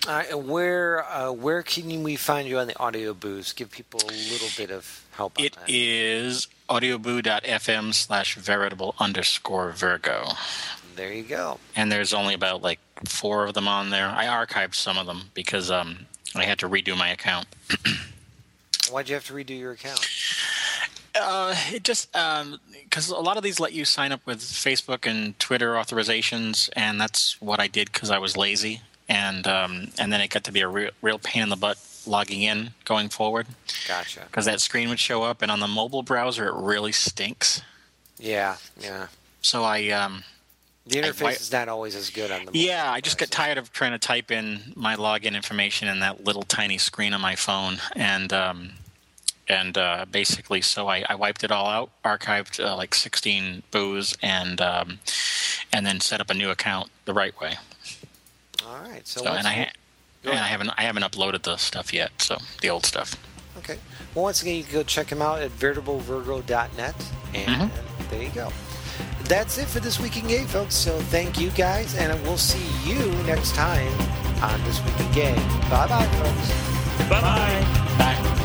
All 0.08 0.14
right, 0.14 0.30
and 0.30 0.48
where 0.48 1.04
uh, 1.04 1.30
where 1.32 1.62
can 1.62 2.02
we 2.02 2.16
find 2.16 2.48
you 2.48 2.58
on 2.58 2.66
the 2.66 2.78
audio 2.78 3.14
booze? 3.14 3.52
Give 3.52 3.70
people 3.70 4.00
a 4.04 4.10
little 4.10 4.48
bit 4.56 4.70
of 4.72 5.04
help. 5.12 5.38
On 5.38 5.44
It 5.44 5.54
that. 5.54 5.64
is 5.68 6.48
audioboo.fm 6.68 7.94
slash 7.94 8.34
veritable 8.36 8.94
underscore 8.98 9.70
Virgo. 9.72 10.32
There 10.96 11.12
you 11.12 11.22
go. 11.22 11.58
and 11.76 11.90
there's 11.90 12.12
only 12.12 12.34
about 12.34 12.62
like 12.62 12.78
four 13.06 13.46
of 13.46 13.54
them 13.54 13.66
on 13.68 13.90
there. 13.90 14.08
I 14.08 14.26
archived 14.26 14.74
some 14.74 14.98
of 14.98 15.06
them 15.06 15.30
because 15.34 15.70
um, 15.70 16.06
I 16.34 16.44
had 16.44 16.58
to 16.60 16.68
redo 16.68 16.96
my 16.96 17.08
account. 17.08 17.46
Why'd 18.90 19.08
you 19.08 19.14
have 19.14 19.26
to 19.26 19.32
redo 19.32 19.58
your 19.58 19.72
account? 19.72 20.06
Uh, 21.14 21.54
it 21.70 21.84
just 21.84 22.10
because 22.12 23.10
a 23.10 23.16
lot 23.16 23.36
of 23.36 23.42
these 23.42 23.60
let 23.60 23.72
you 23.72 23.84
sign 23.84 24.12
up 24.12 24.20
with 24.26 24.40
Facebook 24.40 25.08
and 25.08 25.38
Twitter 25.38 25.74
authorizations, 25.74 26.70
and 26.74 27.00
that's 27.00 27.40
what 27.40 27.60
I 27.60 27.68
did 27.68 27.92
because 27.92 28.10
I 28.10 28.18
was 28.18 28.36
lazy, 28.36 28.80
and 29.08 29.46
um, 29.46 29.88
and 29.98 30.12
then 30.12 30.20
it 30.20 30.30
got 30.30 30.44
to 30.44 30.52
be 30.52 30.60
a 30.60 30.68
real, 30.68 30.90
real 31.02 31.18
pain 31.18 31.42
in 31.42 31.48
the 31.48 31.56
butt 31.56 31.78
logging 32.06 32.42
in 32.42 32.70
going 32.84 33.08
forward 33.08 33.46
Gotcha. 33.86 34.22
because 34.26 34.44
that 34.46 34.60
screen 34.60 34.88
would 34.88 34.98
show 34.98 35.22
up, 35.22 35.42
and 35.42 35.50
on 35.50 35.60
the 35.60 35.68
mobile 35.68 36.02
browser 36.02 36.48
it 36.48 36.54
really 36.54 36.92
stinks. 36.92 37.62
Yeah, 38.18 38.56
yeah. 38.80 39.08
So 39.42 39.64
I 39.64 39.88
um, 39.90 40.24
The 40.86 41.00
interface 41.00 41.22
why- 41.22 41.30
is 41.32 41.52
not 41.52 41.68
always 41.68 41.94
as 41.94 42.10
good 42.10 42.30
on 42.32 42.46
the. 42.46 42.58
Yeah, 42.58 42.90
I 42.90 43.00
just 43.00 43.16
got 43.18 43.30
tired 43.30 43.56
of 43.58 43.72
trying 43.72 43.92
to 43.92 43.98
type 43.98 44.30
in 44.30 44.72
my 44.74 44.96
login 44.96 45.34
information 45.34 45.86
in 45.88 46.00
that 46.00 46.24
little 46.24 46.42
tiny 46.42 46.76
screen 46.78 47.14
on 47.14 47.20
my 47.20 47.36
phone, 47.36 47.78
and 47.94 48.32
um, 48.32 48.72
and 49.48 49.78
uh, 49.78 50.06
basically, 50.10 50.60
so 50.60 50.88
I, 50.88 51.04
I 51.08 51.14
wiped 51.14 51.44
it 51.44 51.52
all 51.52 51.66
out, 51.66 51.90
archived 52.04 52.58
uh, 52.64 52.76
like 52.76 52.94
16 52.94 53.62
booze, 53.70 54.16
and 54.22 54.60
um, 54.60 54.98
and 55.72 55.86
then 55.86 56.00
set 56.00 56.20
up 56.20 56.30
a 56.30 56.34
new 56.34 56.50
account 56.50 56.90
the 57.04 57.14
right 57.14 57.38
way. 57.40 57.54
All 58.66 58.78
right. 58.82 59.06
So, 59.06 59.22
So, 59.22 59.32
and 59.32 59.46
I 59.46 59.52
ha- 59.52 59.72
and 60.24 60.34
I 60.34 60.46
haven't 60.48 60.70
I 60.76 60.82
haven't 60.82 61.04
uploaded 61.04 61.42
the 61.42 61.58
stuff 61.58 61.92
yet, 61.94 62.10
so 62.20 62.38
the 62.60 62.70
old 62.70 62.86
stuff. 62.86 63.14
Okay. 63.58 63.78
Well, 64.16 64.24
once 64.24 64.42
again, 64.42 64.56
you 64.56 64.64
can 64.64 64.72
go 64.72 64.82
check 64.82 65.06
them 65.08 65.22
out 65.22 65.40
at 65.42 65.50
veritablevirgo.net, 65.52 66.94
and 67.34 67.70
Mm-hmm. 67.70 68.08
there 68.10 68.22
you 68.22 68.30
go. 68.30 68.50
That's 69.24 69.58
it 69.58 69.66
for 69.68 69.80
this 69.80 69.98
week 70.00 70.16
in 70.16 70.26
gay, 70.26 70.44
folks. 70.44 70.74
So 70.74 70.98
thank 70.98 71.38
you 71.38 71.50
guys, 71.50 71.94
and 71.96 72.20
we'll 72.22 72.36
see 72.36 72.88
you 72.88 72.98
next 73.24 73.54
time 73.54 73.92
on 74.42 74.62
this 74.64 74.84
week 74.84 74.98
in 75.00 75.12
gay. 75.12 75.34
Bye 75.70 75.86
bye, 75.88 76.06
folks. 76.06 77.08
Bye 77.08 77.20
bye. 77.20 78.38